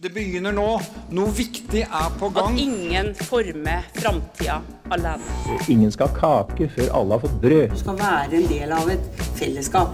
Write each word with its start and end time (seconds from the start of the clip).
Det 0.00 0.08
begynner 0.14 0.54
nå. 0.56 0.78
Noe 1.12 1.32
viktig 1.36 1.82
er 1.84 2.12
på 2.16 2.30
gang. 2.32 2.54
At 2.54 2.60
ingen 2.62 3.10
former 3.18 3.82
framtida 3.98 4.54
alene. 4.96 5.58
Ingen 5.68 5.92
skal 5.92 6.08
ha 6.08 6.16
kake 6.46 6.70
før 6.72 6.88
alle 6.96 7.18
har 7.18 7.26
fått 7.26 7.34
brød. 7.42 7.74
Du 7.74 7.82
skal 7.82 7.98
være 8.00 8.38
en 8.38 8.48
del 8.48 8.72
av 8.72 8.88
et 8.94 9.20
fellesskap. 9.36 9.92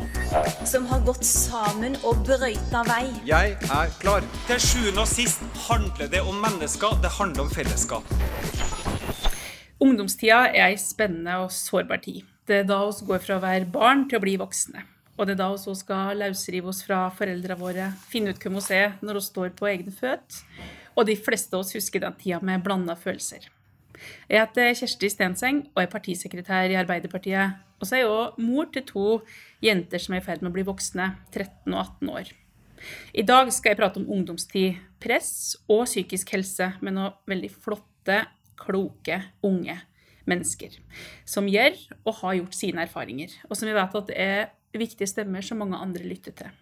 Som 0.62 0.87
har 0.92 1.03
gått 1.11 1.27
sammen 1.27 1.98
og 2.06 2.22
brøyta 2.22 2.84
vei. 2.87 3.03
Jeg 3.27 3.58
er 3.66 3.92
klar. 3.98 4.22
Til 4.46 4.62
sjuende 4.62 5.03
og 5.03 5.11
sist 5.11 5.42
handler 5.66 6.15
det 6.15 6.23
om 6.23 6.38
mennesker, 6.38 7.01
det 7.03 7.17
handler 7.19 7.49
om 7.49 7.54
fellesskap. 7.59 8.17
Ungdomstida 9.83 10.45
er 10.53 10.69
ei 10.71 10.79
spennende 10.79 11.41
og 11.43 11.51
sårbar 11.51 12.07
tid. 12.07 12.23
Det 12.47 12.63
er 12.63 12.69
da 12.71 12.85
vi 12.87 13.11
går 13.11 13.27
fra 13.27 13.41
å 13.41 13.49
være 13.51 13.75
barn 13.75 14.07
til 14.07 14.21
å 14.21 14.23
bli 14.23 14.38
voksne. 14.38 14.87
Og 15.17 15.24
det 15.24 15.37
er 15.37 15.40
da 15.40 15.51
vi 15.56 15.74
skal 15.78 16.20
løsrive 16.20 16.70
oss 16.73 16.82
fra 16.84 17.06
foreldrene 17.16 17.59
våre, 17.60 17.91
finne 18.10 18.32
ut 18.32 18.41
hvem 18.42 18.59
vi 18.60 18.77
er 18.77 18.96
når 19.01 19.20
vi 19.20 19.27
står 19.30 19.52
på 19.56 19.69
egne 19.70 19.95
føtter. 19.95 20.42
Og 20.96 21.09
de 21.09 21.16
fleste 21.16 21.56
av 21.56 21.64
oss 21.64 21.74
husker 21.77 22.02
den 22.04 22.16
tida 22.20 22.41
med 22.45 22.64
blanda 22.64 22.96
følelser. 22.96 23.48
Jeg 24.28 24.42
heter 24.42 24.74
Kjersti 24.77 25.10
Stenseng 25.12 25.62
og 25.74 25.82
er 25.82 25.92
partisekretær 25.92 26.72
i 26.72 26.78
Arbeiderpartiet. 26.80 27.62
Og 27.80 27.88
så 27.88 27.96
er 27.96 28.05
jeg 28.05 28.12
òg 28.12 28.41
mor 28.41 28.68
til 28.72 28.84
to 28.88 29.06
jenter 29.64 30.00
som 30.00 30.16
er 30.16 30.22
i 30.22 30.24
ferd 30.24 30.44
med 30.44 30.52
å 30.52 30.56
bli 30.56 30.64
voksne, 30.68 31.10
13 31.33 31.72
og 31.72 31.80
18 31.80 32.12
år. 32.12 32.33
I 33.16 33.24
dag 33.27 33.50
skal 33.52 33.72
jeg 33.72 33.80
prate 33.80 34.00
om 34.00 34.08
ungdomstid, 34.12 34.80
press 35.02 35.56
og 35.64 35.86
psykisk 35.88 36.33
helse 36.36 36.70
med 36.84 36.96
noen 36.96 37.16
veldig 37.28 37.50
flotte, 37.52 38.22
kloke, 38.60 39.20
unge 39.44 39.78
mennesker. 40.28 40.77
Som 41.28 41.48
gjør 41.50 41.77
og 42.05 42.20
har 42.22 42.38
gjort 42.41 42.58
sine 42.58 42.84
erfaringer, 42.86 43.33
og 43.48 43.56
som 43.58 43.69
vi 43.69 43.77
vet 43.77 43.98
at 44.00 44.12
det 44.12 44.20
er 44.20 44.46
viktige 44.80 45.08
stemmer 45.10 45.44
som 45.44 45.60
mange 45.62 45.78
andre 45.80 46.04
lytter 46.06 46.36
til. 46.36 46.54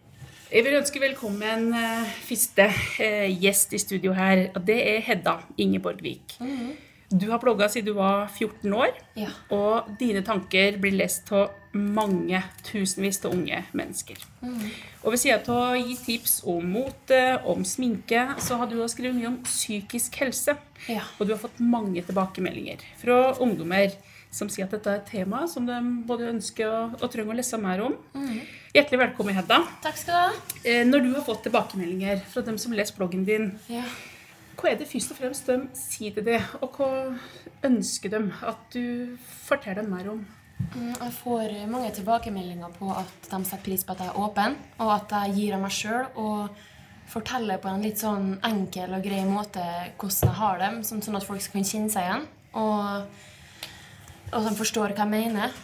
Jeg 0.54 0.62
vil 0.62 0.76
ønske 0.78 1.00
velkommen 1.02 1.70
uh, 1.74 2.10
første 2.28 2.68
uh, 2.70 3.28
gjest 3.42 3.72
i 3.74 3.80
studio 3.82 4.12
her. 4.14 4.48
og 4.54 4.66
Det 4.66 4.76
er 4.76 5.00
Hedda 5.02 5.38
Ingeborgvik. 5.58 6.36
Mm. 6.38 6.74
Du 7.14 7.28
har 7.30 7.38
blogga 7.38 7.68
siden 7.68 7.92
du 7.92 7.98
var 7.98 8.28
14 8.28 8.72
år, 8.74 8.94
ja. 9.14 9.28
og 9.54 9.90
dine 10.00 10.24
tanker 10.26 10.78
blir 10.82 10.96
lest 10.96 11.28
av 11.36 11.52
mange 11.74 12.40
tusenvis 12.64 13.20
av 13.26 13.34
unge 13.36 13.60
mennesker. 13.76 14.18
Mm. 14.42 14.64
Og 15.04 15.12
ved 15.12 15.22
siden 15.22 15.44
av 15.52 15.74
å 15.74 15.76
gi 15.78 15.94
tips 16.00 16.40
om 16.50 16.72
mote, 16.74 17.20
om 17.50 17.62
sminke, 17.66 18.24
så 18.42 18.58
har 18.58 18.70
du 18.70 18.78
også 18.78 18.96
skrevet 18.96 19.18
mye 19.18 19.30
om 19.30 19.38
psykisk 19.46 20.16
helse. 20.22 20.56
Ja. 20.88 21.04
Og 21.18 21.28
du 21.28 21.34
har 21.36 21.42
fått 21.42 21.60
mange 21.62 22.02
tilbakemeldinger 22.02 22.82
fra 23.02 23.20
ungdommer 23.42 23.94
som 24.34 24.50
sier 24.50 24.66
at 24.66 24.74
dette 24.74 24.90
er 24.90 25.00
et 25.00 25.10
tema 25.12 25.44
som 25.50 25.66
de 25.68 25.78
både 26.08 26.32
ønsker 26.32 26.66
og, 26.66 26.98
og 27.00 27.10
trenger 27.12 27.34
å 27.34 27.38
lese 27.38 27.60
mer 27.60 27.84
om. 27.86 27.94
Mm. 28.16 28.40
Hjertelig 28.74 29.00
velkommen, 29.04 29.36
Hedda. 29.36 29.60
Takk 29.84 30.00
skal 30.00 30.14
du 30.14 30.18
ha. 30.18 30.60
Eh, 30.66 30.82
når 30.88 31.04
du 31.04 31.10
har 31.14 31.26
fått 31.26 31.44
tilbakemeldinger 31.46 32.24
fra 32.32 32.42
dem 32.46 32.58
som 32.58 32.74
leser 32.74 32.98
bloggen 32.98 33.22
din, 33.28 33.52
ja. 33.70 33.84
hva 34.58 34.72
er 34.72 34.80
det 34.80 34.88
først 34.90 35.14
og 35.14 35.20
fremst 35.20 35.50
de 35.50 35.60
sier 35.78 36.16
til 36.16 36.26
det, 36.26 36.40
og 36.58 36.80
hva 36.80 36.88
ønsker 37.68 38.10
de 38.16 38.24
at 38.50 38.64
du 38.74 39.14
forteller 39.46 39.84
dem 39.84 39.94
mer 39.94 40.10
om? 40.16 40.24
Mm, 40.74 40.90
jeg 40.90 41.12
får 41.20 41.54
mange 41.70 41.92
tilbakemeldinger 41.94 42.74
på 42.78 42.90
at 42.94 43.28
de 43.28 43.40
setter 43.46 43.62
pris 43.66 43.84
på 43.86 43.94
at 43.94 44.02
jeg 44.02 44.10
er 44.10 44.22
åpen, 44.22 44.56
og 44.80 44.90
at 44.96 45.14
jeg 45.20 45.36
gir 45.38 45.54
av 45.56 45.62
meg 45.62 45.74
sjøl 45.74 46.08
og 46.22 46.64
forteller 47.10 47.60
på 47.62 47.70
en 47.70 47.84
litt 47.84 48.00
sånn 48.00 48.32
enkel 48.48 48.96
og 48.96 49.04
grei 49.04 49.22
måte 49.28 49.62
hvordan 50.00 50.26
jeg 50.26 50.38
har 50.40 50.60
dem, 50.62 50.82
sånn, 50.86 51.04
sånn 51.04 51.20
at 51.20 51.26
folk 51.26 51.42
skal 51.44 51.58
kunne 51.58 51.70
kjenne 51.70 51.92
seg 51.92 52.08
igjen. 52.08 52.26
Og 52.58 53.22
og 54.32 54.48
de 54.48 54.56
forstår 54.58 54.94
hva 54.94 55.04
jeg 55.04 55.12
mener. 55.12 55.54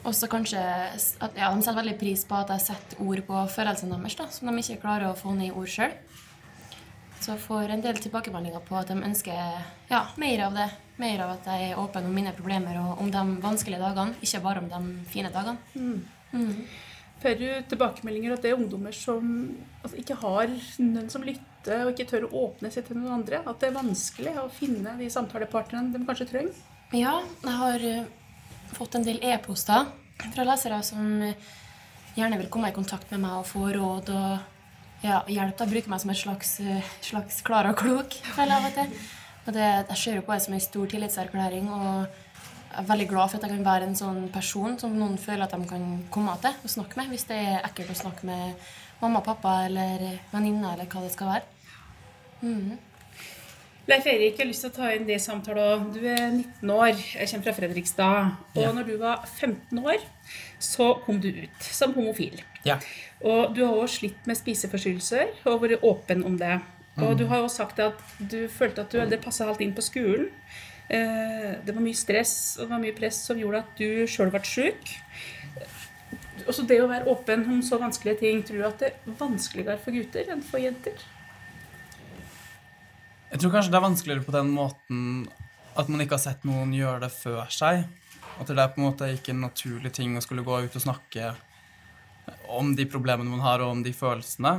Og 0.00 0.14
så 0.16 0.30
kanskje 0.32 0.60
at, 0.60 1.34
ja, 1.36 1.50
De 1.52 1.60
setter 1.60 1.76
veldig 1.76 1.98
pris 2.00 2.22
på 2.24 2.38
at 2.38 2.48
jeg 2.54 2.70
setter 2.70 3.02
ord 3.04 3.20
på 3.26 3.40
følelsene 3.52 3.98
deres, 3.98 4.16
da, 4.16 4.28
som 4.32 4.48
de 4.48 4.62
ikke 4.62 4.80
klarer 4.80 5.10
å 5.10 5.18
få 5.18 5.34
ned 5.36 5.50
i 5.50 5.56
ord 5.56 5.68
sjøl. 5.68 5.92
Så 7.20 7.34
jeg 7.34 7.42
får 7.44 7.74
en 7.74 7.82
del 7.84 7.98
tilbakemeldinger 8.00 8.62
på 8.64 8.78
at 8.80 8.88
de 8.88 8.96
ønsker 8.96 9.36
ja, 9.90 10.04
mer 10.20 10.46
av 10.46 10.56
det. 10.56 10.70
Mer 11.00 11.24
av 11.26 11.34
at 11.34 11.50
jeg 11.52 11.72
er 11.72 11.80
åpen 11.80 12.08
om 12.08 12.14
mine 12.16 12.32
problemer 12.36 12.78
og 12.80 13.02
om 13.04 13.10
de 13.12 13.24
vanskelige 13.42 13.80
dagene, 13.80 14.16
ikke 14.24 14.40
bare 14.44 14.62
om 14.62 14.70
de 14.72 15.10
fine 15.12 15.32
dagene. 15.32 15.60
Mm. 15.74 16.00
Mm. 16.32 16.64
Får 17.20 17.36
du 17.36 17.46
tilbakemeldinger 17.68 18.32
at 18.32 18.44
det 18.44 18.54
er 18.54 18.56
ungdommer 18.56 18.96
som 18.96 19.24
altså, 19.82 19.98
ikke 20.00 20.16
har 20.22 20.52
noen 20.80 21.12
som 21.12 21.24
lytter, 21.24 21.84
og 21.84 21.92
ikke 21.92 22.08
tør 22.08 22.26
å 22.30 22.46
åpne 22.46 22.72
seg 22.72 22.86
til 22.88 22.96
noen 22.96 23.18
andre? 23.18 23.42
At 23.44 23.60
det 23.60 23.68
er 23.68 23.76
vanskelig 23.76 24.32
å 24.40 24.48
finne 24.56 24.96
de 24.96 25.08
samtalepartnerne 25.12 25.92
de 25.92 26.06
kanskje 26.08 26.30
trenger? 26.32 26.56
Ja, 26.90 27.20
jeg 27.44 27.52
har 27.54 27.82
uh, 27.86 28.06
fått 28.74 28.96
en 28.98 29.04
del 29.06 29.20
e-poster 29.22 29.84
fra 30.34 30.46
lesere 30.46 30.80
som 30.82 31.20
uh, 31.22 31.52
gjerne 32.16 32.40
vil 32.40 32.48
komme 32.50 32.72
i 32.72 32.74
kontakt 32.74 33.12
med 33.14 33.22
meg 33.22 33.36
og 33.38 33.46
få 33.46 33.68
råd 33.76 34.10
og 34.10 35.04
ja, 35.04 35.20
hjelp 35.30 35.54
Da. 35.60 35.68
Bruker 35.70 35.92
meg 35.92 36.02
som 36.02 36.10
et 36.10 36.18
slags, 36.18 36.56
uh, 36.58 36.90
slags 37.06 37.38
og 37.46 37.78
klok. 37.78 38.18
jeg 38.58 38.66
Vet. 38.66 38.98
Og 39.46 39.54
det, 39.54 39.68
jeg 39.92 40.00
ser 40.02 40.18
jo 40.18 40.26
på 40.26 40.34
det 40.34 40.42
som 40.42 40.58
en 40.58 40.66
stor 40.66 40.90
tillitserklæring. 40.90 41.70
og 41.70 42.10
jeg 42.70 42.82
er 42.82 42.90
veldig 42.90 43.08
glad 43.08 43.30
for 43.30 43.38
at 43.38 43.46
jeg 43.46 43.56
kan 43.56 43.64
være 43.70 43.86
en 43.86 43.96
sånn 43.98 44.28
person 44.30 44.76
som 44.78 44.92
noen 44.94 45.16
føler 45.18 45.46
at 45.46 45.54
de 45.54 45.66
kan 45.70 45.88
komme 46.10 46.34
til 46.42 46.54
og 46.54 46.70
snakke 46.70 46.98
med, 46.98 47.08
hvis 47.10 47.26
det 47.30 47.38
er 47.38 47.64
ekkelt 47.66 47.90
å 47.94 47.98
snakke 48.02 48.26
med 48.26 48.68
mamma, 49.00 49.22
pappa 49.26 49.64
eller 49.66 50.06
venninne 50.30 50.74
eller 50.74 50.90
hva 50.90 51.02
det 51.02 51.14
skal 51.14 51.36
være. 51.36 51.74
Mm. 52.42 52.78
Leif 53.90 54.06
Erik, 54.06 54.36
jeg 54.36 54.44
har 54.44 54.46
lyst 54.46 54.62
til 54.62 54.70
å 54.70 54.74
ta 54.76 54.88
inn 54.94 55.06
det 55.08 55.16
samtalen. 55.18 55.88
Du 55.90 56.04
er 56.06 56.28
19 56.28 56.70
år, 56.70 56.92
jeg 56.94 57.26
kommer 57.32 57.46
fra 57.48 57.54
Fredrikstad. 57.56 58.28
Og 58.54 58.60
ja. 58.62 58.68
når 58.76 58.86
du 58.86 58.92
var 59.00 59.24
15 59.26 59.80
år, 59.82 60.04
så 60.62 60.92
kom 61.02 61.18
du 61.18 61.26
ut 61.34 61.66
som 61.66 61.96
homofil. 61.96 62.38
Ja. 62.62 62.76
Og 63.26 63.56
du 63.56 63.64
har 63.64 63.74
også 63.74 64.04
slitt 64.04 64.30
med 64.30 64.38
spiseforstyrrelser 64.38 65.34
og 65.50 65.64
vært 65.64 65.82
åpen 65.90 66.22
om 66.28 66.38
det. 66.38 66.60
Og 67.00 67.08
mm. 67.08 67.18
du 67.18 67.26
har 67.32 67.42
også 67.42 67.64
sagt 67.64 67.82
at 67.82 67.98
du 68.22 68.44
følte 68.52 68.86
at 68.86 68.94
du 68.94 69.00
aldri 69.02 69.18
passa 69.24 69.50
helt 69.50 69.64
inn 69.64 69.74
på 69.74 69.82
skolen. 69.82 70.30
Eh, 70.86 71.58
det 71.58 71.74
var 71.74 71.82
mye 71.82 71.98
stress 71.98 72.34
og 72.60 72.68
det 72.68 72.72
var 72.76 72.84
mye 72.86 72.98
press 73.02 73.24
som 73.26 73.42
gjorde 73.42 73.64
at 73.64 73.78
du 73.80 74.06
sjøl 74.10 74.30
ble 74.30 74.46
sjuk. 74.46 74.98
Også 76.46 76.62
det 76.62 76.78
å 76.78 76.90
være 76.90 77.10
åpen 77.10 77.42
om 77.50 77.58
så 77.66 77.82
vanskelige 77.82 78.22
ting, 78.22 78.44
tror 78.46 78.62
du 78.62 78.68
at 78.70 78.84
det 78.84 78.92
er 78.94 79.18
vanskeligere 79.18 79.82
for 79.82 79.98
gutter 79.98 80.30
enn 80.30 80.46
for 80.46 80.62
jenter? 80.62 81.10
Jeg 83.30 83.38
tror 83.38 83.52
kanskje 83.54 83.70
det 83.70 83.78
er 83.78 83.84
vanskeligere 83.84 84.26
på 84.26 84.34
den 84.34 84.48
måten 84.50 85.04
at 85.78 85.88
man 85.88 86.02
ikke 86.02 86.16
har 86.16 86.24
sett 86.24 86.42
noen 86.48 86.72
gjøre 86.74 87.04
det 87.04 87.12
før 87.14 87.46
seg. 87.54 87.84
At 88.42 88.50
det 88.50 88.58
er 88.58 88.72
på 88.72 88.80
en 88.80 88.88
måte 88.88 89.10
ikke 89.14 89.30
en 89.34 89.44
naturlig 89.44 89.92
ting 89.94 90.16
å 90.18 90.24
skulle 90.24 90.42
gå 90.46 90.56
ut 90.64 90.76
og 90.76 90.82
snakke 90.82 91.30
om 92.50 92.74
de 92.74 92.86
problemene 92.90 93.30
man 93.30 93.44
har, 93.44 93.62
og 93.62 93.76
om 93.76 93.84
de 93.86 93.92
følelsene. 93.94 94.56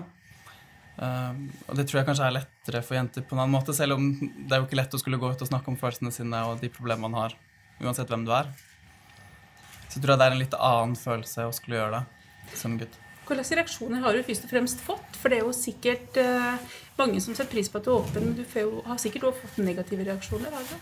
Uh, 1.01 1.35
og 1.67 1.75
det 1.75 1.87
tror 1.89 2.01
jeg 2.01 2.07
kanskje 2.07 2.27
er 2.27 2.35
lettere 2.35 2.81
for 2.85 2.97
jenter 2.97 3.25
på 3.25 3.35
en 3.35 3.43
annen 3.43 3.55
måte, 3.57 3.75
selv 3.75 3.97
om 3.97 4.09
det 4.21 4.53
er 4.53 4.61
jo 4.61 4.67
ikke 4.67 4.79
lett 4.79 4.95
å 4.95 5.01
skulle 5.01 5.19
gå 5.19 5.31
ut 5.31 5.43
og 5.43 5.51
snakke 5.51 5.71
om 5.71 5.79
følelsene 5.79 6.13
sine 6.15 6.43
og 6.47 6.61
de 6.61 6.71
problemene 6.71 7.09
man 7.09 7.19
har, 7.19 7.37
uansett 7.81 8.11
hvem 8.11 8.23
du 8.27 8.33
er. 8.35 8.51
Så 9.87 9.97
jeg 9.97 10.03
tror 10.03 10.13
jeg 10.13 10.21
det 10.21 10.27
er 10.27 10.35
en 10.37 10.43
litt 10.45 10.59
annen 10.59 10.99
følelse 10.99 11.47
å 11.47 11.55
skulle 11.55 11.79
gjøre 11.79 12.03
det 12.51 12.59
som 12.59 12.79
gutt. 12.79 12.99
Hvilke 13.31 13.55
reaksjoner 13.61 14.01
har 14.03 14.15
du 14.15 14.23
først 14.27 14.45
og 14.47 14.51
fremst 14.51 14.81
fått? 14.83 15.17
For 15.19 15.31
det 15.31 15.39
er 15.39 15.45
jo 15.45 15.55
sikkert 15.55 16.17
uh, 16.19 16.79
mange 17.01 17.22
som 17.23 17.35
setter 17.35 17.51
pris 17.51 17.69
på 17.72 17.81
at 17.81 17.88
du 17.88 17.91
er 17.91 18.00
åpen, 18.00 18.28
men 18.29 18.35
du 18.38 18.44
jo, 18.45 18.81
har 18.85 19.00
sikkert 19.01 19.29
også 19.29 19.45
fått 19.45 19.63
negative 19.66 20.06
reaksjoner? 20.07 20.53
Har 20.53 20.67
du? 20.69 20.75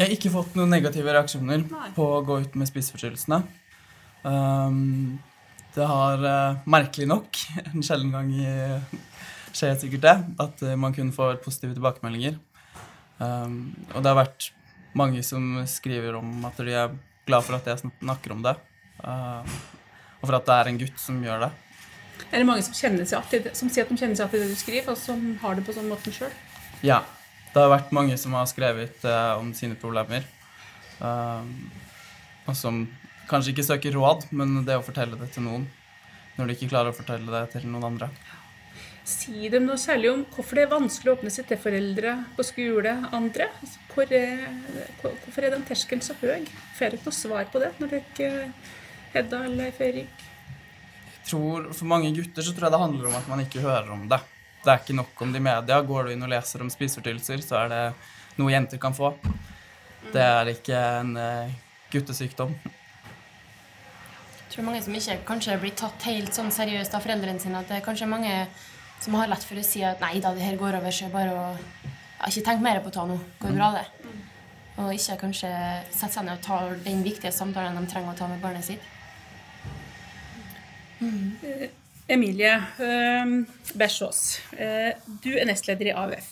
Jeg 0.00 0.06
har 0.06 0.14
ikke 0.14 0.32
fått 0.32 0.54
noen 0.56 0.70
negative 0.72 1.12
reaksjoner 1.12 1.64
Nei. 1.68 1.88
på 1.96 2.06
å 2.08 2.22
gå 2.24 2.38
ut 2.44 2.54
med 2.56 2.70
spiseforstyrrelsene. 2.70 3.42
Um, 4.24 5.18
det 5.74 5.86
har 5.86 6.24
uh, 6.24 6.62
merkelig 6.68 7.08
nok 7.10 7.40
en 7.70 7.84
sjelden 7.84 8.14
gang 8.14 8.30
i, 8.32 8.54
skjer 9.52 9.76
sikkert 9.82 10.06
det, 10.06 10.16
at 10.46 10.64
uh, 10.64 10.76
man 10.80 10.96
kun 10.96 11.12
får 11.12 11.42
positive 11.44 11.76
tilbakemeldinger. 11.76 12.38
Um, 13.20 13.74
og 13.92 14.00
det 14.00 14.08
har 14.08 14.22
vært 14.22 14.50
mange 14.96 15.20
som 15.26 15.60
skriver 15.68 16.16
om 16.18 16.48
at 16.48 16.64
de 16.64 16.72
er 16.74 16.96
glad 17.28 17.44
for 17.46 17.58
at 17.58 17.68
jeg 17.68 17.84
snakker 17.84 18.34
om 18.34 18.46
det. 18.46 18.56
Uh, 19.04 19.44
og 20.20 20.28
for 20.28 20.38
at 20.38 20.48
det 20.48 20.56
er 20.56 20.70
en 20.70 20.80
gutt 20.80 21.00
som 21.00 21.20
gjør 21.24 21.44
det. 21.44 21.50
Er 22.28 22.42
det 22.42 22.46
mange 22.48 22.64
som, 22.66 22.76
kjenner 22.76 23.08
seg 23.08 23.32
det, 23.32 23.54
som 23.58 23.70
sier 23.72 23.86
at 23.86 23.92
de 23.92 23.98
kjenner 24.00 24.18
seg 24.18 24.28
at 24.28 24.36
det 24.36 24.50
du 24.50 24.58
skriver, 24.58 24.92
og 24.92 25.00
som 25.00 25.24
har 25.42 25.56
det 25.56 25.64
på 25.66 25.74
sånn 25.76 25.90
måten 25.90 26.14
sjøl? 26.14 26.32
Ja. 26.86 27.02
Det 27.50 27.58
har 27.58 27.72
vært 27.72 27.90
mange 27.90 28.14
som 28.20 28.36
har 28.38 28.44
skrevet 28.46 29.02
uh, 29.02 29.34
om 29.40 29.48
sine 29.58 29.74
problemer. 29.74 30.22
Uh, 31.00 31.42
og 32.46 32.54
som 32.54 32.84
kanskje 33.30 33.54
ikke 33.54 33.66
søker 33.66 33.96
råd, 33.98 34.28
men 34.30 34.60
det 34.66 34.76
å 34.78 34.84
fortelle 34.86 35.18
det 35.18 35.32
til 35.34 35.48
noen 35.48 35.66
når 36.38 36.46
de 36.46 36.56
ikke 36.56 36.70
klarer 36.70 36.92
å 36.92 36.96
fortelle 36.96 37.26
det 37.34 37.50
til 37.52 37.66
noen 37.68 37.88
andre. 37.90 38.08
Si 39.10 39.48
dem 39.50 39.66
noe 39.66 39.80
særlig 39.80 40.12
om 40.12 40.22
hvorfor 40.30 40.56
det 40.56 40.64
er 40.66 40.70
vanskelig 40.70 41.10
å 41.10 41.16
åpne 41.16 41.32
seg 41.34 41.48
til 41.48 41.58
foreldre 41.60 42.14
på 42.36 42.46
skole, 42.46 42.92
andre. 43.16 43.48
Altså, 43.60 43.82
hvor 43.90 44.14
er, 44.14 44.46
hvorfor 45.02 45.46
er 45.46 45.54
den 45.56 45.66
terskelen 45.66 46.04
så 46.04 46.16
høy? 46.20 46.46
Får 46.78 46.94
dere 46.94 47.02
noe 47.04 47.16
svar 47.16 47.50
på 47.50 47.62
det 47.62 47.72
når 47.80 47.96
dere 47.96 48.50
Hedda 49.10 49.42
eller 49.48 49.64
Leif 49.64 49.80
Erik? 49.82 50.29
Tror, 51.28 51.70
For 51.76 51.86
mange 51.90 52.10
gutter 52.16 52.42
så 52.42 52.54
tror 52.54 52.68
jeg 52.68 52.74
det 52.74 52.82
handler 52.84 53.10
om 53.10 53.18
at 53.18 53.28
man 53.30 53.42
ikke 53.44 53.64
hører 53.64 53.90
om 53.94 54.08
det. 54.10 54.20
Det 54.64 54.72
er 54.72 54.82
ikke 54.82 54.96
nok 54.96 55.22
om 55.24 55.32
det 55.32 55.40
i 55.40 55.44
media. 55.44 55.80
Går 55.80 56.08
du 56.08 56.12
inn 56.14 56.26
og 56.26 56.32
leser 56.32 56.64
om 56.64 56.72
spiseforstyrrelser, 56.72 57.44
så 57.44 57.62
er 57.62 57.72
det 57.72 57.84
noe 58.40 58.52
jenter 58.52 58.80
kan 58.80 58.96
få. 58.96 59.14
Det 60.12 60.20
er 60.24 60.50
ikke 60.52 60.76
en 61.00 61.14
uh, 61.16 61.52
guttesykdom. 61.92 62.52
Jeg 64.40 64.56
tror 64.56 64.66
mange 64.66 64.82
som 64.82 64.96
ikke 64.96 65.20
kanskje 65.28 65.56
blir 65.62 65.76
tatt 65.78 66.04
helt 66.08 66.34
sånn 66.34 66.50
seriøst 66.52 66.96
av 66.96 67.04
foreldrene 67.04 67.40
sine. 67.40 67.60
At 67.62 67.70
det 67.70 67.78
er 67.78 67.86
kanskje 67.86 68.10
mange 68.10 68.34
som 69.00 69.16
har 69.16 69.30
lett 69.30 69.44
for 69.46 69.60
å 69.60 69.64
si 69.64 69.84
at 69.86 70.02
nei 70.02 70.18
da, 70.20 70.34
det 70.36 70.44
her 70.44 70.58
går 70.60 70.80
over, 70.80 70.92
så 70.92 71.06
det 71.06 71.14
bare 71.14 71.36
å 71.36 71.44
ja, 71.54 72.28
ikke 72.28 72.44
tenk 72.50 72.64
mer 72.64 72.82
på 72.84 72.92
det 72.92 73.04
nå. 73.08 73.16
Går 73.40 73.54
bra, 73.56 73.70
det. 73.78 74.16
Og 74.80 74.92
ikke 74.92 75.20
kanskje 75.22 75.50
sette 75.88 76.12
seg 76.16 76.26
ned 76.26 76.36
og 76.36 76.44
ta 76.44 76.58
den 76.84 77.04
viktige 77.04 77.32
samtalen 77.32 77.78
de 77.78 77.88
trenger 77.88 78.12
å 78.12 78.18
ta 78.18 78.28
med 78.28 78.42
barnet 78.42 78.66
sitt. 78.66 78.84
Emilie 82.10 82.52
eh, 82.82 83.32
Bersås, 83.78 84.40
eh, 84.58 84.92
du 85.22 85.32
er 85.36 85.48
nestleder 85.48 85.92
i 85.92 85.96
AUF. 85.96 86.30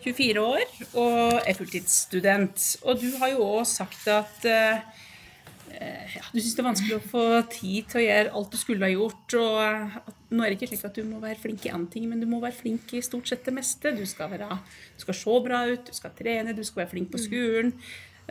24 0.00 0.40
år 0.40 0.62
og 0.96 1.42
er 1.42 1.56
fulltidsstudent. 1.58 2.68
Og 2.88 3.02
du 3.02 3.10
har 3.20 3.34
jo 3.34 3.44
òg 3.44 3.66
sagt 3.68 4.06
at 4.08 4.46
ja, 4.48 6.22
du 6.32 6.38
syns 6.40 6.54
det 6.56 6.62
er 6.62 6.66
vanskelig 6.70 6.96
å 6.96 7.04
få 7.10 7.24
tid 7.52 7.90
til 7.90 8.00
å 8.00 8.04
gjøre 8.06 8.32
alt 8.38 8.54
du 8.54 8.56
skulle 8.56 8.88
ha 8.88 8.94
gjort. 8.94 9.36
Og 9.36 10.32
nå 10.32 10.44
er 10.44 10.48
det 10.48 10.56
ikke 10.56 10.70
slik 10.70 10.86
at 10.88 10.96
du 10.96 11.04
må 11.04 11.20
være 11.20 11.42
flink 11.42 11.66
i 11.68 11.74
én 11.74 11.84
ting, 11.92 12.08
men 12.08 12.22
du 12.22 12.26
må 12.30 12.40
være 12.40 12.56
flink 12.56 12.96
i 12.96 13.04
stort 13.04 13.28
sett 13.28 13.44
det 13.44 13.54
meste. 13.58 13.92
Du 13.92 14.06
skal, 14.08 14.32
være, 14.32 14.48
du 14.96 15.04
skal 15.04 15.18
se 15.20 15.36
bra 15.44 15.62
ut, 15.68 15.84
du 15.84 16.00
skal 16.00 16.16
trene, 16.16 16.56
du 16.56 16.64
skal 16.64 16.86
være 16.86 16.94
flink 16.94 17.12
på 17.12 17.20
skolen. 17.28 17.76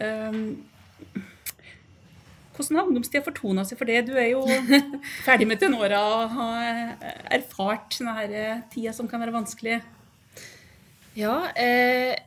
Um, 0.01 0.57
hvordan 2.57 2.79
har 2.79 2.89
ungdomstida 2.89 3.23
fortona 3.25 3.65
seg 3.67 3.79
for 3.79 3.89
det? 3.89 4.01
Du 4.09 4.15
er 4.17 4.31
jo 4.33 4.43
ferdig 5.27 5.47
med 5.49 5.61
tenåra 5.61 6.01
og 6.01 6.33
har 6.37 6.97
erfart 7.37 7.99
denne 7.99 8.25
eh, 8.27 8.65
tida 8.73 8.95
som 8.95 9.09
kan 9.09 9.21
være 9.23 9.35
vanskelig. 9.35 9.79
Ja, 11.17 11.37
eh, 11.57 12.17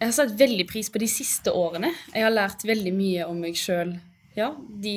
jeg 0.00 0.08
har 0.08 0.16
satt 0.16 0.36
veldig 0.38 0.66
pris 0.70 0.90
på 0.92 1.00
de 1.02 1.08
siste 1.10 1.52
årene. 1.52 1.90
Jeg 2.14 2.24
har 2.24 2.32
lært 2.32 2.62
veldig 2.66 2.92
mye 2.96 3.26
om 3.28 3.40
meg 3.42 3.58
sjøl 3.58 3.96
ja, 4.38 4.52
de, 4.56 4.94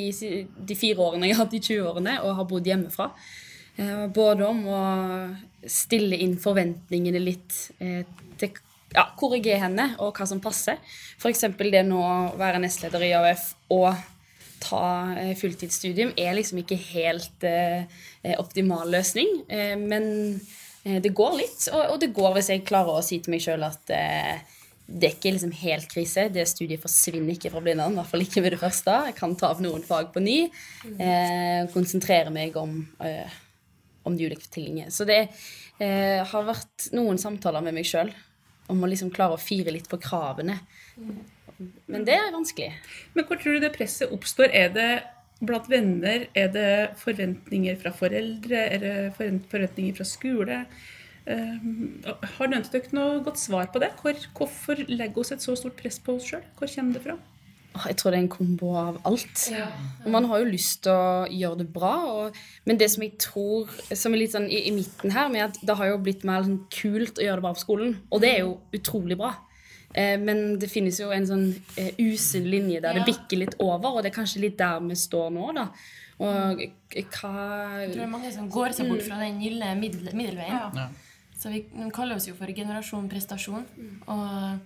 de, 0.57 0.75
fire 0.77 1.01
årene 1.01 1.27
jeg 1.27 1.35
har 1.35 1.43
hatt 1.43 1.55
de 1.55 1.61
20-årene 1.63 2.19
og 2.23 2.37
har 2.37 2.47
bodd 2.49 2.69
hjemmefra. 2.69 3.09
Eh, 3.75 4.05
både 4.13 4.45
om 4.47 4.61
å 4.69 4.83
stille 5.69 6.19
inn 6.21 6.37
forventningene 6.41 7.21
litt 7.23 7.57
eh, 7.81 8.03
til 8.39 8.53
ja, 8.93 9.07
hvor 9.17 9.33
jeg 9.33 9.55
er 9.55 9.63
henne, 9.63 9.87
og 9.97 10.13
hva 10.13 10.27
som 10.29 10.41
passer. 10.43 10.77
F.eks. 11.17 11.47
det 11.57 11.81
nå 11.87 11.97
å 11.97 12.17
være 12.37 12.61
nestleder 12.61 13.07
i 13.07 13.13
AUF 13.17 13.47
og 13.73 13.89
ta 14.61 15.13
eh, 15.19 15.33
fulltidsstudium 15.37 16.13
er 16.19 16.35
liksom 16.37 16.61
ikke 16.61 16.77
helt 16.91 17.45
eh, 17.47 17.85
optimal 18.39 18.91
løsning. 18.93 19.43
Eh, 19.47 19.75
men 19.79 20.05
eh, 20.83 20.99
det 21.03 21.13
går 21.15 21.37
litt, 21.39 21.67
og, 21.71 21.93
og, 21.93 21.95
det 22.01 22.13
går 22.15 22.35
hvis 22.37 22.51
jeg 22.53 22.65
klarer 22.67 22.99
å 22.99 23.05
si 23.05 23.21
til 23.23 23.33
meg 23.33 23.43
sjøl 23.45 23.65
at 23.67 23.93
eh, 23.95 24.59
det 24.83 25.07
er 25.07 25.15
ikke 25.15 25.31
liksom 25.35 25.53
helt 25.61 25.87
krise. 25.91 26.27
Det 26.33 26.43
studiet 26.49 26.83
forsvinner 26.83 27.35
ikke 27.35 27.53
fra 27.53 27.63
Blindern, 27.63 27.95
i 27.95 28.01
hvert 28.01 28.11
fall 28.11 28.25
ikke 28.25 28.43
med 28.43 28.53
det 28.55 28.61
første. 28.61 28.97
Jeg 29.09 29.17
kan 29.17 29.35
ta 29.39 29.53
av 29.53 29.63
noen 29.63 29.85
fag 29.85 30.11
på 30.13 30.21
ny. 30.23 30.37
Eh, 30.91 31.63
konsentrere 31.73 32.33
meg 32.35 32.57
om, 32.59 32.81
om 34.03 34.17
de 34.19 34.27
ulike 34.27 34.51
tingene. 34.51 34.91
Så 34.93 35.07
det 35.07 35.23
har 35.79 36.45
vært 36.45 36.91
noen 36.93 37.17
samtaler 37.19 37.63
med 37.65 37.73
meg 37.75 37.87
sjøl 37.89 38.11
om 38.71 38.83
å 38.83 38.89
liksom 38.91 39.09
klare 39.15 39.35
å 39.35 39.41
fire 39.41 39.73
litt 39.73 39.89
på 39.91 39.99
kravene. 40.03 40.59
Men 41.91 42.05
det 42.07 42.15
er 42.17 42.31
vanskelig. 42.33 42.71
Men 43.13 43.27
hvor 43.27 43.39
tror 43.41 43.57
du 43.57 43.63
det 43.63 43.73
presset 43.75 44.13
oppstår? 44.13 44.53
Er 44.53 44.73
det 44.75 44.89
blant 45.43 45.69
venner? 45.71 46.27
Er 46.35 46.49
det 46.53 46.73
forventninger 47.01 47.79
fra 47.81 47.93
foreldre? 47.95 48.65
Er 48.75 48.83
det 48.83 48.95
forventninger 49.17 49.95
fra 49.97 50.07
skole? 50.07 50.63
Uh, 51.23 52.09
har 52.35 52.49
dere 52.51 52.81
noe 52.91 53.21
godt 53.23 53.39
svar 53.39 53.69
på 53.71 53.79
det? 53.79 53.93
Hvor, 54.01 54.17
hvorfor 54.35 54.81
legger 54.89 55.21
vi 55.21 55.35
et 55.35 55.45
så 55.45 55.55
stort 55.55 55.77
press 55.79 56.01
på 56.03 56.17
oss 56.17 56.27
sjøl? 56.31 56.43
Hvor 56.59 56.71
kommer 56.71 56.97
det 56.97 57.05
fra? 57.05 57.19
Jeg 57.73 57.95
tror 57.97 58.13
det 58.13 58.17
er 58.19 58.23
en 58.23 58.29
kombo 58.29 58.73
av 58.77 58.99
alt. 59.07 59.47
Ja. 59.49 59.65
Og 60.05 60.11
man 60.13 60.27
har 60.29 60.43
jo 60.43 60.51
lyst 60.51 60.83
til 60.85 60.93
å 60.93 61.23
gjøre 61.25 61.63
det 61.63 61.69
bra. 61.73 61.93
Og, 62.11 62.37
men 62.69 62.77
det 62.77 62.91
som 62.93 63.05
jeg 63.05 63.15
tror 63.21 63.71
som 63.89 64.13
er 64.13 64.21
litt 64.21 64.35
sånn 64.35 64.45
i, 64.45 64.59
i 64.69 64.73
midten 64.75 65.13
her, 65.15 65.31
med 65.33 65.47
at 65.47 65.57
det 65.65 65.77
har 65.79 65.89
jo 65.89 66.01
blitt 66.05 66.25
mer 66.27 66.45
sånn 66.45 66.61
kult 66.73 67.17
å 67.17 67.25
gjøre 67.25 67.41
det 67.41 67.45
bra 67.47 67.55
på 67.57 67.63
skolen. 67.63 67.95
Og 68.13 68.21
det 68.21 68.29
er 68.35 68.43
jo 68.43 68.53
utrolig 68.77 69.17
bra. 69.19 69.33
Eh, 69.93 70.15
men 70.19 70.57
det 70.59 70.69
finnes 70.71 70.97
jo 70.99 71.11
en 71.13 71.27
sånn 71.29 71.45
eh, 71.77 71.93
usunn 72.01 72.47
linje 72.49 72.81
der 72.81 72.97
ja. 72.97 73.01
det 73.01 73.11
bikker 73.11 73.43
litt 73.43 73.57
over, 73.61 73.99
og 73.99 74.01
det 74.01 74.09
er 74.09 74.15
kanskje 74.15 74.41
litt 74.47 74.57
der 74.57 74.81
vi 74.81 74.97
står 74.97 75.29
nå, 75.35 75.51
da. 75.57 75.67
Og 76.23 76.29
hva 76.29 76.67
Jeg 76.93 77.07
tror 77.13 77.89
det 77.89 78.03
er 78.05 78.11
mange 78.11 78.29
som 78.33 78.49
går 78.51 78.75
seg 78.77 78.89
bort 78.89 79.05
fra 79.05 79.17
den 79.21 79.41
gylne 79.41 79.73
middel, 79.77 80.11
middelveien. 80.15 80.77
Ja. 80.77 80.89
Så 81.37 81.51
vi 81.51 81.65
kaller 81.93 82.17
oss 82.17 82.29
jo 82.29 82.35
for 82.37 82.47
generasjon 82.55 83.09
prestasjon. 83.11 83.65
Og 84.07 84.61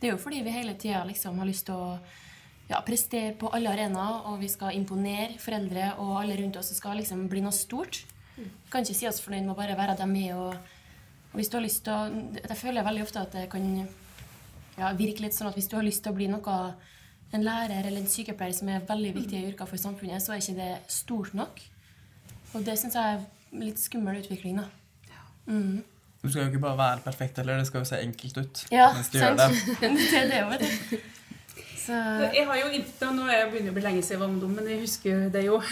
det 0.00 0.08
er 0.08 0.14
jo 0.14 0.20
fordi 0.22 0.40
vi 0.46 0.54
hele 0.54 0.76
tida 0.78 1.02
liksom 1.04 1.42
har 1.42 1.48
lyst 1.48 1.66
til 1.68 1.76
å 1.76 1.98
ja, 2.70 2.80
prestere 2.86 3.34
på 3.38 3.50
alle 3.54 3.74
arenaer, 3.74 4.22
og 4.30 4.40
vi 4.40 4.48
skal 4.50 4.78
imponere 4.78 5.36
foreldre 5.42 5.92
og 6.02 6.16
alle 6.22 6.38
rundt 6.40 6.56
oss. 6.58 6.70
Det 6.72 6.78
skal 6.78 6.98
liksom 7.02 7.26
bli 7.30 7.42
noe 7.44 7.54
stort. 7.54 8.04
Vi 8.36 8.70
kan 8.72 8.86
ikke 8.86 8.96
si 8.96 9.08
oss 9.08 9.20
fornøyd 9.24 9.44
med 9.44 9.54
å 9.54 9.58
bare 9.58 9.76
være 9.78 9.98
dem 10.00 10.14
med. 10.14 10.32
Og, 10.38 10.56
og 11.30 11.38
hvis 11.38 11.52
du 11.52 11.58
har 11.58 11.66
lyst 11.66 11.84
til 11.86 11.94
å 11.94 12.40
Jeg 12.40 12.58
føler 12.62 12.86
veldig 12.86 13.04
ofte 13.06 13.22
at 13.22 13.36
det 13.36 13.46
kan 13.52 13.64
ja, 14.76 14.92
virkelig 14.96 15.32
sånn 15.36 15.50
at 15.50 15.56
hvis 15.58 15.70
du 15.72 15.76
har 15.78 15.86
lyst 15.86 16.04
til 16.04 16.12
å 16.12 16.18
bli 16.18 16.28
noe 16.30 16.58
en 17.34 17.42
lærer 17.42 17.88
eller 17.88 18.00
en 18.00 18.10
sykepleier 18.10 18.54
som 18.54 18.68
er 18.70 18.84
veldig 18.86 19.12
viktige 19.16 19.50
yrker 19.50 19.68
for 19.68 19.80
samfunnet, 19.80 20.22
så 20.22 20.34
er 20.34 20.42
ikke 20.42 20.58
det 20.60 20.72
stort 20.92 21.34
nok. 21.34 21.60
Og 22.54 22.64
det 22.66 22.78
syns 22.80 22.96
jeg 22.96 23.16
er 23.16 23.60
litt 23.64 23.82
skummel 23.82 24.20
utvikling. 24.22 24.60
da. 24.62 24.68
Mm. 25.46 25.82
Du 26.22 26.30
skal 26.30 26.46
jo 26.46 26.48
ikke 26.48 26.62
bare 26.62 26.78
være 26.78 27.02
perfekt 27.04 27.36
heller, 27.38 27.58
det 27.60 27.66
skal 27.68 27.84
jo 27.84 27.88
se 27.88 27.98
enkelt 28.02 28.38
ut. 28.38 28.64
Ja, 28.72 28.88
mens 28.94 29.10
du 29.12 29.18
sant. 29.18 29.40
gjør 29.40 29.52
det. 29.80 29.90
det 29.98 30.22
er 30.22 30.32
det 30.32 30.40
vet 30.50 30.64
du. 30.90 31.12
Jeg 31.86 32.46
har 32.48 32.56
jo 32.58 32.70
ikke, 32.74 33.10
Nå 33.14 33.28
er 33.28 33.36
jeg 33.36 33.50
begynner 33.52 33.70
å 33.70 33.76
bli 33.76 33.82
lenge 33.84 34.02
siden 34.02 34.16
jeg 34.16 34.22
var 34.24 34.32
ungdom, 34.32 34.54
men 34.58 34.70
jeg 34.70 34.80
husker 34.82 35.28
det 35.34 35.44
jo. 35.46 35.60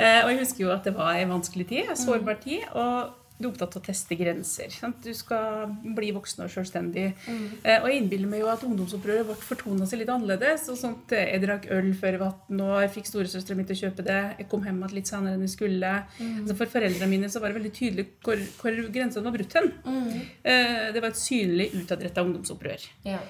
Eh, 0.00 0.22
og 0.24 0.30
jeg 0.30 0.38
husker 0.40 0.62
jo 0.64 0.70
at 0.72 0.86
det 0.88 0.94
var 0.96 1.12
en 1.20 1.34
vanskelig 1.34 1.66
tid, 1.68 1.90
en 1.92 1.98
sårbar 1.98 2.38
tid. 2.40 2.62
Og 2.72 3.19
du 3.40 3.46
er 3.48 3.54
opptatt 3.54 3.76
av 3.78 3.80
å 3.80 3.86
teste 3.86 4.16
grenser. 4.20 4.72
Sant? 4.74 4.98
Du 5.00 5.16
skal 5.16 5.70
bli 5.96 6.10
voksen 6.12 6.42
og 6.44 6.50
selvstendig. 6.52 7.06
Mm. 7.24 7.44
Eh, 7.62 7.78
og 7.78 7.86
jeg 7.88 8.02
innbiller 8.02 8.28
meg 8.28 8.42
jo 8.42 8.50
at 8.52 8.64
ungdomsopprøret 8.66 9.24
vårt 9.30 9.46
fortona 9.46 9.88
seg 9.88 10.02
litt 10.02 10.12
annerledes. 10.12 10.68
og 10.68 10.76
sånt, 10.76 11.12
eh, 11.16 11.32
Jeg 11.32 11.40
drakk 11.46 11.70
øl 11.72 11.88
før 11.94 12.18
vann, 12.20 12.60
og 12.60 12.82
jeg 12.82 12.90
fikk 12.96 13.08
storesøstera 13.08 13.56
mi 13.56 13.64
til 13.64 13.76
å 13.76 13.82
kjøpe 13.88 14.04
det. 14.04 14.36
Jeg 14.40 14.48
kom 14.50 14.62
hjem 14.62 14.82
igjen 14.82 14.94
litt 14.94 15.08
senere 15.08 15.34
enn 15.34 15.46
jeg 15.48 15.56
skulle. 15.56 16.04
Mm. 16.20 16.36
Altså 16.42 16.56
for 16.56 16.66
foreldrene 16.66 17.08
mine 17.08 17.32
så 17.32 17.40
var 17.40 17.48
det 17.48 17.62
veldig 17.62 17.72
tydelig 17.72 18.06
hvor, 18.22 18.36
hvor 18.60 18.92
grensene 18.92 19.24
var 19.24 19.32
brutt 19.38 19.56
hen. 19.56 19.72
Mm. 19.86 20.20
Eh, 20.44 20.92
det 20.92 21.00
var 21.00 21.08
et 21.08 21.24
synlig 21.24 21.72
utadretta 21.80 22.20
ungdomsopprør. 22.20 22.88
Ja. 23.04 23.20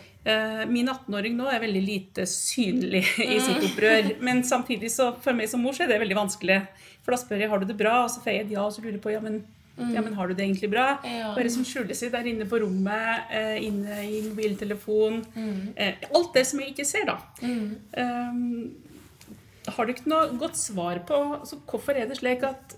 Min 0.68 0.86
18-åring 0.90 1.32
nå 1.32 1.46
er 1.48 1.62
veldig 1.62 1.80
lite 1.80 2.26
synlig 2.28 3.06
i 3.34 3.38
sitt 3.38 3.62
opprør. 3.62 4.16
Men 4.26 4.42
samtidig 4.42 4.90
så 4.90 5.14
for 5.22 5.32
meg 5.32 5.48
som 5.48 5.62
mor 5.62 5.72
så 5.72 5.86
er 5.86 5.94
det 5.94 6.02
veldig 6.02 6.18
vanskelig. 6.18 6.66
For 7.04 7.14
da 7.14 7.22
spør 7.22 7.40
jeg 7.40 7.48
har 7.48 7.62
du 7.62 7.64
det 7.64 7.78
bra, 7.78 8.02
og 8.04 8.10
så 8.10 8.20
får 8.20 8.34
jeg 8.34 8.44
et 8.44 8.52
ja, 8.58 8.66
og 8.66 8.74
så 8.74 8.82
lurer 8.82 8.98
jeg 8.98 9.04
på 9.06 9.14
ja, 9.14 9.22
men 9.24 9.40
Mm. 9.80 9.94
Ja, 9.96 10.02
men 10.04 10.16
har 10.18 10.28
du 10.28 10.34
det 10.36 10.44
egentlig 10.44 10.70
bra? 10.72 10.86
Ja. 11.06 11.32
Bare 11.36 11.50
som 11.52 11.64
skjuler 11.66 11.96
seg 11.96 12.12
der 12.12 12.28
inne 12.28 12.46
på 12.48 12.60
rommet, 12.62 13.32
eh, 13.32 13.56
inne 13.64 14.02
i 14.04 14.20
mobiltelefon. 14.28 15.22
Mm. 15.34 15.72
Eh, 15.74 16.06
alt 16.10 16.34
det 16.36 16.44
som 16.50 16.60
jeg 16.60 16.74
ikke 16.74 16.88
ser, 16.88 17.08
da. 17.08 17.16
Mm. 17.40 17.70
Um, 17.96 19.70
har 19.70 19.86
du 19.86 19.94
ikke 19.94 20.10
noe 20.10 20.28
godt 20.40 20.58
svar 20.58 21.02
på 21.08 21.16
altså, 21.38 21.60
hvorfor 21.68 21.96
er 21.96 22.08
det 22.08 22.20
slik 22.20 22.44
at 22.48 22.76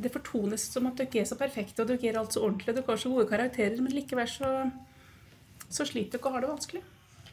det 0.00 0.12
fortones 0.12 0.62
som 0.72 0.88
at 0.88 0.98
dere 0.98 1.22
er 1.22 1.28
så 1.28 1.36
perfekte 1.38 1.84
og 1.84 1.90
dere 1.90 2.08
er 2.08 2.18
alt 2.20 2.34
så 2.34 2.44
ordentlig, 2.46 2.74
dere 2.74 2.88
har 2.88 3.00
så 3.00 3.12
gode 3.12 3.28
karakterer, 3.30 3.76
men 3.82 3.94
likevel 3.94 4.28
så, 4.30 4.50
så 5.68 5.86
sliter 5.86 6.18
dere 6.18 6.30
og 6.30 6.36
har 6.36 6.44
det 6.44 6.52
vanskelig? 6.54 6.82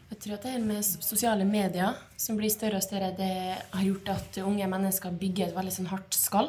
Jeg 0.07 0.21
tror 0.23 0.37
at 0.37 0.45
det 0.45 0.53
her 0.53 0.63
med 0.63 0.85
sosiale 0.87 1.47
medier 1.47 1.97
som 2.19 2.37
blir 2.39 2.51
større 2.51 2.79
og 2.79 2.85
større, 2.85 3.11
det 3.17 3.57
har 3.73 3.83
gjort 3.83 4.13
at 4.13 4.39
unge 4.43 4.69
mennesker 4.71 5.15
bygger 5.19 5.49
et 5.49 5.57
veldig 5.57 5.73
sånn 5.75 5.89
hardt 5.91 6.15
skall. 6.15 6.47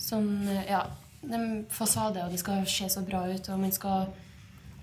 Sånn, 0.00 0.28
ja, 0.68 0.82
en 1.32 1.66
fasade, 1.70 2.24
og 2.24 2.30
det 2.30 2.40
skal 2.42 2.66
se 2.66 2.88
så 2.92 3.02
bra 3.06 3.24
ut, 3.30 3.48
og 3.48 3.60
man 3.60 3.72
skal 3.72 4.08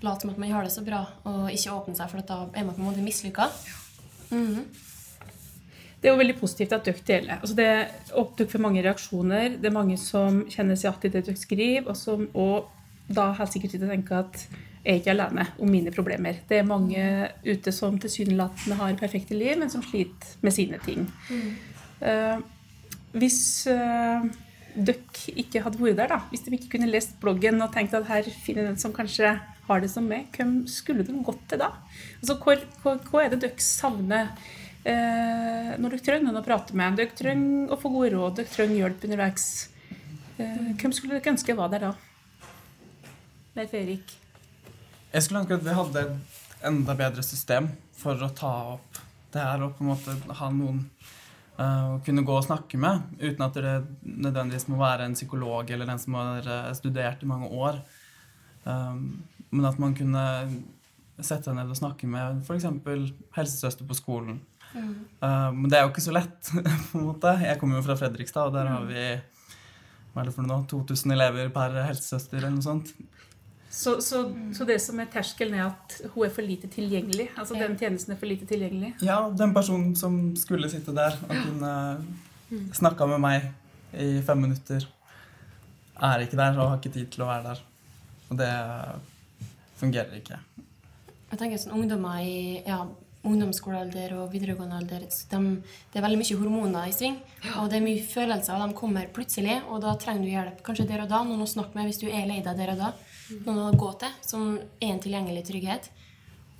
late 0.02 0.24
som 0.24 0.30
at 0.32 0.38
man 0.38 0.50
har 0.50 0.64
det 0.64 0.72
så 0.74 0.82
bra, 0.82 1.04
og 1.24 1.50
ikke 1.52 1.74
åpne 1.74 1.94
seg, 1.96 2.10
for 2.10 2.26
da 2.26 2.40
er 2.54 2.64
man 2.66 2.74
på 2.74 2.82
en 2.82 2.88
måte 2.88 3.04
mislykka. 3.04 3.48
Mm 4.30 4.46
-hmm. 4.46 4.64
Det 6.00 6.08
er 6.08 6.12
jo 6.12 6.18
veldig 6.18 6.40
positivt 6.40 6.72
at 6.72 6.84
dere 6.84 7.04
deler. 7.06 7.38
Altså 7.38 7.54
det 7.54 7.88
oppdukker 8.12 8.58
mange 8.58 8.82
reaksjoner. 8.82 9.48
Det 9.48 9.66
er 9.66 9.70
mange 9.70 9.96
som 9.96 10.40
kjenner 10.50 10.74
seg 10.74 10.90
igjen 10.90 11.04
i 11.04 11.12
det 11.14 11.26
dere 11.26 11.36
skriver, 11.36 11.88
og 11.88 11.96
som 11.96 12.28
og 12.34 12.64
da 13.06 13.32
helt 13.32 13.52
sikkert 13.52 13.70
sitter 13.70 13.86
og 13.86 13.92
tenker 13.92 14.18
at 14.18 14.48
jeg 14.84 14.92
er 14.92 14.98
ikke 14.98 15.10
alene 15.10 15.46
om 15.62 15.70
mine 15.70 15.92
problemer. 15.94 16.40
Det 16.48 16.58
er 16.58 16.66
mange 16.66 17.28
ute 17.46 17.72
som 17.72 17.98
tilsynelatende 17.98 18.78
har 18.80 18.96
perfekte 18.98 19.34
liv, 19.38 19.54
men 19.58 19.70
som 19.70 19.82
sliter 19.82 20.34
med 20.40 20.50
sine 20.52 20.78
ting. 20.82 21.06
Mm. 21.30 21.52
Uh, 22.02 22.40
hvis 23.12 23.68
uh, 23.70 24.26
dere 24.74 25.34
ikke 25.38 25.62
hadde 25.64 25.80
vært 25.80 25.98
der, 26.00 26.12
da, 26.14 26.18
hvis 26.30 26.44
de 26.46 26.54
ikke 26.56 26.76
kunne 26.76 26.90
lest 26.90 27.18
bloggen 27.20 27.60
og 27.60 27.72
tenkt 27.74 27.94
at 27.96 28.08
her 28.08 28.28
finner 28.44 28.70
den 28.70 28.78
som 28.80 28.94
kanskje 28.96 29.34
har 29.66 29.82
det 29.82 29.90
som 29.92 30.06
meg, 30.08 30.30
hvem 30.36 30.62
skulle 30.70 31.04
de 31.06 31.14
gått 31.24 31.42
til 31.50 31.60
da? 31.62 31.70
Altså, 32.20 32.38
hva, 32.40 32.56
hva, 32.82 32.96
hva 33.10 33.24
er 33.24 33.34
det 33.34 33.42
dere 33.44 33.64
savner 33.64 34.32
eh, 34.88 35.74
når 35.76 35.96
dere 35.96 36.06
trenger 36.06 36.26
noen 36.28 36.40
å 36.40 36.46
prate 36.46 36.76
med? 36.78 36.96
Dere 36.98 37.16
trenger 37.18 37.74
å 37.74 37.78
få 37.80 37.92
gode 37.92 38.14
råd, 38.16 38.40
dere 38.40 38.54
trenger 38.54 38.80
hjelp 38.80 39.06
underveis. 39.08 39.46
Eh, 40.38 40.72
hvem 40.80 40.96
skulle 40.96 41.18
dere 41.18 41.34
ønske 41.34 41.56
var 41.58 41.72
der 41.72 41.88
da? 41.90 41.94
Leif 43.58 43.74
Erik? 43.76 44.16
Jeg 45.12 45.24
skulle 45.24 45.44
ønske 45.44 45.60
at 45.60 45.66
vi 45.66 45.76
hadde 45.76 46.06
et 46.06 46.68
enda 46.72 46.96
bedre 46.96 47.24
system 47.26 47.68
for 47.98 48.18
å 48.24 48.32
ta 48.34 48.52
opp 48.78 49.02
det 49.32 49.42
her 49.42 49.64
og 49.64 49.76
på 49.76 49.84
en 49.84 49.92
måte 49.92 50.14
ha 50.38 50.48
noen 50.52 50.86
å 51.60 51.98
kunne 52.04 52.24
gå 52.24 52.36
og 52.36 52.46
snakke 52.46 52.78
med, 52.80 53.02
uten 53.20 53.44
at 53.44 53.58
det 53.58 53.74
nødvendigvis 54.02 54.68
må 54.72 54.78
være 54.80 55.08
en 55.08 55.16
psykolog 55.16 55.68
eller 55.70 55.90
en 55.92 56.00
som 56.00 56.16
har 56.16 56.48
eh, 56.48 56.70
studert 56.78 57.22
i 57.22 57.28
mange 57.28 57.50
år. 57.52 57.82
Um, 58.64 59.20
men 59.50 59.68
at 59.68 59.80
man 59.82 59.92
kunne 59.94 60.24
sette 61.18 61.44
seg 61.44 61.58
ned 61.58 61.68
og 61.68 61.76
snakke 61.76 62.08
med 62.08 62.40
f.eks. 62.46 62.64
helsesøster 63.36 63.86
på 63.86 63.98
skolen. 63.98 64.40
Mm. 64.72 64.94
Men 65.20 65.66
det 65.68 65.76
er 65.76 65.84
jo 65.84 65.90
ikke 65.90 66.04
så 66.06 66.14
lett, 66.16 66.48
på 66.88 66.98
en 66.98 67.10
måte. 67.10 67.34
Jeg 67.44 67.60
kommer 67.60 67.76
jo 67.76 67.84
fra 67.84 67.98
Fredrikstad, 68.00 68.48
og 68.48 68.56
der 68.56 68.70
har 68.72 68.86
vi 68.88 69.04
hva 70.12 70.22
er 70.22 70.28
det 70.28 70.34
for 70.36 70.44
noe, 70.44 70.64
2000 70.68 71.14
elever 71.14 71.50
per 71.52 71.76
helsesøster 71.86 72.38
eller 72.38 72.52
noe 72.56 72.64
sånt. 72.64 72.92
Så, 73.72 74.00
så, 74.04 74.26
så 74.52 74.64
det 74.68 74.76
som 74.84 74.98
er 75.00 75.08
terskelen, 75.08 75.54
er 75.56 75.70
at 75.70 75.94
hun 76.12 76.26
er 76.26 76.32
for 76.34 76.44
lite 76.44 76.68
tilgjengelig? 76.68 77.30
Altså 77.40 77.56
den 77.56 77.78
tjenesten 77.80 78.12
er 78.12 78.18
for 78.20 78.28
lite 78.28 78.44
tilgjengelig? 78.50 78.90
Ja, 79.00 79.22
den 79.32 79.54
personen 79.56 79.94
som 79.96 80.18
skulle 80.36 80.68
sitte 80.68 80.92
der 80.92 81.16
og 81.24 81.32
kunne 81.32 81.72
snakka 82.76 83.08
med 83.14 83.22
meg 83.24 83.46
i 83.96 84.20
fem 84.26 84.44
minutter, 84.44 84.84
er 86.02 86.24
ikke 86.24 86.36
der 86.36 86.58
og 86.58 86.68
har 86.68 86.82
ikke 86.82 86.92
tid 86.98 87.08
til 87.14 87.24
å 87.24 87.30
være 87.30 87.46
der. 87.46 87.62
Og 88.28 88.38
det 88.42 88.50
fungerer 89.80 90.18
ikke. 90.20 90.40
Jeg 91.32 91.40
tenker 91.40 91.60
sånn 91.62 91.78
Ungdommer 91.78 92.20
i 92.20 92.60
ja, 92.66 92.82
ungdomsskolealder 93.24 94.12
og 94.18 94.32
videregående 94.34 94.82
alder 94.82 95.06
de, 95.06 95.40
Det 95.92 96.00
er 96.00 96.04
veldig 96.04 96.20
mye 96.20 96.38
hormoner 96.42 96.90
i 96.90 96.94
sving. 96.96 97.16
Og 97.56 97.70
det 97.70 97.78
er 97.78 97.86
mye 97.86 98.04
følelser, 98.04 98.52
og 98.56 98.68
de 98.68 98.76
kommer 98.78 99.08
plutselig. 99.14 99.62
Og 99.70 99.80
da 99.84 99.94
trenger 99.96 100.26
du 100.26 100.32
hjelp 100.32 100.62
kanskje 100.66 100.88
der 100.90 101.04
og 101.04 101.12
da. 101.12 101.22
Noen 101.24 101.44
å 101.44 101.48
snakke 101.48 101.78
med 101.78 101.88
hvis 101.88 102.02
du 102.02 102.08
er 102.10 102.28
lei 102.28 102.42
deg 102.44 102.58
der 102.58 102.74
og 102.74 102.84
da. 102.84 102.92
Noen 103.46 103.64
å 103.64 103.78
gå 103.78 103.90
til, 104.02 104.14
som 104.26 104.54
er 104.58 104.92
en 104.92 105.02
tilgjengelig 105.02 105.44
trygghet. 105.48 105.90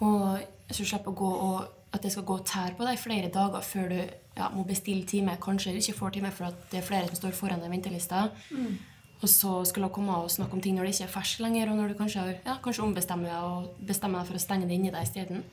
Og 0.02 0.43
så 0.73 0.85
slipper 0.85 1.12
å 1.12 1.19
gå 1.19 1.31
og 1.33 1.79
at 1.93 2.05
det 2.05 2.12
skal 2.14 2.25
gå 2.25 2.38
tær 2.49 2.73
på 2.76 2.87
deg 2.88 3.00
flere 3.00 3.29
dager 3.33 3.64
før 3.64 3.91
du 3.93 3.99
ja, 4.00 4.49
må 4.55 4.64
bestille 4.64 5.05
time. 5.09 5.35
Kanskje 5.41 5.75
du 5.75 5.81
ikke 5.83 5.99
får 5.99 6.14
time 6.14 6.31
for 6.33 6.49
at 6.49 6.62
det 6.73 6.81
er 6.81 6.87
flere 6.87 7.11
som 7.11 7.21
står 7.21 7.37
foran 7.37 7.61
deg 7.61 7.69
i 7.69 7.75
ventelista. 7.75 8.25
Mm. 8.50 8.79
Og 9.23 9.29
så 9.31 9.59
skulle 9.69 9.91
hun 9.91 9.95
komme 9.95 10.17
og 10.25 10.33
snakke 10.33 10.57
om 10.57 10.62
ting 10.64 10.79
når 10.79 10.88
det 10.88 10.95
ikke 10.97 11.05
er 11.07 11.12
ferskt 11.12 11.43
lenger, 11.45 11.71
og 11.71 11.79
når 11.79 11.93
du 11.93 11.99
kanskje, 12.00 12.25
ja, 12.41 12.57
kanskje 12.64 12.87
ombestemmer 12.87 13.29
deg 13.31 13.50
og 13.50 13.85
bestemmer 13.87 14.23
deg 14.23 14.33
for 14.33 14.41
å 14.41 14.43
stenge 14.43 14.67
det 14.71 14.79
inni 14.79 14.91
deg 14.95 15.07
isteden. 15.07 15.45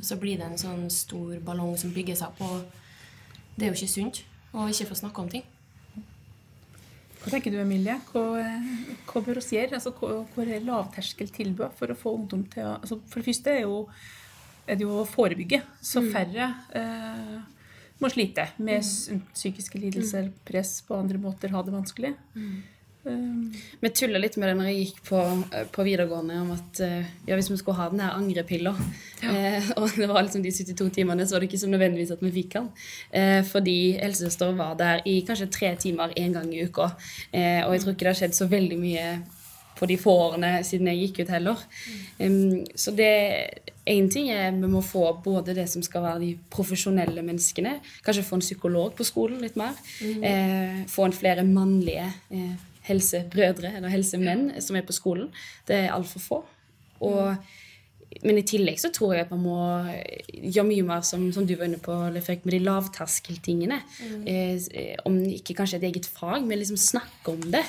Så 0.00 0.16
blir 0.16 0.38
det 0.40 0.46
en 0.46 0.56
sånn 0.56 0.86
stor 0.88 1.34
ballong 1.44 1.74
som 1.76 1.92
bygger 1.92 2.16
seg 2.16 2.30
opp, 2.30 2.40
og 2.40 3.58
det 3.58 3.66
er 3.66 3.74
jo 3.74 3.76
ikke 3.76 3.92
sunt 3.92 4.22
å 4.56 4.70
ikke 4.72 4.88
få 4.88 4.96
snakke 5.02 5.20
om 5.20 5.28
ting. 5.34 5.44
Hva 7.22 7.30
tenker 7.32 7.50
du, 7.54 7.58
Emilie? 7.62 7.96
Hva, 8.12 8.22
hva 9.10 9.22
bør 9.24 9.40
vi 9.40 9.56
gjøre? 9.56 9.74
Altså, 9.78 9.90
hva, 9.98 10.20
hva 10.34 10.44
er 10.46 10.62
lavterskeltilbud 10.66 11.74
for 11.78 11.90
å 11.92 11.96
få 11.98 12.12
ungdom 12.20 12.44
til 12.52 12.62
å 12.68 12.76
altså, 12.80 13.00
For 13.10 13.20
det 13.22 13.26
første 13.32 13.54
er, 13.56 13.62
jo, 13.64 13.80
er 14.68 14.76
det 14.78 14.86
jo 14.86 15.00
å 15.00 15.06
forebygge, 15.08 15.62
så 15.80 16.02
færre 16.12 16.48
eh, 16.76 17.36
må 18.02 18.10
slite 18.12 18.48
med 18.58 18.82
s- 18.84 19.08
psykiske 19.34 19.78
lidelser, 19.80 20.30
press 20.44 20.82
på 20.86 20.94
andre 20.98 21.18
måter, 21.18 21.50
ha 21.56 21.62
det 21.66 21.72
vanskelig. 21.74 22.14
Um, 23.06 23.52
Vi 23.80 23.90
tulla 23.94 24.18
litt 24.18 24.34
med 24.36 24.50
det 24.50 24.56
når 24.58 24.68
jeg 24.70 24.78
gikk 24.80 24.96
på, 25.06 25.20
eh, 25.54 25.66
på 25.70 25.84
videregående, 25.86 26.40
om 26.42 26.50
at 26.56 26.80
eh, 26.82 27.12
ja, 27.28 27.36
hvis 27.38 27.52
vi 27.52 27.58
skulle 27.60 27.78
ha 27.78 27.86
den 27.92 28.02
her 28.02 28.16
angrepilla 28.18 28.72
eh, 29.22 29.68
Og 29.80 29.94
det 29.94 30.08
var 30.10 30.24
liksom 30.26 30.42
de 30.42 30.50
72 30.50 30.90
timene, 30.96 31.26
så 31.26 31.36
var 31.36 31.44
det 31.44 31.50
ikke 31.52 31.62
så 31.62 31.70
nødvendigvis 31.70 32.16
at 32.16 32.24
vi 32.24 32.34
fikk 32.34 32.58
den. 32.58 32.68
Eh, 33.14 33.40
fordi 33.46 33.78
helsesøster 34.00 34.58
var 34.58 34.74
der 34.80 35.06
i 35.06 35.20
kanskje 35.28 35.52
tre 35.54 35.72
timer 35.78 36.14
én 36.18 36.34
gang 36.34 36.50
i 36.50 36.66
uka. 36.66 36.90
Eh, 37.30 37.62
og 37.62 37.76
jeg 37.76 37.84
tror 37.84 37.94
ikke 37.94 38.08
det 38.08 38.12
har 38.12 38.20
skjedd 38.24 38.38
så 38.38 38.50
veldig 38.50 38.80
mye 38.82 39.08
på 39.76 39.86
de 39.86 39.96
få 40.00 40.12
årene 40.30 40.50
siden 40.66 40.90
jeg 40.90 41.06
gikk 41.06 41.22
ut 41.22 41.32
heller. 41.36 41.64
Um, 42.18 42.64
så 42.74 42.94
det 42.96 43.14
Én 43.86 44.08
ting 44.10 44.32
er 44.34 44.50
vi 44.50 44.66
må 44.66 44.80
få 44.82 45.04
både 45.22 45.54
det 45.54 45.68
som 45.70 45.82
skal 45.84 46.02
være 46.02 46.18
de 46.24 46.32
profesjonelle 46.50 47.22
menneskene, 47.22 47.76
kanskje 48.02 48.24
få 48.26 48.40
en 48.40 48.42
psykolog 48.42 48.96
på 48.98 49.06
skolen 49.06 49.38
litt 49.44 49.54
mer. 49.54 49.78
Eh, 50.02 50.80
få 50.90 51.04
en 51.06 51.14
flere 51.14 51.44
mannlige 51.46 52.08
eh, 52.34 52.56
helsebrødre 52.86 53.74
eller 53.76 53.92
helsemenn 53.92 54.48
som 54.62 54.78
er 54.78 54.86
på 54.86 54.94
skolen. 54.96 55.30
Det 55.68 55.76
er 55.84 55.94
altfor 55.94 56.22
få. 56.22 56.42
Og, 57.00 57.36
men 58.24 58.38
i 58.40 58.44
tillegg 58.46 58.78
så 58.80 58.90
tror 58.94 59.14
jeg 59.16 59.26
at 59.26 59.32
man 59.34 59.42
må 59.44 59.58
gjøre 60.32 60.66
mye 60.68 60.84
mer 60.86 61.02
som, 61.06 61.24
som 61.34 61.46
du 61.48 61.54
var 61.58 61.66
inne 61.68 61.80
på, 61.82 61.94
med 61.94 62.52
de 62.54 62.60
lavterskeltingene. 62.64 63.78
Eh, 64.28 64.94
om 65.08 65.18
ikke 65.36 65.56
kanskje 65.58 65.80
et 65.80 65.88
eget 65.90 66.08
fag, 66.08 66.46
men 66.46 66.60
liksom 66.60 66.78
snakke 66.80 67.34
om 67.34 67.44
det. 67.52 67.64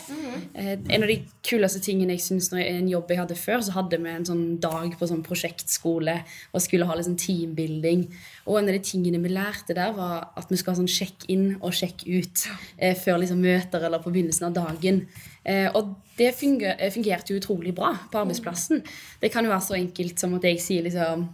Eh, 0.53 0.75
en 0.77 1.05
av 1.05 1.11
de 1.11 1.19
kuleste 1.47 1.81
tingene 1.83 2.15
jeg 2.15 2.25
synes 2.27 2.51
når 2.53 2.63
en 2.65 2.89
jobb 2.91 3.13
jeg 3.13 3.21
hadde 3.21 3.39
før, 3.39 3.61
så 3.65 3.75
hadde 3.77 3.99
vi 4.03 4.13
en 4.13 4.27
sånn 4.27 4.45
dag 4.63 4.97
på 4.99 5.09
sånn 5.09 5.25
prosjektskole 5.25 6.19
og 6.51 6.63
skulle 6.63 6.87
ha 6.87 6.97
liksom 6.97 7.19
teambuilding. 7.21 8.07
Og 8.47 8.59
en 8.61 8.71
av 8.71 8.77
de 8.77 8.83
tingene 8.87 9.21
vi 9.23 9.33
lærte 9.35 9.75
der, 9.77 9.95
var 9.97 10.29
at 10.39 10.51
vi 10.51 10.59
skal 10.59 10.75
ha 10.75 10.81
sånn 10.81 10.91
sjekk 10.91 11.27
inn 11.33 11.47
og 11.59 11.75
sjekk 11.75 12.05
ut 12.07 12.47
eh, 12.77 12.95
før 12.97 13.23
liksom 13.23 13.43
møter 13.43 13.87
eller 13.87 14.03
på 14.03 14.13
begynnelsen 14.13 14.49
av 14.49 14.59
dagen. 14.61 15.05
Eh, 15.47 15.67
og 15.75 15.95
det 16.17 16.33
funger, 16.37 16.75
eh, 16.77 16.91
fungerte 16.93 17.33
jo 17.33 17.41
utrolig 17.41 17.73
bra 17.75 17.93
på 18.11 18.21
arbeidsplassen. 18.21 18.83
Det 19.21 19.31
kan 19.33 19.45
jo 19.45 19.53
være 19.53 19.67
så 19.67 19.77
enkelt 19.77 20.19
som 20.19 20.35
at 20.37 20.47
jeg 20.49 20.61
sier 20.63 20.87
liksom 20.87 21.29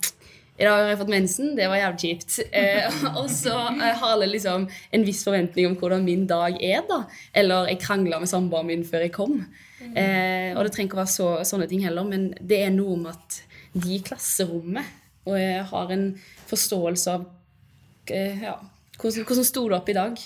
i 0.53 0.67
dag 0.67 0.83
har 0.83 0.91
jeg 0.91 0.99
fått 0.99 1.09
mensen, 1.09 1.55
det 1.57 1.65
var 1.65 1.79
jævlig 1.79 2.01
kjipt. 2.03 2.39
Eh, 2.53 2.97
og 3.17 3.25
så 3.33 3.55
eh, 3.73 3.95
har 3.97 4.11
alle 4.13 4.27
liksom 4.29 4.67
en 4.67 5.05
viss 5.07 5.23
forventning 5.25 5.71
om 5.71 5.77
hvordan 5.79 6.05
min 6.05 6.27
dag 6.29 6.59
er, 6.61 6.83
da. 6.85 7.03
Eller 7.33 7.71
jeg 7.71 7.81
krangla 7.81 8.19
med 8.21 8.29
samboeren 8.29 8.69
min 8.69 8.85
før 8.85 9.07
jeg 9.07 9.15
kom. 9.15 9.39
Eh, 9.81 10.53
og 10.53 10.61
det 10.63 10.75
trenger 10.75 10.91
ikke 10.91 10.99
å 10.99 11.01
være 11.01 11.15
så, 11.15 11.29
sånne 11.47 11.67
ting 11.71 11.81
heller, 11.83 12.05
men 12.07 12.29
det 12.39 12.61
er 12.67 12.75
noe 12.75 12.99
med 13.01 13.15
at 13.15 13.39
de 13.73 13.97
i 13.97 14.03
klasserommet 14.05 15.01
og 15.23 15.39
jeg 15.39 15.63
har 15.69 15.93
en 15.95 16.05
forståelse 16.49 17.15
av 17.15 17.25
eh, 18.11 18.43
ja, 18.43 18.57
hvordan, 18.99 19.25
hvordan 19.27 19.47
sto 19.47 19.65
det 19.69 19.77
opp 19.77 19.91
i 19.91 19.97
dag? 19.97 20.23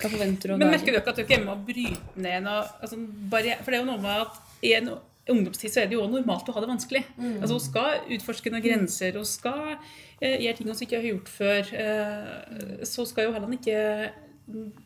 Hva 0.00 0.08
forventer 0.10 0.48
du 0.48 0.54
av 0.54 0.58
Men 0.62 0.70
merker 0.74 0.92
du 0.94 0.98
ikke 0.98 1.12
at 1.14 1.20
dere 1.20 1.36
er 1.38 1.44
med 1.44 1.52
å 1.54 1.60
bryte 1.68 2.16
ned 2.24 2.42
noe 2.46 2.64
altså, 2.80 2.98
barri- 3.32 3.56
For 3.60 3.70
det 3.70 3.78
er 3.78 3.82
jo 3.84 3.88
noe 3.92 4.02
med 4.02 4.26
at 4.26 4.40
i 4.64 4.72
en 4.78 4.90
ungdomstid 5.30 5.70
så 5.70 5.82
er 5.82 5.90
det 5.90 5.94
jo 5.98 6.06
normalt 6.10 6.48
å 6.50 6.54
ha 6.56 6.60
det 6.64 6.70
vanskelig. 6.72 7.02
Altså 7.20 7.54
Hun 7.54 7.62
skal 7.62 8.00
utforske 8.16 8.50
noen 8.50 8.64
grenser, 8.64 9.14
hun 9.14 9.28
skal 9.28 9.76
eh, 10.20 10.40
gjøre 10.42 10.56
ting 10.58 10.66
hun 10.72 10.80
ikke 10.86 10.98
har 10.98 11.06
gjort 11.12 11.28
før. 11.30 11.70
Eh, 11.84 12.82
så 12.88 13.04
skal 13.06 13.28
jo 13.28 13.34
heller 13.36 13.52
ikke 13.54 14.10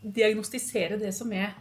diagnostisere 0.05 0.99
det 1.01 1.15
som 1.17 1.33
er 1.33 1.55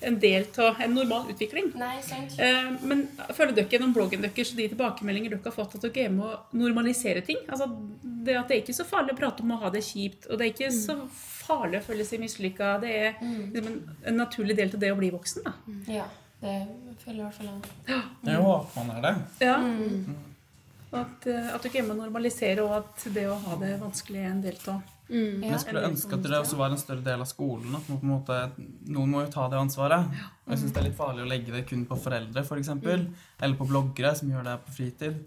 en 0.00 0.18
del 0.20 0.46
av 0.58 0.80
en 0.80 0.94
normal 0.94 1.30
utvikling. 1.30 1.72
Nei, 1.78 1.96
sant. 2.04 2.36
Eh, 2.40 2.70
men 2.86 3.04
føler 3.36 3.52
dere 3.56 3.68
gjennom 3.74 3.92
bloggen 3.96 4.22
deres 4.24 4.52
og 4.52 4.60
de 4.60 4.68
tilbakemeldinger 4.72 5.34
dere 5.34 5.44
har 5.44 5.56
fått, 5.56 5.76
at 5.76 5.84
dere 5.86 6.06
er 6.06 6.14
med 6.14 6.26
å 6.26 6.60
normalisere 6.60 7.24
ting? 7.26 7.42
Altså, 7.48 7.68
det, 8.02 8.36
at 8.38 8.48
det 8.48 8.56
er 8.56 8.62
ikke 8.64 8.78
så 8.80 8.86
farlig 8.88 9.16
å 9.16 9.20
prate 9.20 9.44
om 9.44 9.52
å 9.56 9.60
ha 9.64 9.72
det 9.74 9.84
kjipt, 9.84 10.30
og 10.30 10.40
det 10.40 10.46
er 10.46 10.54
ikke 10.54 10.72
så 10.76 10.96
farlig 11.50 11.80
å 11.80 11.86
føle 11.90 12.06
seg 12.08 12.22
mislykka. 12.22 12.72
Det 12.82 12.96
er 12.96 13.20
liksom 13.20 13.70
en, 13.72 13.78
en 14.12 14.20
naturlig 14.22 14.56
del 14.58 14.72
av 14.72 14.82
det 14.82 14.92
å 14.94 14.98
bli 14.98 15.12
voksen. 15.14 15.46
Da. 15.46 15.54
Ja, 15.90 16.08
det 16.40 16.56
føler 17.04 17.18
jeg 17.18 17.20
i 17.20 17.26
hvert 17.26 17.38
fall 17.40 17.50
jeg. 17.52 18.02
Jo, 18.30 18.42
håper 18.46 18.88
man 18.88 18.96
er 18.96 19.06
det. 19.08 19.14
Ja. 19.44 19.58
At, 20.90 21.26
eh, 21.30 21.52
at 21.54 21.66
dere 21.66 21.82
er 21.82 21.86
med 21.86 21.98
å 21.98 22.00
normalisere, 22.00 22.64
og 22.64 22.80
at 22.80 23.04
det 23.14 23.28
å 23.30 23.36
ha 23.44 23.60
det 23.60 23.76
vanskelig 23.82 24.24
er 24.24 24.32
en 24.32 24.42
del 24.42 24.56
av 24.72 24.80
Men 25.10 25.48
jeg 25.50 25.60
skulle 25.64 25.82
ønske 25.88 26.14
at 26.14 26.22
det 26.22 26.38
også 26.38 26.58
var 26.60 26.70
en 26.70 26.78
større 26.78 27.02
del 27.02 27.24
av 27.24 27.26
skolen. 27.26 27.74
At 27.74 27.88
man 27.90 27.98
på 27.98 28.06
en 28.06 28.12
måte, 28.12 28.38
noen 28.94 29.10
må 29.10 29.24
jo 29.24 29.32
ta 29.34 29.48
det 29.50 29.58
ansvaret. 29.58 30.06
Og 30.46 30.54
jeg 30.54 30.62
syns 30.62 30.76
det 30.76 30.82
er 30.82 30.86
litt 30.86 30.98
farlig 30.98 31.24
å 31.24 31.28
legge 31.30 31.54
det 31.54 31.64
kun 31.66 31.82
på 31.88 31.98
foreldre, 31.98 32.44
f.eks. 32.46 32.70
Eller 32.70 33.58
på 33.58 33.66
bloggere 33.68 34.14
som 34.18 34.30
gjør 34.30 34.46
det 34.46 34.56
på 34.66 34.76
fritid. 34.78 35.20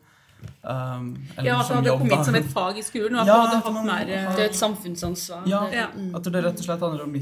Um, 0.63 1.13
eller 1.37 1.47
Ja, 1.47 1.59
at 1.59 1.67
det 1.69 1.75
hadde 1.75 1.87
jobb, 1.87 1.99
kommet 2.01 2.17
da. 2.17 2.23
som 2.27 2.35
et 2.35 2.49
fag 2.51 2.77
i 2.79 2.83
skolen, 2.83 3.15
Ja, 3.15 3.23
man 3.23 3.45
hadde 3.47 3.59
hatt 3.63 3.73
man 3.73 3.85
mer 3.87 4.09
eh, 4.11 4.25
Det 4.35 4.43
er 4.43 4.49
et 4.49 4.57
samfunnsansvar. 4.59 5.45
Ja, 5.47 5.61
Det- 5.71 5.85
mm. 5.95 6.15
At 6.15 6.23
det 6.23 6.43
rett 6.43 6.59
og 6.59 6.65
slett 6.65 6.83
handler 6.83 7.03
om 7.03 7.15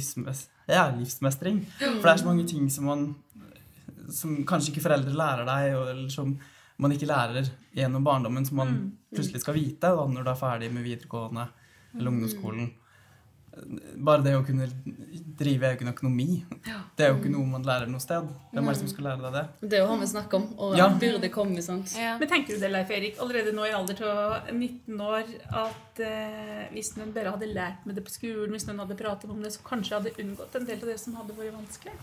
ja, 0.68 0.86
livsmestring. 0.98 1.66
For 1.78 2.02
det 2.02 2.14
er 2.14 2.18
så 2.18 2.26
mange 2.26 2.48
ting 2.48 2.70
som 2.70 2.86
man 2.86 3.16
Som 4.10 4.44
kanskje 4.44 4.74
ikke 4.74 4.82
foreldre 4.90 5.14
lærer 5.14 5.46
deg, 5.46 5.74
eller 5.74 6.10
som 6.10 6.38
man 6.78 6.92
ikke 6.92 7.06
lærer 7.08 7.50
gjennom 7.76 8.04
barndommen, 8.04 8.46
som 8.46 8.58
man 8.58 8.92
plutselig 9.14 9.42
skal 9.42 9.54
vite 9.54 9.88
da, 9.88 10.06
når 10.08 10.24
du 10.24 10.30
er 10.32 10.36
ferdig 10.36 10.72
med 10.74 10.84
videregående 10.84 11.48
eller 11.96 12.12
ungdomsskolen. 12.12 12.72
Bare 14.00 14.24
det 14.24 14.32
å 14.38 14.46
kunne 14.48 14.64
drive 15.36 15.68
egen 15.74 15.90
økonomi, 15.92 16.38
det 16.96 17.04
er 17.04 17.10
jo 17.12 17.18
ikke 17.20 17.32
noe 17.34 17.50
man 17.52 17.66
lærer 17.68 17.90
noe 17.92 18.00
sted. 18.00 18.30
Hvem 18.54 18.64
er 18.64 18.72
det 18.72 18.80
som 18.80 18.88
skal 18.94 19.08
lære 19.10 19.26
deg 19.26 19.34
det? 19.36 19.70
Det 19.74 19.82
har 19.90 19.98
vi 20.00 20.08
snakket 20.08 20.36
om, 20.38 20.46
og 20.58 20.78
Ja. 20.78 20.86
det 20.88 21.02
burde 21.02 21.30
komme. 21.34 21.62
sant? 21.62 21.92
Ja. 22.00 22.14
Men 22.18 22.30
tenker 22.32 22.56
du 22.56 22.60
det, 22.64 22.72
Leif 22.72 22.90
Erik, 22.96 23.18
allerede 23.20 23.52
nå 23.54 23.66
i 23.68 23.74
alder 23.76 24.00
av 24.08 24.48
19 24.54 25.02
år, 25.04 25.26
at 25.52 26.00
eh, 26.00 26.70
hvis 26.72 26.96
noen 26.96 27.12
bare 27.14 27.32
hadde 27.36 27.52
lært 27.54 27.86
med 27.86 27.96
det 27.96 28.06
på 28.06 28.16
skolen, 28.16 28.52
hvis 28.56 28.68
noen 28.68 28.80
hadde 28.80 28.96
pratet 28.96 29.30
om 29.30 29.42
det, 29.44 29.52
så 29.52 29.60
kanskje 29.68 30.00
hadde 30.00 30.16
unngått 30.24 30.56
en 30.56 30.66
del 30.66 30.80
av 30.80 30.88
det 30.94 31.00
som 31.00 31.16
hadde 31.20 31.36
vært 31.36 31.54
vanskelig? 31.60 31.94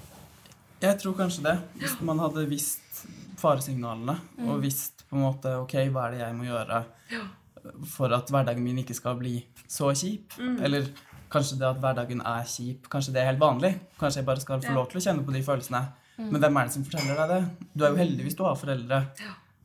Jeg 0.83 0.99
tror 1.01 1.15
kanskje 1.17 1.43
det. 1.49 1.57
Hvis 1.81 1.97
man 2.03 2.19
hadde 2.19 2.45
visst 2.47 3.07
faresignalene, 3.41 4.19
og 4.47 4.61
visst 4.63 5.05
på 5.09 5.17
en 5.17 5.23
måte 5.25 5.57
ok, 5.65 5.73
hva 5.95 6.09
er 6.09 6.11
det 6.13 6.21
jeg 6.27 6.37
må 6.37 6.45
gjøre 6.45 6.85
for 7.87 8.13
at 8.17 8.31
hverdagen 8.33 8.65
min 8.65 8.81
ikke 8.83 8.97
skal 8.97 9.17
bli 9.21 9.41
så 9.69 9.91
kjip. 9.97 10.37
Eller 10.65 10.91
kanskje 11.33 11.59
det 11.61 11.69
at 11.69 11.81
hverdagen 11.83 12.23
er 12.25 12.45
kjip, 12.49 12.89
kanskje 12.93 13.15
det 13.17 13.23
er 13.23 13.31
helt 13.33 13.43
vanlig. 13.43 13.75
Kanskje 14.01 14.23
jeg 14.23 14.29
bare 14.29 14.45
skal 14.45 14.63
få 14.65 14.77
lov 14.77 14.89
til 14.91 15.01
å 15.01 15.05
kjenne 15.09 15.27
på 15.27 15.35
de 15.35 15.43
følelsene. 15.47 15.83
Men 16.19 16.43
hvem 16.43 16.57
er 16.59 16.67
det 16.67 16.75
som 16.75 16.87
forteller 16.87 17.19
deg 17.21 17.35
det? 17.35 17.69
Du 17.75 17.85
er 17.85 17.93
jo 17.93 18.01
heldig 18.01 18.25
hvis 18.27 18.39
du 18.39 18.43
har 18.47 18.57
foreldre 18.59 19.03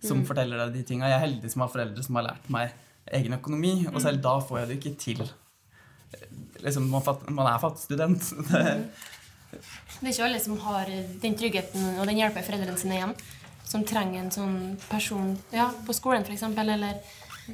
som 0.04 0.26
forteller 0.28 0.60
deg 0.66 0.76
de 0.76 0.84
tinga. 0.90 1.10
Jeg 1.10 1.18
er 1.18 1.26
heldig 1.28 1.54
som 1.54 1.64
har 1.64 1.72
foreldre 1.74 2.04
som 2.06 2.20
har 2.20 2.28
lært 2.28 2.52
meg 2.54 2.76
egen 3.14 3.36
økonomi, 3.36 3.72
og 3.92 4.00
selv 4.04 4.22
da 4.24 4.38
får 4.44 4.62
jeg 4.62 4.70
det 4.70 4.78
ikke 4.80 4.94
til 5.02 5.24
liksom, 6.64 6.90
man, 6.92 7.04
fatt, 7.04 7.26
man 7.30 7.50
er 7.50 7.60
fattig 7.60 7.84
student. 7.88 8.30
Det, 8.50 8.64
Det 9.54 10.08
er 10.08 10.14
ikke 10.14 10.26
alle 10.26 10.40
som 10.42 10.58
har 10.64 10.90
den 11.22 11.36
tryggheten 11.38 11.84
og 12.00 12.08
den 12.10 12.18
hjelpa 12.18 12.42
foreldrene 12.46 12.80
sine 12.80 12.96
igjen. 12.98 13.16
som 13.64 13.84
trenger 13.88 14.20
en 14.20 14.32
sånn 14.34 14.56
person 14.90 15.32
ja, 15.54 15.70
på 15.86 15.94
skolen 15.96 16.26
f.eks., 16.28 16.44
eller 16.44 17.00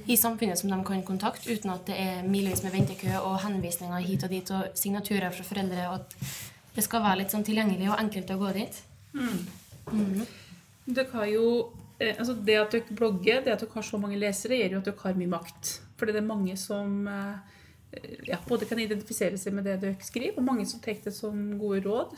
i 0.05 0.17
samfunnet 0.17 0.60
som 0.60 0.69
de 0.69 0.77
kan 0.86 1.01
kontakte, 1.03 1.50
uten 1.50 1.72
at 1.74 1.88
det 1.89 1.98
er 1.98 2.27
milevis 2.27 2.62
med 2.65 2.75
ventekø 2.75 3.15
og 3.24 3.39
henvisninger 3.43 4.05
hit 4.05 4.24
og 4.27 4.34
dit 4.34 4.51
og 4.53 4.77
signaturer 4.77 5.34
fra 5.34 5.46
foreldre, 5.48 5.88
og 5.89 5.96
at 6.00 6.15
det 6.75 6.86
skal 6.86 7.03
være 7.03 7.24
litt 7.24 7.34
sånn 7.34 7.46
tilgjengelig 7.48 7.89
og 7.89 8.00
enkelt 8.00 8.34
å 8.34 8.39
gå 8.41 8.53
dit. 8.60 8.81
Mhm. 9.13 10.25
Dere 10.89 11.12
har 11.13 11.25
jo 11.29 11.46
eh, 12.00 12.15
altså 12.17 12.34
Det 12.34 12.55
at 12.58 12.72
dere 12.74 12.96
blogger, 12.98 13.43
det 13.46 13.53
at 13.53 13.62
dere 13.62 13.74
har 13.74 13.86
så 13.86 13.98
mange 14.01 14.17
lesere, 14.17 14.58
gjør 14.58 14.77
jo 14.77 14.81
at 14.81 14.89
dere 14.89 15.03
har 15.03 15.17
mye 15.17 15.34
makt. 15.34 15.72
Fordi 15.98 16.15
det 16.15 16.22
er 16.22 16.29
mange 16.29 16.55
som 16.58 17.08
eh, 17.08 17.58
ja, 18.27 18.39
både 18.48 18.65
kan 18.69 18.79
identifisere 18.79 19.38
seg 19.38 19.53
med 19.53 19.65
det 19.65 19.79
dere 19.81 20.05
skriver, 20.05 20.38
og 20.38 20.46
mange 20.46 20.65
som 20.69 20.81
tar 20.81 20.98
det 21.03 21.13
som 21.15 21.58
gode 21.60 21.81
råd. 21.86 22.15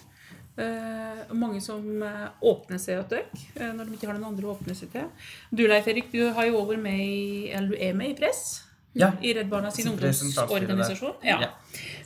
Eh, 0.60 1.22
mange 1.32 1.62
som 1.64 1.86
eh, 2.04 2.26
åpner 2.44 2.80
seg 2.82 3.00
til 3.08 3.22
døkk 3.22 3.44
eh, 3.56 3.70
når 3.72 3.88
de 3.88 3.96
ikke 3.96 4.10
har 4.10 4.18
noen 4.18 4.34
andre 4.34 4.50
å 4.50 4.56
åpne 4.58 4.76
seg 4.76 4.92
til. 4.92 5.08
Du 5.50 5.64
Leif 5.70 5.88
Erik, 5.88 6.12
du 6.12 6.26
har 6.36 6.50
jo 6.50 6.60
over 6.60 6.80
med 6.82 7.00
i, 7.00 7.48
eller 7.54 7.72
du 7.72 7.78
er 7.80 7.96
med 7.96 8.12
i 8.12 8.18
Press. 8.20 8.44
Ja. 8.94 9.14
I 9.24 9.32
Redd 9.38 9.48
Barna 9.48 9.72
sin 9.72 9.88
ungdomsorganisasjon. 9.94 11.22
Ja. 11.24 11.40
Ja. 11.46 11.54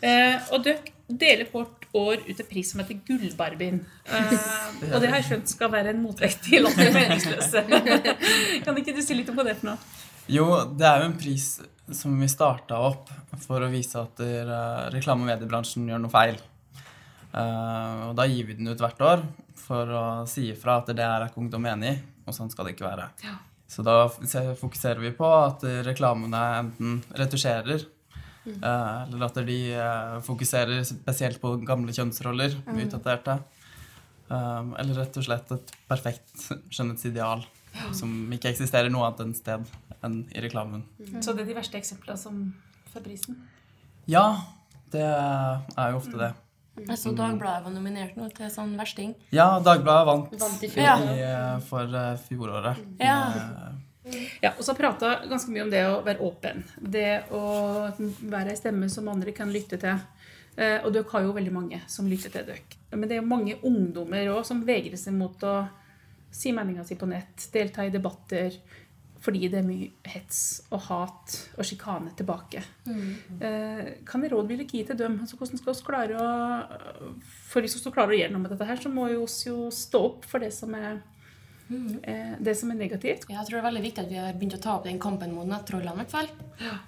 Eh, 0.06 0.54
og 0.54 0.62
dere 0.68 0.94
deler 1.10 1.50
hvert 1.50 1.86
år 1.96 2.22
ut 2.26 2.40
en 2.40 2.50
pris 2.50 2.70
som 2.72 2.82
heter 2.84 3.00
Gullbarbien. 3.08 3.82
Eh, 4.06 4.36
og 4.94 5.00
det 5.02 5.10
har 5.10 5.20
jeg 5.22 5.30
skjønt 5.32 5.54
skal 5.56 5.72
være 5.74 5.96
en 5.96 6.04
motvekt 6.06 6.46
til 6.46 6.70
alle 6.70 6.90
meningsløse. 6.94 7.66
kan 8.66 8.82
ikke 8.82 8.94
du 8.94 9.02
si 9.06 9.18
litt 9.18 9.32
om 9.34 9.40
hva 9.40 9.48
det 9.48 9.56
er 9.56 9.64
for 9.64 9.74
noe? 9.74 10.04
jo, 10.32 10.46
det 10.74 10.86
er 10.90 11.04
jo 11.04 11.10
en 11.12 11.18
pris 11.18 11.50
som 11.94 12.14
vi 12.18 12.28
starta 12.30 12.80
opp 12.82 13.12
for 13.44 13.62
å 13.62 13.70
vise 13.70 14.00
at 14.02 14.22
uh, 14.26 14.88
reklame- 14.94 15.22
og 15.22 15.30
mediebransjen 15.30 15.86
gjør 15.90 16.02
noe 16.02 16.14
feil. 16.14 16.40
Eh, 17.36 18.04
og 18.10 18.14
da 18.16 18.28
gir 18.30 18.48
vi 18.48 18.56
den 18.56 18.72
ut 18.72 18.80
hvert 18.80 19.02
år 19.04 19.26
for 19.60 19.90
å 19.92 20.06
si 20.30 20.48
ifra 20.54 20.80
at 20.80 20.94
det 20.96 21.04
er 21.04 21.28
ikke 21.28 21.42
ungdom 21.42 21.68
enig 21.68 21.92
i, 21.92 21.98
og 22.26 22.38
sånn 22.38 22.52
skal 22.54 22.68
det 22.68 22.76
ikke 22.76 22.88
være. 22.88 23.10
Så 23.68 23.84
da 23.84 24.06
fokuserer 24.08 25.02
vi 25.02 25.12
på 25.16 25.28
at 25.28 25.66
reklamene 25.88 26.44
enten 26.62 27.00
retusjerer, 27.18 27.84
eh, 28.54 28.62
eller 28.62 29.26
at 29.28 29.42
de 29.48 29.60
uh, 29.74 30.20
fokuserer 30.24 30.86
spesielt 30.88 31.42
på 31.42 31.56
gamle 31.66 31.96
kjønnsroller, 31.96 32.60
utdaterte. 32.72 33.40
Um, 34.26 34.72
eller 34.82 34.98
rett 35.04 35.18
og 35.20 35.26
slett 35.28 35.52
et 35.54 35.74
perfekt 35.86 36.48
skjønnhetsideal 36.74 37.44
som 37.94 38.14
ikke 38.34 38.50
eksisterer 38.50 38.90
noe 38.90 39.06
annet 39.06 39.22
enn 39.22 39.36
sted 39.38 39.68
enn 40.06 40.16
i 40.34 40.42
reklamen. 40.42 40.86
Så 41.20 41.36
det 41.36 41.44
er 41.44 41.52
de 41.52 41.58
verste 41.58 41.78
eksemplene 41.78 42.18
som 42.18 42.40
får 42.94 43.06
prisen? 43.06 43.38
Ja, 44.10 44.26
det 44.94 45.06
er 45.06 45.94
jo 45.94 46.00
ofte 46.00 46.18
det. 46.22 46.32
Jeg 46.76 46.98
så 47.00 47.14
Dagbladet 47.16 47.64
var 47.64 47.72
nominert 47.72 48.18
nå 48.20 48.28
til 48.36 48.50
sånn 48.52 48.74
versting. 48.80 49.14
Ja, 49.32 49.60
Dagbladet 49.64 50.08
vant, 50.10 50.34
Vant 50.42 50.64
i 50.64 50.70
fjor. 50.70 51.06
I, 51.16 51.22
for 51.70 51.96
eh, 52.02 52.16
fjoråret. 52.28 52.82
Ja. 53.00 53.20
Eh, 53.32 53.72
Ja, 54.38 54.52
og 54.54 54.62
så 54.62 54.76
prata 54.78 55.16
ganske 55.26 55.50
mye 55.50 55.64
om 55.64 55.72
det 55.74 55.80
å 55.90 55.96
være 56.06 56.22
åpen. 56.22 56.60
Det 56.78 57.24
å 57.34 57.40
være 58.30 58.52
ei 58.54 58.60
stemme 58.60 58.86
som 58.94 59.08
andre 59.10 59.32
kan 59.34 59.50
lytte 59.50 59.80
til. 59.82 59.98
Eh, 60.58 60.78
og 60.86 60.92
dere 60.94 61.10
har 61.10 61.24
jo 61.26 61.34
veldig 61.34 61.54
mange 61.56 61.80
som 61.90 62.06
lytter 62.06 62.30
til 62.36 62.46
dere. 62.52 62.78
Men 62.92 63.10
det 63.10 63.18
er 63.18 63.24
jo 63.24 63.32
mange 63.32 63.58
ungdommer 63.66 64.30
òg 64.36 64.46
som 64.46 64.62
vegrer 64.68 65.00
seg 65.02 65.18
mot 65.18 65.42
å 65.44 65.56
si 66.36 66.52
meninga 66.54 66.86
si 66.86 67.00
på 67.00 67.08
nett, 67.10 67.48
delta 67.54 67.86
i 67.88 67.90
debatter, 67.90 68.54
fordi 69.26 69.48
det 69.50 69.58
er 69.60 69.66
mye 69.66 69.88
hets 70.14 70.40
og 70.70 70.84
hat 70.86 71.36
og 71.58 71.66
sjikane 71.66 72.12
tilbake. 72.20 72.62
Eh, 73.42 73.88
kan 74.06 74.22
jeg 74.22 74.32
råd 74.36 74.48
ville 74.52 74.68
gi 74.70 74.84
til 74.86 74.98
dem? 75.00 75.18
Altså, 75.24 75.40
hvordan 75.40 75.58
skal 75.62 75.74
vi 75.74 75.86
klare 75.88 76.20
å 76.22 76.30
For 77.50 77.66
hvis 77.66 77.76
vi 77.78 77.82
skal 77.82 77.96
klare 77.96 78.14
å 78.14 78.20
gjøre 78.20 78.34
noe 78.36 78.44
med 78.44 78.54
dette 78.54 78.68
her, 78.70 78.78
så 78.84 78.92
må 78.94 79.08
vi 79.10 79.18
oss 79.18 79.40
jo 79.48 79.72
stå 79.74 80.02
opp 80.12 80.28
for 80.30 80.44
det 80.46 80.52
som 80.54 80.76
er, 80.78 81.00
eh, 82.04 82.36
det 82.40 82.54
som 82.60 82.70
er 82.72 82.78
negativt. 82.84 83.26
Jeg 83.30 83.48
tror 83.48 83.58
det 83.58 83.62
er 83.64 83.70
veldig 83.70 83.86
viktig 83.88 84.04
at 84.06 84.12
vi 84.12 84.22
har 84.22 84.34
begynt 84.38 84.60
å 84.60 84.62
ta 84.62 84.76
opp 84.78 84.86
den 84.86 85.00
kampen 85.02 85.34
mot 85.34 85.48
nettrollene. 85.50 85.96
i 85.96 86.04
hvert 86.04 86.12
fall. 86.12 86.30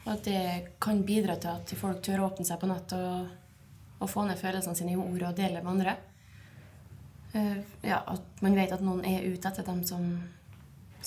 Og 0.05 0.11
at 0.13 0.23
det 0.29 0.43
kan 0.79 1.01
bidra 1.03 1.39
til 1.41 1.49
at 1.55 1.73
folk 1.79 2.01
tør 2.05 2.21
å 2.21 2.29
åpne 2.29 2.45
seg 2.45 2.59
på 2.61 2.69
nett 2.69 2.93
og, 2.93 3.27
og 3.99 4.09
få 4.13 4.27
ned 4.27 4.37
følelsene 4.37 4.75
sine 4.77 4.93
i 4.93 5.01
ord 5.01 5.23
og 5.31 5.35
dele 5.41 5.63
med 5.63 5.73
andre. 5.73 5.97
Eh, 7.33 7.57
ja, 7.83 8.03
At 8.07 8.41
man 8.41 8.55
vet 8.55 8.71
at 8.71 8.81
noen 8.81 9.03
er 9.05 9.25
ute 9.27 9.49
etter 9.49 9.65
dem 9.67 9.83
som, 9.87 10.03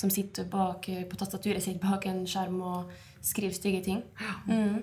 som 0.00 0.10
sitter 0.12 0.48
bak, 0.48 0.88
eh, 0.88 1.04
på 1.08 1.18
tastaturet 1.20 1.62
sitt 1.64 1.80
bak 1.82 2.06
en 2.08 2.24
skjerm 2.28 2.60
og 2.64 2.92
skriver 3.22 3.56
stygge 3.56 3.84
ting. 3.84 4.02
Mm. 4.48 4.80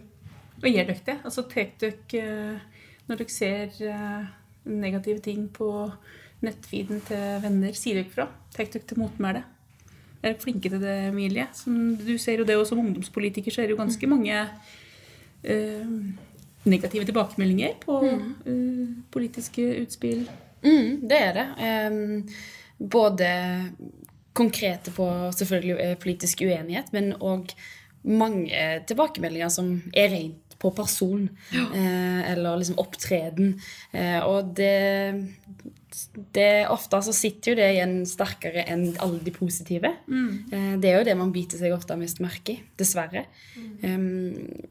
Og 0.61 0.69
gjør 0.69 0.91
dere 0.91 1.05
det? 1.05 1.17
Altså 1.25 1.45
tar 1.49 1.73
dere 1.81 2.21
eh, 2.21 2.59
Når 3.07 3.19
dere 3.21 3.31
ser 3.31 3.75
eh, 3.87 4.23
negative 4.67 5.21
ting 5.23 5.45
på 5.53 5.69
nettfeeden 6.43 6.99
til 7.07 7.37
venner, 7.43 7.77
sier 7.77 8.01
dere 8.01 8.11
fra? 8.11 8.27
Tar 8.53 8.67
dere 8.67 8.83
til 8.83 8.99
motmæle? 8.99 9.43
Er 10.21 10.33
dere 10.33 10.41
flinke 10.41 10.69
til 10.69 10.81
det, 10.81 10.95
Emilie? 11.11 11.47
Som 11.55 11.95
du 11.95 12.17
ser 12.19 12.41
jo 12.41 12.47
det, 12.47 12.57
og 12.57 12.67
som 12.67 12.81
ungdomspolitiker 12.81 13.53
så 13.53 13.63
er 13.63 13.69
det 13.69 13.77
jo 13.77 13.81
ganske 13.81 14.09
mange 14.11 14.41
eh, 15.43 15.93
negative 16.67 17.07
tilbakemeldinger 17.07 17.77
på 17.85 18.01
eh, 18.03 18.83
politiske 19.13 19.69
utspill. 19.85 20.27
Mm, 20.65 21.07
det 21.07 21.21
er 21.21 21.33
det. 21.37 21.47
Um, 21.93 22.27
både 22.77 23.29
konkrete 24.37 24.93
på 24.93 25.07
selvfølgelig 25.35 25.77
eh, 25.83 25.97
politisk 26.01 26.45
uenighet, 26.45 26.93
men 26.95 27.15
òg 27.17 27.53
mange 28.07 28.67
tilbakemeldinger 28.87 29.49
som 29.51 29.71
er 29.97 30.11
rent 30.13 30.47
på 30.61 30.71
person. 30.71 31.27
Eh, 31.53 32.31
eller 32.31 32.57
liksom 32.57 32.79
opptreden. 32.81 33.55
Eh, 33.91 34.19
og 34.25 34.53
det, 34.57 35.27
det 36.35 36.67
Ofte 36.71 36.99
så 37.05 37.13
sitter 37.15 37.51
jo 37.51 37.57
det 37.59 37.67
igjen 37.73 37.95
sterkere 38.09 38.65
enn 38.69 38.89
alle 39.03 39.19
de 39.23 39.33
positive. 39.33 39.93
Mm. 40.07 40.79
det 40.81 40.91
er 40.91 40.99
jo 40.99 41.07
det 41.07 41.15
man 41.17 41.33
biter 41.33 41.59
seg 41.59 41.73
ofte 41.75 41.97
mest 41.99 42.21
merke 42.23 42.53
i. 42.53 42.59
Dessverre. 42.77 43.25
Em, 43.85 44.05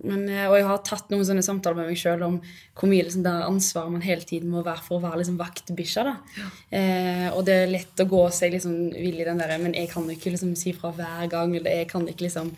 men, 0.03 0.29
eh, 0.29 0.47
og 0.49 0.57
jeg 0.59 0.67
har 0.67 0.81
tatt 0.87 1.13
noen 1.13 1.25
sånne 1.27 1.45
samtaler 1.47 1.79
med 1.79 1.93
meg 1.93 2.01
sjøl 2.01 2.25
om 2.27 2.39
hvor 2.77 2.91
mye 2.91 3.05
liksom, 3.07 3.23
det 3.27 3.35
ansvaret 3.47 3.95
man 3.95 4.05
hele 4.05 4.27
tiden 4.27 4.51
må 4.53 4.65
være 4.67 4.83
for 4.87 4.99
å 4.99 5.05
være 5.05 5.21
liksom, 5.23 5.39
vaktbikkja. 5.41 6.17
Ja. 6.37 6.49
Uh, 6.71 7.29
og 7.37 7.45
det 7.47 7.57
er 7.63 7.73
lett 7.73 8.03
å 8.03 8.09
gå 8.11 8.25
seg 8.35 8.57
liksom 8.57 8.75
vill 8.95 9.21
i 9.21 9.27
den 9.27 9.41
derre 9.41 9.59
Men 9.63 9.77
jeg 9.77 9.91
kan 9.93 10.05
jo 10.07 10.17
ikke 10.17 10.33
liksom 10.35 10.55
si 10.59 10.75
fra 10.77 10.93
hver 10.97 11.31
gang. 11.33 11.55
Eller 11.57 11.83
jeg 11.83 11.91
kan 11.93 12.07
ikke 12.11 12.27
liksom 12.27 12.53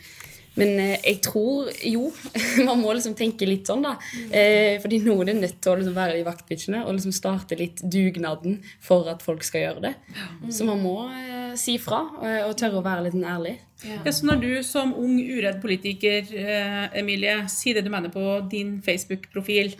men 0.58 0.74
eh, 0.82 0.96
jeg 1.04 1.20
tror 1.24 1.70
jo 1.86 2.08
Man 2.68 2.82
må 2.82 2.92
liksom 2.96 3.14
tenke 3.18 3.46
litt 3.48 3.68
sånn, 3.70 3.84
da. 3.86 3.94
Eh, 4.34 4.76
fordi 4.82 5.00
noen 5.04 5.30
er 5.30 5.38
nødt 5.38 5.60
til 5.62 5.72
å 5.72 5.78
liksom 5.78 5.96
være 5.96 6.18
i 6.18 6.26
vaktbikkjene 6.26 6.84
og 6.84 6.96
liksom 6.96 7.14
starte 7.14 7.58
litt 7.58 7.82
dugnaden 7.82 8.58
for 8.84 9.08
at 9.10 9.22
folk 9.24 9.46
skal 9.46 9.64
gjøre 9.64 9.86
det. 9.88 9.94
Så 10.54 10.66
man 10.68 10.82
må 10.82 10.96
eh, 11.12 11.54
si 11.58 11.78
fra 11.82 12.02
og 12.18 12.54
tørre 12.58 12.80
å 12.80 12.84
være 12.84 13.08
litt 13.08 13.18
ærlig. 13.18 13.56
Ja, 13.86 14.10
så 14.10 14.26
når 14.26 14.40
du 14.42 14.50
som 14.66 14.90
ung, 14.98 15.20
uredd 15.22 15.60
politiker, 15.62 16.26
eh, 16.34 16.98
Emilie, 16.98 17.36
sier 17.52 17.78
det 17.78 17.84
du 17.86 17.92
mener 17.94 18.10
på 18.10 18.24
din 18.50 18.80
Facebook-profil, 18.82 19.76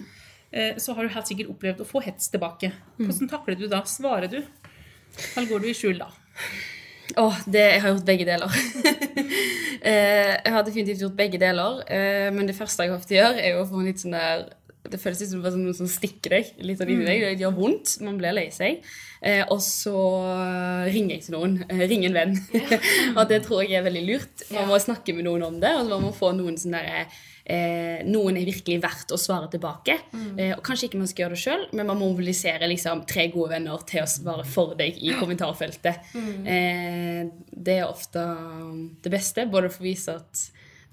eh, 0.53 0.79
så 0.79 0.95
har 0.95 1.05
du 1.05 1.15
helt 1.17 1.31
sikkert 1.31 1.51
opplevd 1.51 1.83
å 1.83 1.89
få 1.89 2.03
hets 2.07 2.31
tilbake. 2.31 2.71
Hvordan 3.01 3.31
takler 3.33 3.59
du 3.59 3.67
da? 3.67 3.83
Svarer 3.91 4.31
du? 4.31 4.39
Eller 5.35 5.49
går 5.51 5.65
du 5.65 5.71
i 5.73 5.75
skjul 5.75 5.99
da? 5.99 6.13
Åh, 7.19 7.41
det, 7.51 7.65
jeg 7.75 7.83
har 7.83 7.95
gjort 7.95 8.07
begge 8.07 8.27
deler. 8.29 8.55
eh, 9.91 10.35
jeg 10.37 10.55
har 10.55 10.65
definitivt 10.67 11.03
gjort 11.03 11.19
begge 11.19 11.41
deler. 11.41 11.83
Eh, 11.91 12.29
men 12.35 12.47
det 12.47 12.55
første 12.55 12.87
jeg 12.87 12.95
ofte 12.95 13.17
gjør, 13.17 13.41
er 13.43 13.57
jo 13.57 13.65
å 13.65 13.69
få 13.69 13.81
en 13.81 13.91
litt 13.91 14.03
sånn 14.05 14.17
der 14.17 14.47
Det 14.89 15.01
føles 15.03 15.19
litt 15.21 15.33
som 15.33 15.43
sånn 15.45 15.65
noen 15.67 15.77
som 15.77 15.89
stikker 15.91 16.37
deg 16.37 16.53
litt 16.65 16.81
av 16.81 16.89
inni 16.89 17.05
deg. 17.09 17.25
Det 17.27 17.43
gjør 17.43 17.57
vondt. 17.59 17.97
Man 18.07 18.21
blir 18.21 18.37
lei 18.37 18.47
seg. 18.55 18.85
Eh, 19.19 19.43
og 19.51 19.59
så 19.65 19.97
ringer 20.87 21.17
jeg 21.17 21.27
til 21.27 21.37
noen. 21.37 21.59
Eh, 21.67 21.83
ring 21.91 22.07
en 22.07 22.17
venn. 22.17 22.39
og 23.19 23.25
det 23.29 23.43
tror 23.45 23.65
jeg 23.65 23.81
er 23.81 23.89
veldig 23.89 24.05
lurt. 24.07 24.47
Man 24.55 24.71
må 24.71 24.79
snakke 24.81 25.17
med 25.17 25.27
noen 25.27 25.49
om 25.51 25.59
det, 25.61 25.75
og 25.75 25.85
så 25.85 25.91
må 25.97 26.01
man 26.07 26.17
få 26.23 26.33
noen 26.39 26.61
sånn 26.61 26.79
derre 26.79 27.09
Eh, 27.49 28.03
noen 28.05 28.37
er 28.37 28.45
virkelig 28.45 28.77
verdt 28.83 29.13
å 29.15 29.17
svare 29.17 29.49
tilbake. 29.49 29.95
Eh, 30.37 30.51
og 30.53 30.61
Kanskje 30.67 30.91
ikke 30.91 30.99
man 31.01 31.09
skal 31.09 31.25
gjøre 31.25 31.37
det 31.37 31.41
sjøl, 31.41 31.63
men 31.73 31.87
man 31.89 31.97
må 31.97 32.11
mobilisere 32.13 32.69
liksom, 32.69 33.07
tre 33.09 33.29
gode 33.33 33.55
venner 33.55 33.79
til 33.89 34.03
å 34.03 34.09
svare 34.11 34.45
for 34.45 34.75
deg 34.77 34.99
i 35.01 35.15
kommentarfeltet. 35.17 36.11
Eh, 36.45 37.25
det 37.57 37.79
er 37.81 37.89
ofte 37.89 38.21
det 39.03 39.13
beste, 39.15 39.47
både 39.51 39.71
for 39.73 39.81
å 39.81 39.89
vise 39.89 40.15
at 40.21 40.45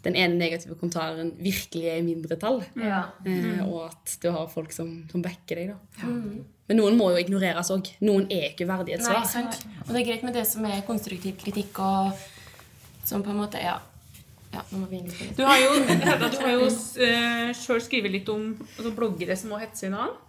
den 0.05 0.15
ene 0.21 0.37
negative 0.37 0.75
kommentaren 0.77 1.31
virkelig 1.41 1.87
er 1.89 1.97
i 1.97 2.05
mindretall, 2.05 2.59
Ja. 2.77 3.07
eh, 3.25 3.63
og 3.65 3.87
at 3.89 4.17
du 4.21 4.29
har 4.31 4.47
folk 4.47 4.71
som, 4.71 5.07
som 5.11 5.21
backer 5.25 5.55
deg. 5.55 5.73
da. 5.73 6.05
Men 6.67 6.77
noen 6.79 6.95
må 6.97 7.09
jo 7.11 7.17
ignoreres 7.23 7.69
òg. 7.73 7.89
Noen 8.01 8.27
er 8.31 8.51
ikke 8.53 8.65
verdig 8.69 8.93
et 8.95 9.01
Nei, 9.01 9.11
svar. 9.11 9.25
sant. 9.25 9.65
Og 9.87 9.91
det 9.93 10.01
er 10.01 10.07
greit 10.11 10.23
med 10.23 10.33
det 10.33 10.45
som 10.47 10.63
er 10.65 10.81
konstruktiv 10.87 11.35
kritikk, 11.41 11.79
og 11.79 12.13
som 13.05 13.21
på 13.23 13.29
en 13.33 13.37
måte 13.43 13.59
Ja. 13.61 13.79
Ja 14.55 14.63
nå 14.71 14.81
må 14.81 14.87
vi 14.91 15.01
inn 15.03 15.09
på. 15.11 15.27
Du 15.37 15.43
har 15.47 15.59
jo, 15.61 15.73
Hedda, 16.09 16.29
du 16.33 16.37
har 16.41 16.53
jo 16.55 16.69
uh, 16.69 17.49
sjøl 17.59 17.81
skrevet 17.83 18.13
litt 18.15 18.29
om 18.33 18.53
altså, 18.77 18.93
bloggere 18.97 19.35
som 19.39 19.51
må 19.53 19.59
hetse 19.61 19.89
en 19.89 19.97
annen 19.99 20.21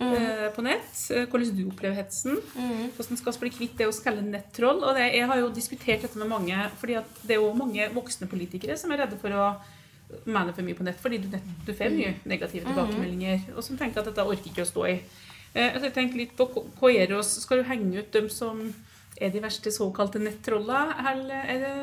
eh, 0.00 0.48
på 0.56 0.64
nett. 0.66 0.90
eh, 1.14 1.26
hvordan 1.30 1.52
du 1.54 1.62
opplever 1.68 1.94
hetsen. 2.00 2.40
Hvordan 2.96 3.20
skal 3.20 3.36
vi 3.36 3.42
bli 3.44 3.52
kvitt 3.58 3.76
det 3.78 3.86
å 3.90 3.94
skalle 3.94 4.24
nettroll. 4.26 4.80
Og 4.82 4.96
det, 4.98 5.10
jeg 5.14 5.28
har 5.30 5.38
jo 5.42 5.52
diskutert 5.54 6.02
dette 6.02 6.18
med 6.18 6.32
mange, 6.32 6.58
fordi 6.80 6.96
at 6.98 7.20
det 7.22 7.36
er 7.36 7.42
jo 7.44 7.52
mange 7.54 7.86
voksne 7.94 8.26
politikere 8.30 8.76
som 8.80 8.90
er 8.94 9.04
redde 9.04 9.20
for 9.22 9.30
å 9.36 9.52
mene 10.28 10.52
for 10.54 10.62
mye 10.66 10.76
på 10.78 10.84
nett, 10.86 10.98
fordi 11.00 11.18
du, 11.22 11.28
nett, 11.32 11.46
du 11.66 11.72
får 11.74 11.90
mye 11.94 12.10
negative 12.28 12.66
tilbakemeldinger, 12.68 13.46
og 13.56 13.64
som 13.66 13.78
tenker 13.80 14.02
at 14.02 14.10
dette 14.10 14.26
orker 14.26 14.50
ikke 14.50 14.62
å 14.66 14.68
stå 14.68 14.84
i. 14.90 14.96
Eh, 15.54 15.70
altså 15.70 15.88
jeg 15.88 15.94
tenker 15.96 16.20
litt 16.20 16.34
på 16.38 16.46
hva- 16.52 16.92
gjør 16.92 17.16
oss? 17.20 17.32
Skal 17.44 17.62
du 17.62 17.68
henge 17.70 18.02
ut 18.02 18.10
dem 18.14 18.28
som 18.30 18.60
er 19.20 19.30
de 19.30 19.42
verste 19.42 19.70
såkalte 19.70 20.18
nettrolla, 20.18 20.88
eller 21.12 21.50
er 21.50 21.60
det 21.62 21.74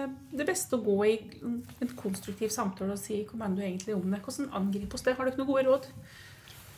det 0.42 0.48
beste 0.50 0.76
å 0.76 0.84
gå 0.84 0.98
i 1.08 1.14
en 1.42 1.94
konstruktiv 2.00 2.52
samtale 2.52 2.98
og 2.98 3.00
si 3.00 3.22
hva 3.30 3.46
mener 3.46 3.62
du 3.62 3.64
egentlig 3.68 3.96
om 3.96 4.12
det? 4.12 4.20
Hvordan 4.26 4.52
angriper 4.58 5.00
oss 5.00 5.08
det? 5.08 5.16
Har 5.16 5.30
dere 5.30 5.40
noen 5.40 5.52
gode 5.54 5.66
råd? 5.70 5.88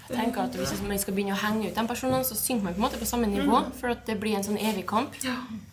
Jeg 0.04 0.18
tenker 0.20 0.42
at 0.44 0.56
Hvis 0.56 0.82
man 0.84 1.00
skal 1.00 1.16
begynne 1.16 1.34
å 1.34 1.39
henge 1.39 1.70
ut 1.70 1.78
de 1.78 1.84
personene, 1.88 2.26
så 2.28 2.36
synker 2.36 2.66
man 2.66 2.74
på 2.76 2.82
en 2.82 2.86
måte 2.86 3.00
på 3.00 3.08
samme 3.08 3.30
nivå. 3.32 3.62
For 3.80 3.94
at 3.94 4.04
det 4.06 4.18
blir 4.20 4.36
en 4.36 4.44
sånn 4.44 4.60
evig 4.60 4.84
kamp. 4.89 5.16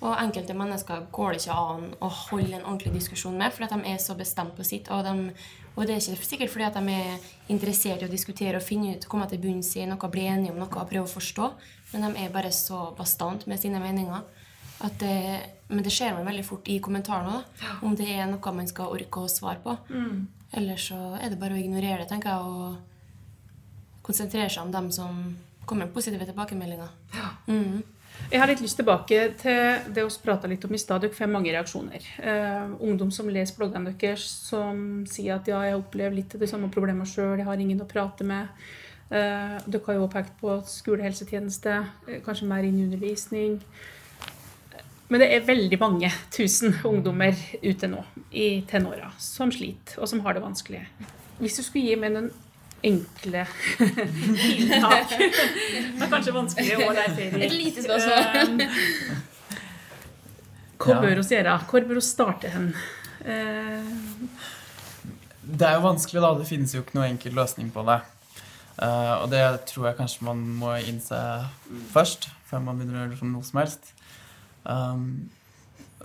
Og 0.00 0.12
enkelte 0.14 0.54
mennesker 0.56 1.08
går 1.12 1.34
det 1.34 1.40
ikke 1.42 1.56
an 1.58 1.88
å 1.98 2.10
holde 2.28 2.60
en 2.60 2.62
ordentlig 2.62 2.94
diskusjon 2.94 3.36
med, 3.36 3.52
fordi 3.52 3.66
at 3.66 3.74
de 3.74 3.90
er 3.90 3.98
så 4.02 4.14
bestemt 4.18 4.54
på 4.56 4.66
sitt. 4.66 4.88
Og, 4.94 5.02
de, 5.04 5.34
og 5.74 5.82
det 5.82 5.96
er 5.96 6.14
ikke 6.14 6.30
sikkert 6.30 6.54
fordi 6.54 6.68
at 6.68 6.78
de 6.78 6.94
er 6.94 7.32
interessert 7.50 8.04
i 8.04 8.06
å 8.06 8.12
diskutere 8.12 8.62
og 8.62 8.64
finne 8.64 8.94
ut, 8.94 9.08
komme 9.10 9.26
til 9.28 9.42
bunns 9.42 9.74
i 9.76 9.88
noe, 9.90 10.12
bli 10.14 10.28
enige 10.30 10.54
om 10.54 10.62
noe 10.62 10.70
og 10.70 10.92
prøve 10.92 11.08
å 11.08 11.10
forstå. 11.10 11.50
Men 11.92 12.06
de 12.06 12.22
er 12.22 12.32
bare 12.32 12.54
så 12.54 12.92
bastant 12.96 13.48
med 13.50 13.58
sine 13.60 13.82
meninger. 13.82 14.22
At 14.86 14.98
det, 15.02 15.16
men 15.68 15.84
det 15.84 15.92
ser 15.92 16.14
man 16.16 16.28
veldig 16.28 16.44
fort 16.46 16.68
i 16.72 16.78
kommentarene, 16.80 17.40
da. 17.40 17.72
Om 17.84 17.96
det 17.98 18.08
er 18.14 18.28
noe 18.30 18.52
man 18.56 18.68
skal 18.68 18.94
orke 18.94 19.24
å 19.24 19.28
svare 19.28 19.60
på. 19.64 19.76
Mm. 19.92 20.28
Ellers 20.56 20.86
så 20.90 20.98
er 21.20 21.30
det 21.30 21.38
bare 21.40 21.54
å 21.54 21.60
ignorere 21.60 22.02
det, 22.02 22.08
tenker 22.10 22.32
jeg. 22.32 22.40
og 22.40 22.86
konsentrere 24.10 24.50
seg 24.50 24.66
om 24.66 24.74
dem 24.74 24.90
som 24.94 25.22
kommer 25.68 25.86
med 25.86 25.94
positive 25.94 26.26
tilbakemeldinger. 26.26 26.92
Mm. 27.46 27.82
Jeg 28.30 28.40
har 28.42 28.50
litt 28.50 28.60
lyst 28.60 28.76
tilbake 28.78 29.18
til 29.40 29.92
det 29.94 30.02
vi 30.04 30.18
prata 30.24 30.48
litt 30.50 30.64
om 30.66 30.74
i 30.74 30.80
stad. 30.80 31.04
Dere 31.04 31.16
får 31.16 31.30
mange 31.30 31.52
reaksjoner. 31.54 32.04
Uh, 32.20 32.74
ungdom 32.84 33.12
som 33.14 33.30
leser 33.32 33.56
bloggene 33.56 33.94
deres, 33.98 34.26
som 34.50 35.04
sier 35.08 35.38
at 35.38 35.48
ja, 35.48 35.62
jeg 35.68 35.78
opplever 35.78 36.18
litt 36.18 36.36
av 36.36 36.42
de 36.42 36.50
samme 36.50 36.70
problemene 36.74 37.08
sjøl, 37.08 37.38
jeg 37.38 37.48
har 37.48 37.62
ingen 37.62 37.80
å 37.84 37.88
prate 37.90 38.26
med. 38.26 38.50
Uh, 39.10 39.56
dere 39.66 39.86
har 39.86 39.98
jo 39.98 40.10
pekt 40.12 40.36
på 40.42 40.58
skolehelsetjeneste, 40.70 41.78
eh, 42.08 42.20
kanskje 42.26 42.50
mer 42.50 42.66
inn 42.66 42.78
i 42.78 42.84
undervisning. 42.86 43.58
Men 45.10 45.22
det 45.24 45.28
er 45.34 45.42
veldig 45.46 45.78
mange 45.80 46.10
tusen 46.30 46.76
ungdommer 46.86 47.34
ute 47.64 47.88
nå 47.90 48.04
i 48.30 48.60
tenåra 48.70 49.08
som 49.18 49.50
sliter, 49.50 49.98
og 49.98 50.06
som 50.10 50.20
har 50.22 50.36
det 50.36 50.42
vanskelig. 50.44 50.84
Hvis 51.40 51.56
du 51.58 51.64
skulle 51.66 51.90
gi 51.90 51.96
meg 51.98 52.14
noen 52.14 52.30
enkle 52.86 53.42
tiltak 53.76 55.10
Det 55.18 56.04
er 56.06 56.12
kanskje 56.12 56.32
vanskelig 56.36 56.78
å 56.78 56.92
lære 56.94 57.16
ferie. 57.16 57.42
Et 57.48 57.56
lite 57.58 57.84
spørsmål. 57.84 58.62
Eh, 58.64 58.78
Hva 60.80 60.96
bør 61.02 61.18
vi 61.18 61.26
gjøre? 61.34 61.58
Hvor 61.68 61.88
bør 61.90 61.98
vi 62.00 62.06
starte 62.06 62.54
hen? 62.54 62.70
Eh, 63.26 63.92
Det 65.42 65.66
er 65.66 65.76
jo 65.76 65.84
vanskelig, 65.90 66.22
da. 66.22 66.32
Det 66.38 66.48
finnes 66.48 66.72
jo 66.76 66.84
ikke 66.84 66.96
noen 66.96 67.16
enkel 67.16 67.34
løsning 67.36 67.72
på 67.74 67.84
det. 67.90 67.98
Eh, 68.80 69.14
og 69.18 69.26
det 69.34 69.42
tror 69.68 69.90
jeg 69.90 69.98
kanskje 69.98 70.24
man 70.30 70.40
må 70.62 70.76
innse 70.80 71.18
først, 71.92 72.30
før 72.48 72.62
man 72.64 72.78
begynner 72.78 73.02
å 73.02 73.08
gjøre 73.10 73.32
noe 73.34 73.44
som 73.44 73.60
helst. 73.60 73.92
Um, 74.64 75.30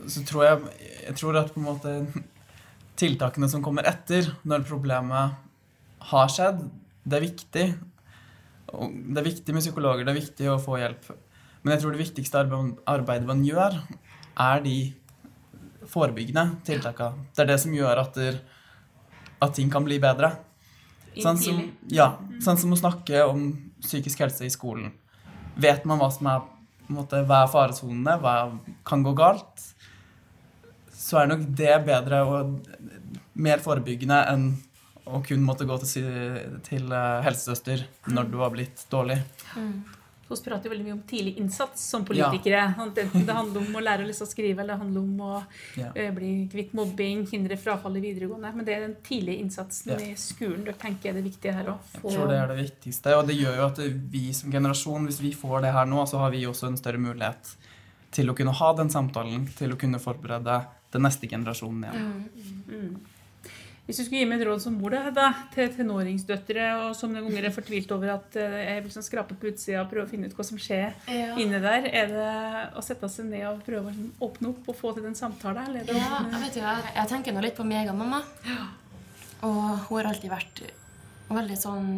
så 0.08 0.24
tror 0.28 0.46
jeg, 0.46 0.62
jeg 1.08 1.18
tror 1.20 1.40
at 1.40 1.52
på 1.54 1.62
en 1.62 1.68
måte 1.68 1.94
tiltakene 3.00 3.50
som 3.52 3.64
kommer 3.64 3.88
etter, 3.90 4.28
når 4.48 4.66
problemet 4.68 5.36
har 6.12 6.32
skjedd, 6.32 6.66
det 7.06 7.18
er 7.18 7.26
viktig. 7.26 7.66
Det 8.66 9.22
er 9.22 9.28
viktig 9.28 9.56
med 9.56 9.64
psykologer, 9.64 10.06
det 10.06 10.14
er 10.14 10.22
viktig 10.22 10.50
å 10.52 10.60
få 10.62 10.80
hjelp. 10.82 11.10
Men 11.64 11.76
jeg 11.76 11.84
tror 11.84 11.96
det 11.96 12.04
viktigste 12.04 12.44
arbeidet 12.92 13.28
man 13.30 13.44
gjør, 13.46 13.80
er 14.36 14.62
de 14.66 14.78
forebyggende 15.90 16.60
tiltakene. 16.66 17.28
Det 17.36 17.46
er 17.46 17.52
det 17.54 17.62
som 17.62 17.74
gjør 17.76 18.02
at, 18.02 18.18
der, 18.18 18.42
at 19.42 19.56
ting 19.58 19.72
kan 19.74 19.86
bli 19.86 20.00
bedre. 20.02 20.34
Sånn 21.16 21.40
som, 21.40 21.62
ja, 21.92 22.10
sånn 22.44 22.60
som 22.60 22.74
å 22.76 22.80
snakke 22.80 23.22
om 23.30 23.48
psykisk 23.84 24.26
helse 24.26 24.48
i 24.48 24.54
skolen. 24.54 24.92
Vet 25.62 25.86
man 25.88 26.02
hva 26.02 26.10
som 26.12 26.28
er, 26.28 26.44
måte, 26.94 27.24
hva 27.26 27.44
er 27.44 27.52
faresonene, 27.52 28.18
hva 28.22 28.36
kan 28.88 29.04
gå 29.06 29.14
galt, 29.18 29.66
så 30.96 31.22
er 31.22 31.30
nok 31.32 31.44
det 31.58 31.76
bedre 31.86 32.22
og 32.26 32.56
mer 33.36 33.62
forebyggende 33.64 34.22
enn 34.32 34.48
å 35.06 35.20
kun 35.26 35.44
måtte 35.46 35.68
gå 35.70 35.78
til, 35.84 36.08
til 36.66 36.90
eh, 36.90 37.20
helsesøster 37.26 37.84
når 38.10 38.32
du 38.32 38.40
har 38.42 38.54
blitt 38.54 38.86
dårlig. 38.90 39.20
Vi 40.28 40.36
prater 40.42 40.66
jo 40.66 40.72
veldig 40.74 40.86
mye 40.88 40.94
om 40.96 41.02
tidlig 41.06 41.36
innsats 41.38 41.82
som 41.92 42.04
politikere. 42.06 42.62
Enten 42.82 43.26
det 43.28 43.34
handler 43.36 43.62
om 43.62 43.76
å 43.78 43.84
lære 43.86 44.02
å 44.04 44.08
lese 44.10 44.24
og 44.26 44.30
skrive, 44.32 44.60
eller 44.64 44.74
det 44.74 44.80
handler 44.82 45.02
om 45.02 45.20
å 45.22 45.44
Ja. 45.78 45.92
eh, 45.96 46.12
bli 46.12 46.48
kvitt 46.52 46.74
mobbing, 46.74 47.28
hindre 47.30 47.58
frafall 47.58 47.98
i 47.98 48.02
videregående. 48.02 48.56
Men 48.56 48.66
det 48.66 48.74
er 48.76 48.88
den 48.88 48.96
tidlige 49.04 49.40
innsatsen 49.44 49.92
Ja. 49.92 49.98
i 50.00 50.16
skolen 50.16 50.64
dere 50.66 50.74
tenker 50.82 51.10
er 51.10 51.14
det 51.22 51.24
viktige 51.24 51.54
her 51.54 51.66
òg. 51.66 51.78
Jeg 51.94 52.02
tror 52.02 52.28
det 52.28 52.40
er 52.42 52.48
det 52.48 52.58
viktigste, 52.72 53.16
og 53.20 53.28
det 53.28 53.36
gjør 53.38 53.56
jo 53.56 53.66
at 53.68 53.78
vi 54.12 54.32
som 54.34 54.52
generasjon, 54.52 55.06
hvis 55.06 55.20
vi 55.22 55.32
får 55.32 55.62
det 55.62 55.74
her 55.74 55.86
nå, 55.86 56.06
så 56.08 56.18
har 56.18 56.32
vi 56.32 56.44
også 56.46 56.68
en 56.68 56.78
større 56.78 56.98
mulighet 56.98 57.56
til 58.12 58.28
å 58.32 58.36
kunne 58.36 58.54
ha 58.54 58.74
den 58.74 58.90
samtalen, 58.90 59.46
til 59.56 59.74
å 59.74 59.78
kunne 59.78 60.00
forberede 60.00 60.66
den 60.92 61.02
neste 61.04 61.28
generasjonen 61.30 61.84
igjen. 61.84 62.30
Mm. 62.68 63.00
Hvis 63.86 64.00
du 64.00 64.04
skulle 64.08 64.24
gi 64.24 64.26
meg 64.26 64.42
et 64.42 64.48
råd 64.48 64.62
som 64.64 64.74
mor 64.82 64.96
da, 65.14 65.28
til 65.54 65.68
tenåringsdøtre, 65.76 66.64
og 66.88 66.96
som 66.98 67.12
noen 67.14 67.28
ganger 67.28 67.46
er 67.46 67.54
fortvilt 67.54 67.92
over 67.94 68.16
at 68.16 68.38
eh, 68.42 68.56
jeg 68.72 68.84
vil 68.88 68.94
sånn 68.96 69.06
skrape 69.06 69.36
på 69.38 69.52
utsida 69.52 69.84
og 69.84 69.92
prøve 69.92 70.08
å 70.08 70.10
finne 70.10 70.26
ut 70.26 70.34
hva 70.34 70.46
som 70.48 70.58
skjer 70.58 70.96
Ja. 71.14 71.36
inne 71.38 71.60
der, 71.62 71.86
er 71.94 72.10
det 72.10 72.32
å 72.74 72.82
sette 72.82 73.06
seg 73.14 73.30
ned 73.30 73.46
og 73.52 73.62
prøve 73.68 73.86
å 73.86 73.92
liksom 73.92 74.10
åpne 74.26 74.50
opp 74.56 74.72
og 74.74 74.80
få 74.80 74.96
til 74.98 75.06
den 75.06 75.14
samtalen? 75.20 75.70
Eller 75.70 75.84
er 75.84 75.92
det 75.92 76.00
Ja, 76.00 76.24
jeg 76.32 76.42
vet 76.48 76.58
jo, 76.58 76.66
jeg, 76.66 76.90
jeg 76.98 77.12
tenker 77.14 77.38
nå 77.38 77.46
litt 77.46 77.58
på 77.62 77.68
meg 77.68 77.94
og 77.94 78.00
mamma. 78.02 78.24
Og 79.46 79.62
hun 79.92 79.98
har 80.00 80.10
alltid 80.10 80.34
vært 80.34 80.64
veldig 81.30 81.58
sånn 81.62 81.90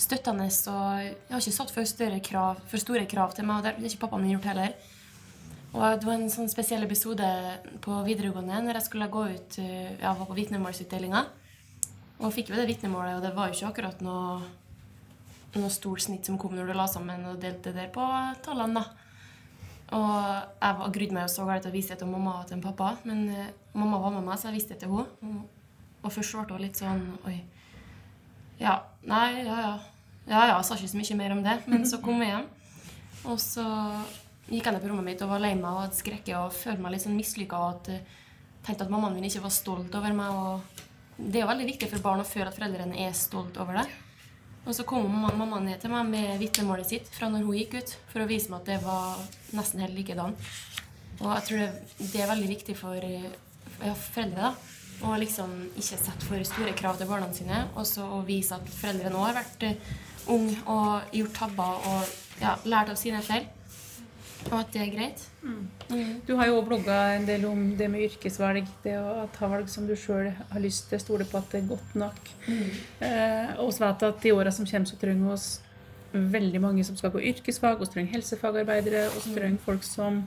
støttende. 0.00 0.48
Og 0.48 1.04
jeg 1.04 1.14
har 1.34 1.44
ikke 1.44 1.58
satt 1.58 1.72
for, 1.74 2.20
krav, 2.30 2.64
for 2.70 2.80
store 2.80 3.04
krav 3.10 3.36
til 3.36 3.44
meg, 3.44 3.60
og 3.60 3.64
det 3.68 3.74
har 3.76 3.88
ikke 3.92 4.06
pappaen 4.06 4.24
min 4.24 4.38
gjort 4.38 4.48
heller. 4.54 4.72
Og 5.74 5.82
det 5.98 6.06
var 6.06 6.14
en 6.14 6.30
sånn 6.30 6.50
spesiell 6.50 6.84
episode 6.86 7.26
på 7.82 7.96
videregående 8.06 8.60
når 8.62 8.78
jeg 8.78 8.86
skulle 8.86 9.08
gå 9.10 9.24
ut 9.32 9.56
ja, 9.58 10.12
var 10.14 10.28
på 10.28 10.36
vitnemålsutdelinga. 10.38 11.24
Og 12.22 12.30
fikk 12.34 12.52
jo 12.52 12.58
det 12.60 12.68
vitnemålet, 12.70 13.16
og 13.18 13.24
det 13.24 13.32
var 13.34 13.50
jo 13.50 13.56
ikke 13.58 13.70
akkurat 13.72 14.04
noe, 14.06 14.36
noe 15.56 15.70
stort 15.74 16.04
snitt 16.04 16.28
som 16.30 16.38
kom 16.38 16.54
når 16.54 16.70
du 16.70 16.76
la 16.78 16.86
sammen 16.90 17.26
og 17.26 17.40
delte 17.42 17.72
det 17.74 17.88
på 17.94 18.04
tallene, 18.46 18.84
da. 18.84 18.84
Og 19.94 20.14
jeg 20.62 20.76
var- 20.78 20.92
grudde 20.94 21.12
meg 21.12 21.26
jo 21.26 21.32
så 21.34 21.46
galt 21.46 21.62
til 21.66 21.70
å 21.72 21.74
vise 21.74 21.88
det 21.92 21.98
til 21.98 22.08
mamma 22.08 22.38
og 22.40 22.46
til 22.48 22.62
pappa, 22.62 22.96
men 23.04 23.28
uh, 23.28 23.50
mamma 23.74 23.98
var 23.98 24.14
med 24.14 24.24
meg, 24.24 24.38
så 24.38 24.48
jeg 24.48 24.54
viste 24.60 24.74
det 24.74 24.80
til 24.80 24.94
henne. 24.94 25.42
Og 26.04 26.12
først 26.12 26.32
ble 26.38 26.54
hun 26.54 26.62
litt 26.62 26.78
sånn 26.78 27.18
Oi. 27.26 27.36
Ja. 28.60 28.78
Nei, 29.02 29.42
ja, 29.44 29.58
ja. 29.60 29.78
Ja, 30.26 30.46
ja, 30.48 30.62
sa 30.62 30.74
ikke 30.78 30.88
så 30.88 30.96
mye 31.02 31.16
mer 31.18 31.32
om 31.32 31.42
det. 31.42 31.58
Men 31.66 31.84
så 31.84 31.98
kom 32.00 32.22
jeg 32.22 32.30
hjem, 32.30 32.46
og 33.26 33.38
så 33.42 33.64
gikk 34.48 34.66
jeg 34.66 34.74
ned 34.74 34.82
på 34.82 34.90
rommet 34.90 35.08
mitt 35.08 35.22
og 35.24 35.30
var 35.32 35.42
lei 35.42 35.54
meg 35.56 35.70
og 35.70 35.82
hadde 35.86 35.98
skrekke 35.98 36.36
og 36.38 36.54
følte 36.54 36.84
meg 36.84 36.94
litt 36.94 37.04
sånn 37.04 37.16
mislykka 37.16 37.60
og 37.60 37.76
at, 37.78 37.92
eh, 37.94 38.24
tenkte 38.64 38.84
at 38.84 38.92
mammaen 38.92 39.14
min 39.16 39.28
ikke 39.28 39.44
var 39.44 39.54
stolt 39.54 39.94
over 39.94 40.12
meg. 40.12 40.30
og 40.30 40.60
Det 41.16 41.38
er 41.38 41.44
jo 41.44 41.52
veldig 41.52 41.70
viktig 41.70 41.90
for 41.90 42.04
barn 42.04 42.20
å 42.20 42.28
føle 42.28 42.48
at 42.48 42.58
foreldrene 42.58 42.98
er 43.06 43.12
stolt 43.12 43.56
over 43.56 43.80
det. 43.80 43.86
Og 44.64 44.74
så 44.74 44.84
kom 44.88 45.04
mamma, 45.04 45.32
mamma 45.36 45.60
ned 45.60 45.80
til 45.80 45.92
meg 45.92 46.08
med 46.08 46.38
vitnemålet 46.40 46.88
sitt 46.88 47.08
fra 47.12 47.28
når 47.28 47.44
hun 47.44 47.58
gikk 47.58 47.74
ut, 47.74 47.96
for 48.08 48.24
å 48.24 48.28
vise 48.28 48.50
meg 48.50 48.62
at 48.62 48.70
det 48.72 48.78
var 48.84 49.18
nesten 49.52 49.82
helt 49.84 49.96
likedan. 49.96 50.36
Og 51.20 51.28
jeg 51.36 51.44
tror 51.48 51.58
det, 51.98 52.20
er 52.20 52.30
veldig 52.32 52.48
viktig 52.48 52.76
for 52.78 52.96
eh, 52.96 53.28
ja, 53.84 53.92
foreldre 53.92 54.40
da, 54.40 54.54
å 55.04 55.18
liksom 55.20 55.52
ikke 55.74 56.00
sette 56.00 56.24
for 56.24 56.48
store 56.48 56.72
krav 56.78 56.96
til 56.98 57.10
barna 57.10 57.28
sine, 57.36 57.66
og 57.76 57.84
så 57.88 58.06
vise 58.26 58.56
at 58.56 58.72
foreldrene 58.80 59.20
òg 59.20 59.28
har 59.28 59.38
vært 59.42 59.68
eh, 59.68 59.92
unge 60.32 60.56
og 60.70 61.14
gjort 61.20 61.36
tabber 61.36 61.88
og 61.92 62.40
ja, 62.40 62.56
lært 62.64 62.94
av 62.94 62.98
sine 62.98 63.20
feil. 63.24 63.44
Og 64.50 64.58
at 64.60 64.72
det 64.74 64.80
er 64.84 64.90
greit. 64.92 65.22
Mm. 65.42 66.20
Du 66.26 66.34
har 66.36 66.46
jo 66.50 66.60
blogga 66.66 66.98
en 67.16 67.24
del 67.26 67.44
om 67.48 67.62
det 67.78 67.88
med 67.90 68.04
yrkesvalg. 68.10 68.66
Det 68.84 68.94
å 69.00 69.26
ta 69.34 69.48
valg 69.48 69.68
som 69.72 69.86
du 69.88 69.94
sjøl 69.96 70.30
har 70.50 70.60
lyst 70.60 70.90
til. 70.90 71.00
Stole 71.00 71.24
på 71.28 71.38
at 71.40 71.48
det 71.54 71.62
er 71.62 71.70
godt 71.70 71.94
nok. 71.98 72.32
Eh, 73.00 73.54
og 73.62 73.72
så 73.72 73.86
vet 73.86 74.02
at 74.10 74.26
i 74.28 74.34
åra 74.36 74.52
som 74.54 74.66
kommer, 74.68 74.86
så 74.90 74.98
trenger 75.00 75.24
vi 75.24 75.32
oss 75.36 75.48
veldig 76.14 76.60
mange 76.62 76.84
som 76.86 76.96
skal 76.96 77.10
gå 77.10 77.22
yrkesfag. 77.32 77.80
Vi 77.80 77.88
trenger 77.94 78.12
helsefagarbeidere. 78.18 79.08
Vi 79.16 79.32
trenger 79.34 79.64
folk 79.64 79.82
som 79.86 80.20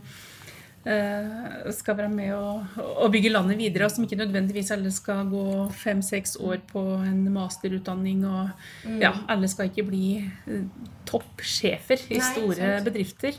eh, 0.88 1.72
skal 1.78 1.98
være 2.02 2.10
med 2.12 2.34
og, 2.36 2.66
og 2.98 3.12
bygge 3.14 3.32
landet 3.32 3.58
videre, 3.62 3.86
og 3.88 3.92
som 3.96 4.04
ikke 4.08 4.20
nødvendigvis 4.20 4.72
alle 4.76 4.92
skal 4.92 5.30
gå 5.32 5.46
fem-seks 5.78 6.38
år 6.44 6.60
på 6.74 6.84
en 7.06 7.24
masterutdanning. 7.38 8.26
Og 8.28 8.50
Mm. 8.88 9.00
ja, 9.02 9.14
alle 9.30 9.48
skal 9.52 9.70
ikke 9.70 9.88
bli 9.88 10.04
eh, 10.48 10.68
toppsjefer 11.06 12.00
i 12.10 12.20
Nei, 12.20 12.28
store 12.34 12.56
sant. 12.60 12.86
bedrifter. 12.88 13.34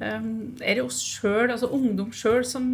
Um, 0.00 0.56
er 0.60 0.74
det 0.76 0.82
oss 0.84 0.98
sjøl, 1.02 1.50
altså 1.50 1.68
ungdom 1.72 2.10
sjøl, 2.12 2.44
som, 2.44 2.66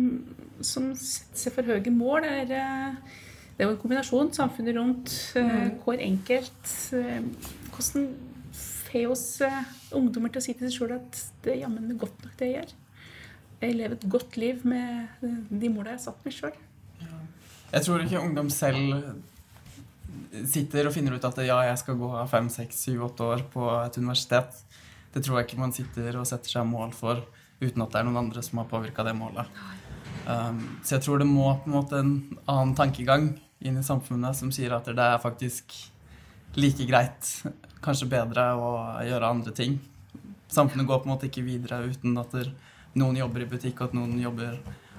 som 0.61 0.89
setter 0.99 1.39
seg 1.47 1.55
for 1.55 1.63
høye 1.71 1.93
mål? 1.95 2.25
Er, 2.27 2.45
det- 2.51 3.15
det 3.57 3.65
er 3.65 3.69
jo 3.71 3.75
en 3.75 3.81
kombinasjon. 3.81 4.33
Samfunnet 4.37 4.77
rundt, 4.77 5.13
eh, 5.39 5.69
hver 5.85 6.03
enkelt. 6.05 6.73
eh, 6.93 7.23
Hvordan 7.73 8.09
får 8.53 9.07
oss 9.15 9.41
eh, 9.47 9.63
ungdommer 9.97 10.29
til 10.35 10.41
å 10.43 10.45
si 10.45 10.53
til 10.59 10.69
seg 10.71 10.77
sjøl 10.81 10.93
at 10.99 11.23
det 11.45 11.55
er 11.55 11.63
jammen 11.63 11.97
godt 11.99 12.19
nok 12.25 12.35
det 12.41 12.51
jeg 12.51 12.59
gjør? 12.59 12.75
Jeg 13.63 13.75
lever 13.79 13.95
et 13.97 14.09
godt 14.13 14.37
liv 14.37 14.67
med 14.69 15.07
de 15.51 15.69
måla 15.73 15.95
jeg 15.95 15.99
har 15.99 16.05
satt 16.11 16.25
meg 16.27 16.35
sjøl. 16.37 16.59
Jeg 17.73 17.83
tror 17.87 18.03
ikke 18.05 18.21
ungdom 18.21 18.51
selv 18.53 19.15
sitter 20.47 20.87
og 20.89 20.93
finner 20.95 21.17
ut 21.17 21.25
at 21.25 21.39
ja, 21.47 21.57
jeg 21.71 21.79
skal 21.81 21.97
gå 21.99 22.11
fem, 22.31 22.49
seks, 22.53 22.83
syv, 22.87 23.07
åtte 23.09 23.25
år 23.25 23.43
på 23.53 23.65
et 23.87 23.97
universitet. 23.99 24.59
Det 25.17 25.25
tror 25.25 25.41
jeg 25.41 25.49
ikke 25.49 25.63
man 25.63 25.73
sitter 25.73 26.21
og 26.21 26.29
setter 26.29 26.53
seg 26.59 26.69
mål 26.69 26.93
for 26.93 27.25
uten 27.57 27.81
at 27.81 27.95
det 27.95 28.03
er 28.03 28.05
noen 28.05 28.21
andre 28.27 28.43
som 28.45 28.61
har 28.61 28.69
påvirka 28.69 29.05
det 29.07 29.15
målet. 29.17 29.49
Um, 30.29 30.59
så 30.85 30.99
jeg 30.99 31.07
tror 31.07 31.23
det 31.23 31.29
må 31.31 31.49
på 31.63 31.71
en 31.71 31.77
måte 31.79 32.01
en 32.03 32.15
annen 32.45 32.75
tankegang 32.77 33.31
inn 33.65 33.79
i 33.81 33.85
samfunnet 33.87 34.37
som 34.37 34.51
sier 34.53 34.75
at 34.77 34.91
det 34.91 35.01
er 35.01 35.23
faktisk 35.23 35.73
like 36.61 36.85
greit, 36.89 37.31
kanskje 37.85 38.11
bedre, 38.13 38.45
å 38.61 38.71
gjøre 39.09 39.31
andre 39.39 39.53
ting. 39.57 39.79
Samfunnet 40.53 40.89
går 40.89 41.01
på 41.01 41.09
en 41.09 41.15
måte 41.15 41.31
ikke 41.31 41.45
videre 41.47 41.83
uten 41.89 42.17
at 42.21 42.37
noen 42.97 43.17
jobber 43.17 43.45
i 43.45 43.49
butikk, 43.49 43.81
og 43.81 43.91
at 43.91 43.97
noen 43.97 44.19
jobber 44.21 44.59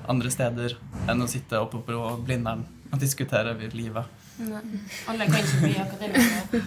andre 0.09 0.31
steder 0.33 0.77
enn 1.09 1.21
å 1.21 1.29
sitte 1.29 1.59
oppe 1.61 1.81
på 1.85 2.01
Blindern 2.25 2.65
og 2.91 3.01
diskutere 3.01 3.55
livet. 3.73 4.05
Nei. 4.37 4.63
Alle 5.09 5.25
kan 5.29 5.41
ikke 5.41 5.61
bli 5.63 5.77
akademikere. 5.81 6.63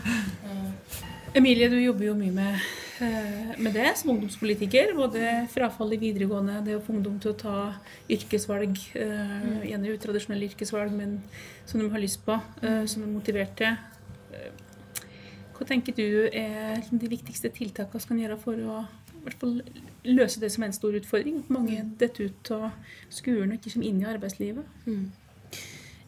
Emilie, 1.38 1.70
du 1.70 1.78
jobber 1.78 2.08
jo 2.10 2.16
mye 2.18 2.34
med, 2.34 2.70
med 3.00 3.72
det 3.74 3.90
som 3.98 4.12
ungdomspolitiker. 4.12 4.94
Både 4.98 5.46
frafall 5.52 5.94
i 5.96 6.00
videregående, 6.00 6.60
det 6.66 6.76
å 6.76 6.82
få 6.84 6.94
ungdom 6.96 7.18
til 7.22 7.32
å 7.32 7.38
ta 7.40 7.56
yrkesvalg, 8.12 8.78
eh, 8.94 9.68
gjerne 9.70 9.94
utradisjonelle 9.94 10.50
yrkesvalg, 10.50 10.92
men 10.96 11.18
som 11.66 11.80
de 11.80 11.88
har 11.90 12.02
lyst 12.02 12.24
på, 12.26 12.40
som 12.60 12.86
som 12.86 13.02
er 13.02 13.14
motiverte. 13.14 13.56
til. 13.56 13.76
Hva 15.54 15.66
tenker 15.66 15.92
du 15.92 16.28
er 16.32 16.80
de 16.90 17.08
viktigste 17.08 17.50
tiltakene 17.52 18.00
vi 18.00 18.08
kan 18.08 18.18
gjøre 18.18 18.38
for 18.40 18.54
å 18.54 18.84
hvert 19.24 19.40
fall 19.40 19.58
løse 20.08 20.40
det 20.40 20.50
som 20.52 20.64
er 20.64 20.70
en 20.70 20.76
stor 20.76 20.96
utfordring? 20.96 21.40
At 21.42 21.52
mange 21.52 21.82
detter 22.00 22.30
ut 22.30 22.52
av 22.56 22.70
skolen 23.12 23.52
og 23.52 23.58
ikke 23.58 23.74
kommer 23.74 23.88
inn 23.90 24.02
i 24.02 24.08
arbeidslivet. 24.08 24.64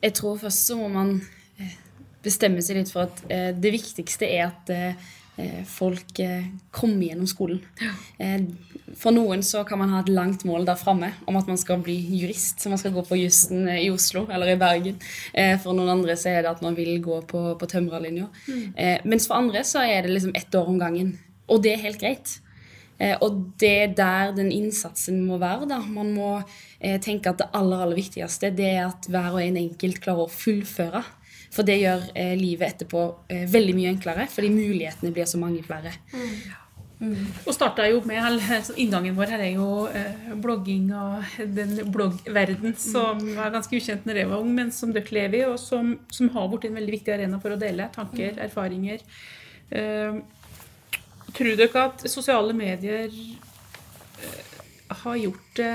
Jeg 0.03 0.15
tror 0.19 0.41
først 0.41 0.71
så 0.71 0.79
må 0.81 0.89
man 0.93 1.13
eh, 1.61 1.75
bestemme 2.25 2.63
seg 2.65 2.81
litt 2.81 2.93
for 2.93 3.07
at 3.07 3.23
eh, 3.31 3.51
det 3.55 3.75
viktigste 3.75 4.27
er 4.27 4.49
at 4.49 4.73
eh, 4.73 4.97
eh, 4.97 5.21
folk 5.67 6.19
eh, 6.21 6.45
kommer 6.71 7.07
gjennom 7.07 7.29
skolen. 7.31 7.63
Eh, 8.19 8.45
for 8.99 9.15
noen 9.15 9.41
så 9.43 9.63
kan 9.65 9.81
man 9.81 9.93
ha 9.95 10.03
et 10.03 10.11
langt 10.13 10.45
mål 10.45 10.67
der 10.69 10.77
framme 10.77 11.09
om 11.27 11.39
at 11.41 11.49
man 11.49 11.59
skal 11.59 11.81
bli 11.83 11.97
jurist, 12.21 12.61
så 12.61 12.69
man 12.69 12.79
skal 12.79 12.93
gå 12.93 13.05
på 13.09 13.19
jussen 13.19 13.65
eh, 13.69 13.87
i 13.87 13.91
Oslo 13.91 14.27
eller 14.29 14.53
i 14.53 14.59
Bergen. 14.61 15.01
Eh, 15.33 15.57
for 15.63 15.77
noen 15.77 15.95
andre 15.97 16.19
så 16.21 16.35
er 16.35 16.45
det 16.45 16.53
at 16.53 16.63
man 16.65 16.77
vil 16.77 16.99
gå 17.03 17.23
på, 17.31 17.43
på 17.59 17.71
tømrerlinja. 17.73 18.29
Mm. 18.47 19.09
mens 19.09 19.27
for 19.29 19.39
andre 19.39 19.63
så 19.65 19.83
er 19.87 20.05
det 20.05 20.13
liksom 20.13 20.37
ett 20.37 20.55
år 20.55 20.69
om 20.69 20.79
gangen. 20.81 21.17
Og 21.49 21.63
det 21.65 21.75
er 21.75 21.85
helt 21.87 22.01
greit. 22.01 22.39
Eh, 23.03 23.17
og 23.25 23.41
det 23.61 23.73
er 23.73 23.95
der 23.97 24.35
den 24.37 24.53
innsatsen 24.53 25.23
må 25.27 25.39
være. 25.43 25.67
da. 25.71 25.81
Man 25.83 26.13
må 26.15 26.31
eh, 26.81 27.01
tenke 27.01 27.33
at 27.33 27.41
det 27.41 27.51
aller 27.57 27.83
aller 27.87 27.99
viktigste 27.99 28.53
det 28.55 28.69
er 28.77 28.87
at 28.87 29.09
hver 29.11 29.35
og 29.35 29.43
en 29.43 29.59
enkelt 29.65 30.03
klarer 30.05 30.29
å 30.29 30.33
fullføre. 30.33 31.03
For 31.53 31.69
det 31.69 31.83
gjør 31.83 32.09
eh, 32.17 32.35
livet 32.39 32.73
etterpå 32.73 33.05
eh, 33.29 33.45
veldig 33.51 33.77
mye 33.77 33.93
enklere, 33.93 34.27
fordi 34.33 34.53
mulighetene 34.55 35.13
blir 35.13 35.29
så 35.29 35.41
mange 35.41 35.61
flere. 35.67 35.93
Og 37.03 37.51
starta 37.51 37.89
jo 37.91 37.99
med 38.07 38.21
eller, 38.23 38.69
Inngangen 38.79 39.17
vår 39.17 39.33
her 39.35 39.43
er 39.43 39.57
jo 39.57 39.89
eh, 39.91 40.35
blogging 40.39 40.93
og 40.95 41.41
den 41.57 41.75
bloggverden 41.91 42.77
som 42.79 43.19
var 43.35 43.51
ganske 43.55 43.75
ukjent 43.75 44.07
når 44.07 44.21
jeg 44.21 44.31
var 44.31 44.45
ung, 44.45 44.53
men 44.55 44.71
som 44.75 44.93
dere 44.95 45.17
lever 45.17 45.41
i, 45.41 45.49
og 45.51 45.59
som, 45.59 45.97
som 46.15 46.31
har 46.37 46.47
blitt 46.53 46.69
en 46.71 46.79
veldig 46.79 46.95
viktig 46.95 47.15
arena 47.17 47.41
for 47.43 47.57
å 47.57 47.59
dele 47.59 47.91
tanker, 47.95 48.39
erfaringer. 48.47 49.03
Eh, 49.75 50.21
tror 51.35 51.59
dere 51.59 51.85
at 51.89 52.07
sosiale 52.13 52.55
medier 52.55 53.11
eh, 53.11 54.57
har 55.03 55.19
gjort 55.19 55.59
det 55.59 55.75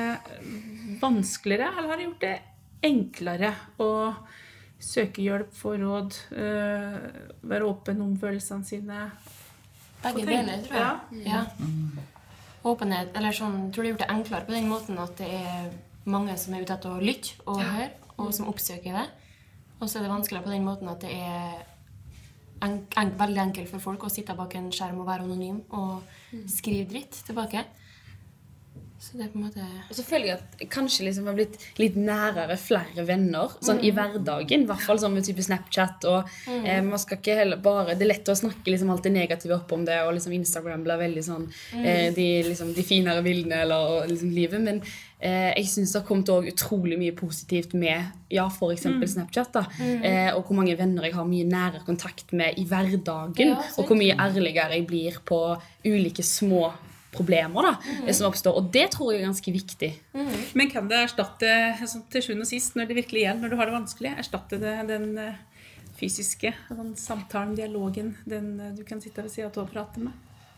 vanskeligere, 1.02 1.74
eller 1.74 1.92
har 1.92 2.00
det 2.00 2.08
gjort 2.08 2.24
det 2.24 2.36
enklere 2.88 3.52
å 3.84 3.92
søke 4.88 5.24
hjelp, 5.24 5.52
få 5.56 5.76
råd, 5.82 6.16
eh, 6.32 6.98
være 7.44 7.68
åpen 7.68 8.02
om 8.02 8.16
følelsene 8.20 8.66
sine? 8.66 9.12
Begge 10.04 10.26
deler, 10.26 10.64
tror 10.68 10.80
jeg. 10.80 11.26
Ja. 11.28 11.44
Åpenhet, 12.68 13.16
eller 13.16 13.36
sånn, 13.36 13.72
tror 13.72 13.84
det 13.84 13.92
har 13.92 13.94
gjort 13.94 14.06
det 14.06 14.12
enklere 14.16 14.48
på 14.48 14.56
den 14.56 14.70
måten 14.70 15.00
at 15.00 15.16
det 15.20 15.30
er 15.40 15.72
mange 16.08 16.36
som 16.40 16.56
er 16.56 16.64
ute 16.64 16.76
etter 16.76 16.94
å 16.94 17.04
lytte 17.04 17.38
og 17.46 17.62
høre, 17.62 17.90
og 18.18 18.34
som 18.36 18.50
oppsøker 18.52 18.96
det. 18.96 19.08
Og 19.80 19.90
så 19.90 20.00
er 20.00 20.08
det 20.08 20.14
vanskeligere 20.14 20.48
på 20.48 20.54
den 20.56 20.66
måten 20.66 20.90
at 20.90 21.04
det 21.04 21.14
er 21.14 21.66
en, 22.66 22.80
en, 22.98 23.12
veldig 23.20 23.42
enkelt 23.44 23.70
for 23.70 23.84
folk 23.84 24.08
å 24.08 24.12
sitte 24.12 24.36
bak 24.38 24.56
en 24.58 24.72
skjerm 24.74 25.04
og 25.04 25.10
være 25.10 25.28
anonym 25.28 25.60
og 25.78 26.40
skrive 26.50 26.88
dritt 26.90 27.20
tilbake. 27.28 27.64
Så 29.08 29.16
det 29.16 29.24
er 29.24 29.30
på 29.32 29.40
en 29.40 29.46
måte 29.46 29.64
Og 29.88 29.96
så 29.96 30.04
føler 30.04 30.28
jeg 30.28 30.38
at 30.42 30.64
kanskje 30.74 31.06
liksom 31.08 31.30
har 31.30 31.36
blitt 31.38 31.56
litt 31.80 31.96
nærere 31.96 32.58
flere 32.60 33.06
venner 33.08 33.54
sånn 33.64 33.80
i 33.86 33.92
hverdagen. 33.96 34.66
I 34.66 34.68
hvert 34.68 34.84
fall 34.84 35.00
sånn 35.00 35.14
med 35.16 35.24
type 35.28 35.44
Snapchat. 35.46 36.08
og 36.12 36.32
eh, 36.52 36.82
man 36.84 37.00
skal 37.00 37.22
ikke 37.22 37.38
heller 37.40 37.62
bare, 37.64 37.96
Det 37.96 38.04
er 38.04 38.12
lett 38.12 38.32
å 38.34 38.36
snakke 38.36 38.74
liksom 38.74 38.92
alt 38.92 39.06
det 39.08 39.14
negative 39.16 39.56
opp 39.56 39.72
om 39.72 39.86
det, 39.88 40.02
og 40.04 40.14
liksom 40.18 40.34
Instagram 40.36 40.84
blir 40.84 41.00
veldig 41.00 41.24
sånn 41.24 41.46
eh, 41.80 42.10
de, 42.16 42.28
liksom, 42.50 42.74
de 42.76 42.84
finere 42.84 43.24
bildene 43.24 43.62
eller 43.64 43.94
og 43.98 44.10
liksom 44.12 44.34
livet. 44.36 44.64
Men 44.66 44.82
eh, 45.20 45.54
jeg 45.56 45.70
syns 45.72 45.94
det 45.94 46.02
har 46.02 46.08
kommet 46.10 46.34
også 46.34 46.52
utrolig 46.52 47.00
mye 47.00 47.16
positivt 47.16 47.78
med 47.80 48.34
ja, 48.34 48.48
f.eks. 48.52 48.90
Snapchat. 49.14 49.54
da, 49.56 49.64
eh, 50.02 50.34
Og 50.36 50.44
hvor 50.50 50.60
mange 50.60 50.76
venner 50.76 51.08
jeg 51.08 51.16
har 51.16 51.30
mye 51.30 51.48
nærere 51.48 51.86
kontakt 51.88 52.34
med 52.36 52.60
i 52.60 52.66
hverdagen. 52.68 53.56
Ja, 53.56 53.62
og 53.78 53.88
hvor 53.88 53.96
mye 54.00 54.18
ærligere 54.20 54.76
jeg 54.76 54.88
blir 54.90 55.22
på 55.24 55.40
ulike 55.88 56.26
små 56.26 56.74
problemer 57.18 57.68
da, 57.68 57.74
mm. 57.82 58.14
som 58.14 58.30
oppstår. 58.30 58.60
Og 58.60 58.70
det 58.74 58.88
tror 58.94 59.12
jeg 59.12 59.22
er 59.22 59.28
ganske 59.28 59.54
viktig. 59.54 59.92
Men 60.58 60.72
kan 60.72 60.88
det 60.90 61.02
erstatte 61.08 61.52
sånn, 61.84 62.06
til 62.14 62.24
sjuende 62.26 62.48
og 62.48 62.52
sist, 62.52 62.78
når 62.78 62.90
det 62.90 63.00
virkelig 63.02 63.26
gjelder, 63.26 63.44
når 63.44 63.54
du 63.54 63.60
har 63.60 63.70
det 63.70 63.78
vanskelig, 63.78 64.14
erstatte 64.22 64.62
det 64.62 64.76
den 64.92 65.10
eh, 65.22 65.42
fysiske 65.98 66.54
den 66.70 66.94
samtalen, 67.00 67.56
dialogen, 67.58 68.16
den 68.30 68.60
eh, 68.60 68.74
du 68.78 68.84
kan 68.88 69.02
sitte 69.04 69.26
ved 69.26 69.34
siden 69.34 69.52
av 69.52 69.66
og 69.66 69.74
prate 69.74 70.04
med? 70.04 70.14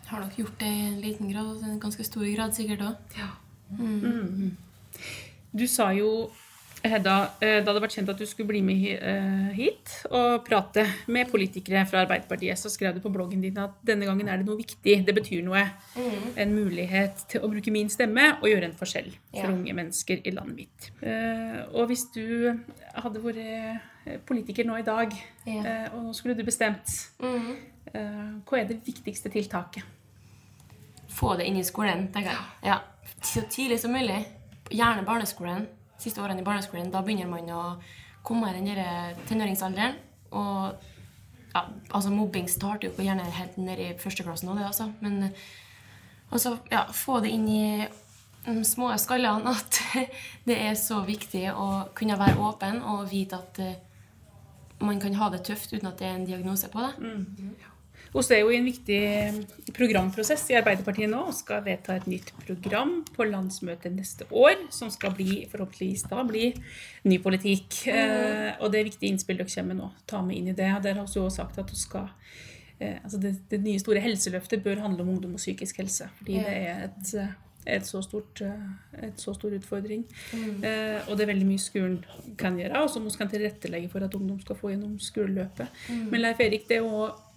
Har 0.10 0.24
nok 0.24 0.38
gjort 0.42 0.60
det 0.60 0.70
i 0.70 0.86
en 0.88 1.02
liten 1.04 1.32
grad, 1.32 1.50
og 1.54 1.64
i 1.64 1.72
en 1.74 1.82
ganske 1.82 2.06
stor 2.08 2.26
grad 2.34 2.56
sikkert 2.58 2.86
òg. 2.88 2.96
Du 5.54 5.66
sa 5.70 5.92
jo, 5.94 6.30
Hedda, 6.80 7.14
eh, 7.44 7.58
da 7.66 7.74
det 7.76 7.82
ble 7.84 7.90
kjent 7.92 8.10
at 8.14 8.20
du 8.22 8.24
skulle 8.26 8.48
bli 8.54 8.62
med 8.64 8.84
eh, 9.04 9.50
hit 9.58 9.92
og 10.16 10.46
prate 10.48 10.86
med 11.12 11.28
politikere 11.28 11.82
fra 11.90 12.06
Arbeiderpartiet, 12.06 12.56
så 12.56 12.70
skrev 12.72 12.96
du 12.96 13.02
på 13.04 13.12
bloggen 13.12 13.42
din 13.44 13.58
at 13.60 13.74
denne 13.84 14.08
gangen 14.08 14.30
er 14.32 14.40
det 14.40 14.48
noe 14.48 14.56
viktig, 14.62 14.96
det 15.04 15.16
betyr 15.18 15.44
noe. 15.44 15.66
En 16.40 16.54
mulighet 16.56 17.26
til 17.34 17.44
å 17.44 17.50
bruke 17.52 17.74
min 17.76 17.92
stemme 17.92 18.30
og 18.38 18.48
gjøre 18.48 18.70
en 18.70 18.78
forskjell 18.80 19.10
for 19.34 19.44
Ja. 19.44 19.52
unge 19.52 19.74
mennesker 19.76 20.22
i 20.24 20.32
landet 20.32 20.56
mitt. 20.56 20.92
Eh, 21.04 21.66
Og 21.76 21.88
hvis 21.90 22.06
du 22.16 22.58
hadde 22.96 23.20
vært 23.24 23.38
eh, 23.44 24.18
politiker 24.26 24.64
nå 24.66 24.80
i 24.80 24.84
dag, 24.88 25.12
Ja. 25.46 25.64
eh, 25.64 25.90
og 25.94 26.06
nå 26.06 26.14
skulle 26.16 26.38
du 26.38 26.44
bestemt, 26.44 26.88
mm. 27.20 27.58
hva 28.46 28.58
er 28.60 28.66
det 28.70 28.86
viktigste 28.86 29.30
tiltaket? 29.30 29.84
Få 31.10 31.36
det 31.36 31.46
inn 31.46 31.58
i 31.58 31.64
skolen, 31.64 32.08
tenker 32.14 32.32
jeg. 32.32 32.40
Ja. 32.64 32.80
Så 33.22 33.42
tidlig 33.50 33.80
som 33.82 33.92
mulig. 33.92 34.26
Gjerne 34.72 35.04
barneskolen. 35.04 35.68
Siste 36.00 36.24
årene 36.24 36.44
i 36.44 36.48
barneskolen. 36.48 36.92
Da 36.94 37.04
begynner 37.06 37.30
man 37.30 37.50
å 37.52 37.64
komme 38.24 38.52
i 38.52 38.58
den 38.58 38.70
der 38.72 39.18
tenåringsalderen. 39.30 39.98
Og 40.32 40.76
ja, 41.54 41.64
altså 41.90 42.12
mobbing 42.14 42.50
starter 42.52 42.90
jo 42.90 43.04
gjerne 43.04 43.26
helt 43.34 43.58
nede 43.58 43.90
i 43.90 43.98
førsteklassen 44.00 44.50
nå, 44.50 44.58
det 44.58 44.68
altså. 44.68 44.92
Men 45.04 45.30
eh, 45.30 45.50
også, 46.30 46.58
ja, 46.72 46.86
få 46.94 47.20
det 47.24 47.34
inn 47.34 47.48
i 47.50 47.64
de 48.46 48.64
små 48.66 48.92
skallene 49.02 49.52
at 49.58 49.82
det 50.48 50.58
er 50.58 50.78
så 50.80 51.02
viktig 51.08 51.50
å 51.52 51.70
kunne 51.98 52.20
være 52.20 52.40
åpen 52.46 52.82
og 52.82 53.08
vite 53.12 53.40
at 53.40 53.62
eh, 53.64 53.78
man 54.80 55.02
kan 55.02 55.18
ha 55.20 55.28
det 55.34 55.44
tøft 55.48 55.74
uten 55.74 55.90
at 55.90 56.00
det 56.00 56.08
er 56.08 56.16
en 56.16 56.28
diagnose 56.28 56.70
på 56.72 56.80
det. 56.86 56.94
Oss 58.18 58.32
er 58.34 58.42
jo 58.42 58.50
i 58.50 58.58
en 58.58 58.66
viktig 58.66 59.00
programprosess 59.78 60.48
i 60.50 60.58
Arbeiderpartiet 60.58 61.12
nå 61.12 61.22
og 61.30 61.36
skal 61.38 61.62
vedta 61.66 61.98
et 62.00 62.08
nytt 62.10 62.32
program 62.42 63.00
på 63.14 63.28
landsmøtet 63.30 63.94
neste 63.94 64.26
år, 64.34 64.56
som 64.74 64.90
skal 64.94 65.14
bli, 65.18 65.44
forhåpentligvis 65.52 66.08
da 66.10 66.24
bli 66.26 66.50
ny 67.10 67.20
politikk. 67.22 67.84
Eh, 67.94 68.56
og 68.58 68.74
det 68.74 68.82
er 68.82 68.90
viktige 68.90 69.14
innspill 69.14 69.38
dere 69.38 69.52
kommer 69.52 69.76
med 69.76 69.84
nå. 69.84 69.92
Ta 70.10 70.24
med 70.26 70.40
inn 70.40 70.50
i 70.50 70.58
det. 70.58 70.72
Dere 70.82 70.98
har 70.98 71.06
også 71.06 71.28
sagt 71.38 71.62
at 71.62 71.70
du 71.70 71.78
skal 71.78 72.10
eh, 72.80 72.98
altså 73.04 73.22
det, 73.22 73.36
det 73.52 73.62
nye 73.62 73.82
store 73.82 74.02
helseløftet 74.02 74.66
bør 74.66 74.82
handle 74.88 75.06
om 75.06 75.14
ungdom 75.14 75.38
og 75.38 75.44
psykisk 75.44 75.84
helse. 75.84 76.10
Fordi 76.18 76.42
det 76.42 76.58
er 76.58 76.84
et, 76.90 77.14
eh, 77.22 77.38
et 77.78 77.86
så 77.86 78.02
stort, 78.02 78.42
eh, 78.42 79.06
et 79.06 79.22
så 79.22 79.38
stor 79.38 79.54
utfordring. 79.54 80.08
Eh, 80.34 80.98
og 81.06 81.14
det 81.14 81.28
er 81.28 81.34
veldig 81.36 81.50
mye 81.54 81.62
skolen 81.62 82.02
kan 82.42 82.58
gjøre, 82.58 82.82
og 82.82 82.90
som 82.90 83.06
vi 83.06 83.18
kan 83.22 83.30
tilrettelegge 83.30 83.94
for 83.94 84.02
at 84.02 84.18
ungdom 84.18 84.42
skal 84.42 84.58
få 84.58 84.74
gjennom 84.74 84.98
skoleløpet. 84.98 85.82
Men 86.10 86.26
Leif 86.26 86.42
Erik, 86.42 86.66
det 86.66 86.82
er 86.82 86.88
jo 86.90 87.10
Eh, 87.10 87.29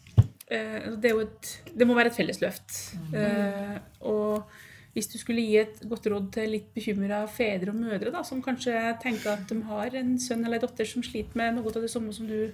det, 0.53 1.11
er 1.11 1.15
jo 1.17 1.23
et, 1.25 1.49
det 1.75 1.87
må 1.89 1.97
være 1.97 2.13
et 2.13 2.19
felles 2.19 2.41
løft. 2.43 2.77
Eh, 3.17 3.77
og 4.09 4.45
hvis 4.93 5.09
du 5.09 5.17
skulle 5.21 5.41
gi 5.45 5.57
et 5.63 5.79
godt 5.89 6.07
råd 6.13 6.27
til 6.35 6.51
litt 6.53 6.69
bekymra 6.77 7.23
fedre 7.33 7.73
og 7.73 7.79
mødre, 7.81 8.13
da, 8.13 8.21
som 8.27 8.43
kanskje 8.45 8.75
tenker 9.03 9.33
at 9.33 9.47
de 9.49 9.61
har 9.71 9.97
en 10.03 10.15
sønn 10.21 10.45
eller 10.45 10.61
en 10.61 10.67
datter 10.67 10.89
som 10.89 11.05
sliter 11.07 11.39
med 11.41 11.57
noe 11.57 11.73
av 11.73 11.81
det 11.85 11.93
samme 11.93 12.13
som 12.13 12.29
du 12.29 12.53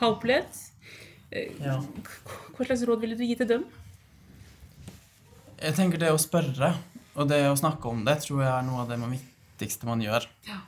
har 0.00 0.12
opplevd, 0.16 0.60
eh, 1.32 1.52
Ja. 1.60 1.78
hva 2.56 2.66
slags 2.66 2.84
råd 2.88 3.00
ville 3.00 3.16
du 3.16 3.24
gi 3.24 3.36
til 3.40 3.48
dem? 3.48 3.64
Jeg 5.60 5.74
tenker 5.76 6.00
det 6.00 6.12
å 6.12 6.20
spørre 6.20 6.74
og 7.16 7.28
det 7.28 7.42
å 7.50 7.56
snakke 7.58 7.88
om 7.90 8.04
det 8.04 8.20
tror 8.24 8.42
jeg 8.44 8.52
er 8.52 8.62
noe 8.64 8.82
av 8.84 8.88
det 8.88 8.98
viktigste 9.00 9.88
man 9.88 10.00
gjør. 10.00 10.26
Ja. 10.48 10.60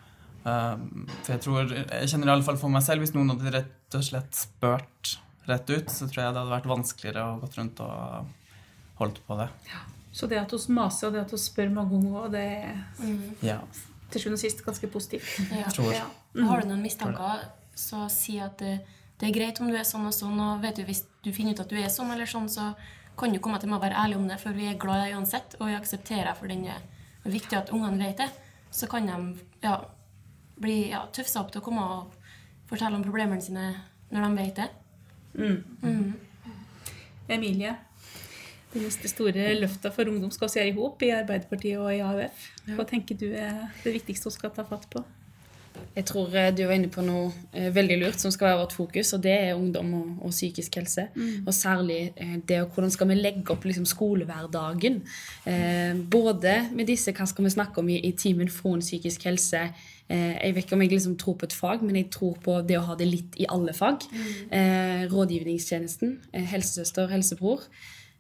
for 0.43 1.33
jeg 1.33 1.41
tror, 1.41 1.69
jeg 1.71 2.09
kjenner 2.11 2.27
i 2.27 2.33
alle 2.35 2.43
fall 2.43 2.57
for 2.59 2.69
meg 2.69 2.83
selv, 2.83 3.05
hvis 3.05 3.13
noen 3.15 3.31
hadde 3.31 3.53
rett 3.55 3.95
og 3.95 4.03
slett 4.03 4.35
spurt 4.35 5.19
rett 5.49 5.71
ut, 5.71 5.91
så 5.91 6.07
tror 6.07 6.23
jeg 6.25 6.35
det 6.35 6.41
hadde 6.43 6.55
vært 6.55 6.71
vanskeligere 6.71 7.25
å 7.25 7.41
gått 7.43 7.59
rundt 7.59 7.81
og 7.83 8.27
holdt 9.01 9.19
på 9.27 9.39
det. 9.41 9.49
Så 10.13 10.29
det 10.29 10.39
at 10.43 10.53
vi 10.53 10.61
maser 10.77 11.09
og 11.09 11.17
det 11.17 11.25
at 11.25 11.33
vi 11.33 11.41
spør 11.41 11.73
mange 11.73 11.97
ganger, 11.97 12.29
det 12.31 12.45
er 12.45 12.85
Ja. 13.43 13.59
til 14.11 14.21
sjuende 14.21 14.37
og 14.37 14.45
sist 14.45 14.65
ganske 14.65 14.87
positivt. 14.93 15.41
Ja. 15.51 15.69
Tror. 15.73 15.93
Ja. 15.93 16.07
Har 16.47 16.61
du 16.61 16.69
noen 16.69 16.83
mistanker, 16.83 17.47
så 17.75 18.09
si 18.11 18.39
at 18.39 18.59
det, 18.59 18.81
det 19.19 19.29
er 19.29 19.33
greit 19.39 19.61
om 19.61 19.69
du 19.69 19.77
er 19.77 19.85
sånn 19.89 20.07
og 20.07 20.13
sånn. 20.13 20.39
Og 20.39 20.61
vet 20.63 20.77
du, 20.77 20.85
hvis 20.85 21.05
du 21.25 21.33
finner 21.33 21.53
ut 21.57 21.61
at 21.65 21.69
du 21.73 21.77
er 21.81 21.89
sånn 21.89 22.13
eller 22.13 22.27
sånn, 22.27 22.49
så 22.49 22.75
kan 23.17 23.33
du 23.33 23.39
komme 23.41 23.59
til 23.61 23.69
meg 23.69 23.81
og 23.81 23.87
være 23.87 23.99
ærlig 24.05 24.17
om 24.17 24.29
det, 24.29 24.39
for 24.41 24.53
vi 24.53 24.69
er 24.69 24.79
glad 24.81 25.01
i 25.01 25.09
deg 25.09 25.17
uansett, 25.19 25.57
og 25.61 25.67
vi 25.69 25.75
aksepterer 25.77 26.35
for 26.37 26.47
den 26.49 26.65
er. 26.67 26.81
Det 27.23 27.31
er 27.31 27.39
viktig 27.39 27.59
at 27.59 27.73
ungene 27.73 27.99
vet 27.99 28.17
det. 28.19 28.31
Så 28.71 28.89
kan 28.89 29.07
de 29.07 29.17
ja, 29.63 29.79
bli 30.61 30.91
ja, 30.91 31.07
tøffe 31.13 31.29
seg 31.31 31.43
opp 31.43 31.53
til 31.53 31.61
å 31.61 31.65
komme 31.65 31.83
og 31.83 32.15
fortelle 32.71 32.97
om 32.97 33.05
problemene 33.05 33.43
sine 33.45 33.75
når 34.13 34.29
de 34.29 34.43
vet 34.43 34.57
det. 34.57 34.69
Mm. 35.35 36.13
Emilie, 37.33 37.77
det 38.73 38.83
neste 38.83 39.09
store 39.11 39.51
løfta 39.61 39.93
for 39.93 40.09
ungdom 40.09 40.31
skal 40.33 40.49
vi 40.49 40.61
gjøre 40.61 40.71
i 40.71 40.77
hop 40.77 41.03
i 41.05 41.11
Arbeiderpartiet 41.17 41.81
og 41.81 41.91
i 41.93 42.01
AUF. 42.05 42.47
Hva 42.77 42.87
tenker 42.89 43.19
du 43.21 43.29
er 43.33 43.67
det 43.85 43.97
viktigste 43.99 44.31
vi 44.31 44.39
skal 44.39 44.55
ta 44.55 44.65
fatt 44.69 44.89
på? 44.93 45.05
Jeg 45.93 46.05
tror 46.09 46.35
eh, 46.37 46.51
du 46.57 46.63
var 46.65 46.77
inne 46.77 46.89
på 46.93 47.05
noe 47.05 47.31
eh, 47.53 47.69
veldig 47.73 47.99
lurt 48.01 48.21
som 48.21 48.33
skal 48.33 48.51
være 48.51 48.61
vårt 48.63 48.75
fokus, 48.77 49.13
og 49.17 49.23
det 49.25 49.33
er 49.33 49.55
ungdom 49.57 49.93
og, 49.99 50.11
og 50.29 50.35
psykisk 50.35 50.77
helse. 50.81 51.07
Mm. 51.15 51.47
Og 51.47 51.55
særlig 51.57 52.01
eh, 52.17 52.39
det 52.49 52.63
og 52.63 52.75
hvordan 52.75 52.93
skal 52.93 53.11
vi 53.11 53.19
legge 53.19 53.53
opp 53.53 53.65
liksom, 53.69 53.87
skolehverdagen. 53.89 55.01
Eh, 55.49 55.93
både 56.13 56.57
med 56.73 56.89
disse 56.89 57.13
hva 57.17 57.29
skal 57.29 57.49
vi 57.49 57.55
snakke 57.57 57.85
om 57.85 57.89
i, 57.93 58.01
i 58.09 58.13
timen 58.17 58.53
fra 58.53 58.77
en 58.77 58.85
psykisk 58.85 59.29
helse. 59.29 59.67
Eh, 60.13 60.37
jeg 60.37 60.55
vet 60.55 60.67
ikke 60.67 60.77
om 60.77 60.85
jeg 60.85 60.93
liksom 60.93 61.17
tror 61.21 61.39
på 61.41 61.49
et 61.49 61.57
fag, 61.57 61.85
men 61.87 61.97
jeg 61.97 62.11
tror 62.13 62.37
på 62.45 62.59
det 62.69 62.77
å 62.79 62.85
ha 62.91 62.97
det 62.99 63.09
litt 63.09 63.39
i 63.41 63.49
alle 63.49 63.73
fag. 63.77 64.05
Eh, 64.53 65.07
rådgivningstjenesten, 65.13 66.19
eh, 66.33 66.45
helsesøster, 66.53 67.09
helsebror. 67.09 67.65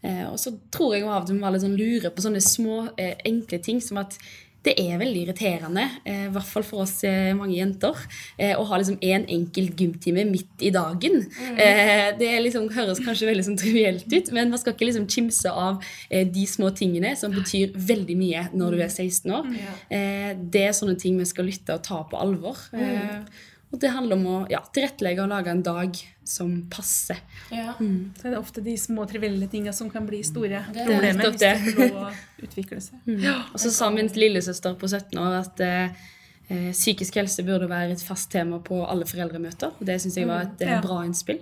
Eh, 0.02 0.24
og 0.30 0.38
så 0.40 0.54
tror 0.72 0.94
jeg 0.94 1.04
av 1.04 1.22
og 1.22 1.28
til 1.28 1.36
vi 1.38 1.52
litt 1.52 1.66
sånn 1.66 1.76
lure 1.78 2.10
på 2.10 2.24
sånne 2.24 2.40
små, 2.42 2.78
enkle 2.98 3.58
ting 3.62 3.80
som 3.80 4.00
at 4.02 4.16
det 4.62 4.74
er 4.78 4.98
veldig 5.00 5.24
irriterende, 5.26 5.84
eh, 6.04 6.26
i 6.28 6.32
hvert 6.32 6.48
fall 6.48 6.64
for 6.66 6.84
oss 6.84 7.02
eh, 7.08 7.32
mange 7.34 7.56
jenter, 7.56 7.98
eh, 8.38 8.54
å 8.54 8.64
ha 8.68 8.78
liksom 8.78 9.00
én 9.02 9.26
enkelt 9.26 9.76
gymtime 9.78 10.24
midt 10.28 10.62
i 10.62 10.70
dagen. 10.74 11.24
Eh, 11.56 12.12
det 12.18 12.30
liksom, 12.44 12.68
høres 12.74 13.02
kanskje 13.02 13.30
veldig 13.30 13.46
sånn 13.48 13.60
trivielt 13.60 14.06
ut, 14.12 14.32
men 14.32 14.52
man 14.52 14.62
skal 14.62 14.76
ikke 14.76 14.88
liksom 14.90 15.08
kimse 15.10 15.50
av 15.50 15.82
de 16.08 16.44
små 16.46 16.70
tingene 16.76 17.14
som 17.18 17.32
betyr 17.34 17.72
veldig 17.74 18.16
mye 18.18 18.44
når 18.54 18.76
du 18.76 18.82
er 18.84 18.92
16 18.92 19.32
år. 19.34 19.48
Eh, 19.90 20.32
det 20.52 20.66
er 20.68 20.76
sånne 20.76 20.98
ting 21.00 21.18
vi 21.18 21.28
skal 21.28 21.48
lytte 21.48 21.76
og 21.76 21.84
ta 21.86 22.02
på 22.08 22.20
alvor. 22.20 22.60
Eh, 22.76 23.22
og 23.72 23.78
det 23.80 23.90
handler 23.90 24.18
om 24.18 24.26
å 24.28 24.38
ja, 24.52 24.60
tilrettelegge 24.74 25.22
og 25.24 25.30
lage 25.32 25.50
en 25.50 25.62
dag 25.64 25.96
som 26.28 26.50
passer. 26.70 27.18
Ja. 27.50 27.72
Så 27.80 28.26
er 28.28 28.34
det 28.34 28.38
ofte 28.38 28.60
de 28.62 28.74
små 28.78 29.06
trivielle 29.10 29.48
tingene 29.50 29.72
som 29.74 29.88
kan 29.90 30.04
bli 30.06 30.20
store 30.22 30.60
Det 30.72 30.82
er 30.84 30.90
problemer 30.90 31.30
hvis 31.32 31.40
det 31.40 31.52
det. 31.56 31.74
får 31.74 31.88
lov 31.88 32.02
å 32.02 32.46
utvikle 32.46 32.80
seg. 32.84 33.12
Og 33.54 33.60
så 33.64 33.72
sa 33.74 33.88
min 33.90 34.08
lillesøster 34.12 34.76
på 34.78 34.86
17 34.92 35.18
år 35.24 35.38
at 35.40 35.60
eh, 35.64 36.02
eh, 36.48 36.68
psykisk 36.76 37.16
helse 37.18 37.42
burde 37.48 37.66
være 37.72 37.96
et 37.96 38.04
fast 38.04 38.30
tema 38.30 38.60
på 38.62 38.82
alle 38.86 39.08
foreldremøter. 39.08 39.72
Og 39.80 39.86
det 39.88 39.98
syns 40.04 40.20
jeg 40.20 40.28
var 40.28 40.46
et 40.50 40.62
eh, 40.62 40.76
Ja. 40.76 40.80
bra 40.84 41.00
innspill. 41.08 41.40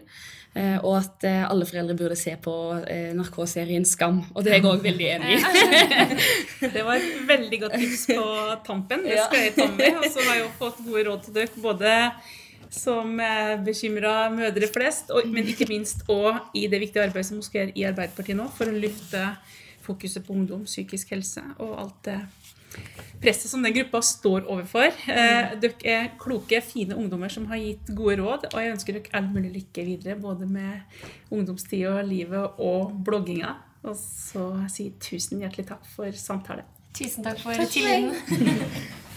Eh, 0.50 0.78
og 0.82 0.96
at 0.98 1.24
eh, 1.28 1.44
alle 1.46 1.66
foreldre 1.66 1.94
burde 1.94 2.16
se 2.18 2.32
på 2.42 2.52
eh, 2.90 3.12
narkoserien 3.14 3.84
Skam. 3.86 4.18
Og 4.34 4.42
det 4.42 4.50
er 4.50 4.58
jeg 4.58 4.66
òg 4.66 4.82
veldig 4.82 5.06
enig 5.14 5.36
i. 5.36 5.40
Det 6.74 6.82
var 6.84 6.98
et 6.98 7.20
veldig 7.28 7.60
godt 7.62 7.76
tips 7.78 8.02
på 8.10 8.26
tampen. 8.66 9.06
Det 9.06 9.20
skal 9.28 9.44
jeg 9.44 9.54
ta 9.54 9.68
med. 9.70 10.00
Og 10.00 10.08
så 10.10 10.24
har 10.26 10.34
jeg 10.34 10.42
jo 10.42 10.50
fått 10.58 10.82
gode 10.88 11.04
råd 11.06 11.22
til 11.26 11.36
dere, 11.38 11.62
både 11.62 11.94
som 12.70 13.16
bekymra 13.66 14.28
mødre 14.30 14.68
flest, 14.70 15.08
og, 15.10 15.26
men 15.26 15.48
ikke 15.50 15.66
minst 15.66 16.04
òg 16.10 16.54
i 16.54 16.68
det 16.70 16.78
viktige 16.78 17.02
arbeidet 17.02 17.26
som 17.26 17.40
hun 17.40 17.46
skal 17.46 17.64
gjøre 17.64 17.74
i 17.74 17.86
Arbeiderpartiet 17.88 18.38
nå, 18.38 18.46
for 18.54 18.70
å 18.70 18.76
løfte 18.84 19.24
fokuset 19.82 20.22
på 20.22 20.36
ungdom, 20.36 20.62
psykisk 20.68 21.10
helse 21.16 21.42
og 21.58 21.72
alt 21.82 21.98
det 22.06 22.20
presset 23.20 23.50
som 23.50 23.62
den 23.62 23.74
gruppa 23.74 24.00
står 24.02 24.46
overfor. 24.48 24.88
Eh, 25.12 25.56
dere 25.60 25.92
er 25.94 26.08
kloke, 26.20 26.62
fine 26.64 26.96
ungdommer 26.96 27.32
som 27.32 27.46
har 27.50 27.60
gitt 27.60 27.92
gode 27.96 28.16
råd, 28.22 28.48
og 28.52 28.58
jeg 28.62 28.74
ønsker 28.74 28.96
dere 28.96 29.16
all 29.18 29.28
mulig 29.28 29.52
lykke 29.58 29.84
videre, 29.86 30.16
både 30.20 30.48
med 30.48 30.80
ungdomstida, 31.30 32.00
livet 32.06 32.60
og 32.62 32.94
blogginga. 33.04 33.56
Og 33.84 33.96
så 33.96 34.46
sier 34.68 34.90
jeg 34.90 34.98
tusen 35.04 35.40
hjertelig 35.40 35.68
takk 35.70 35.86
for 35.94 36.16
samtalen. 36.16 36.68
Tusen 36.96 37.24
takk 37.24 37.38
for 37.44 37.70
tilliten. 37.70 38.16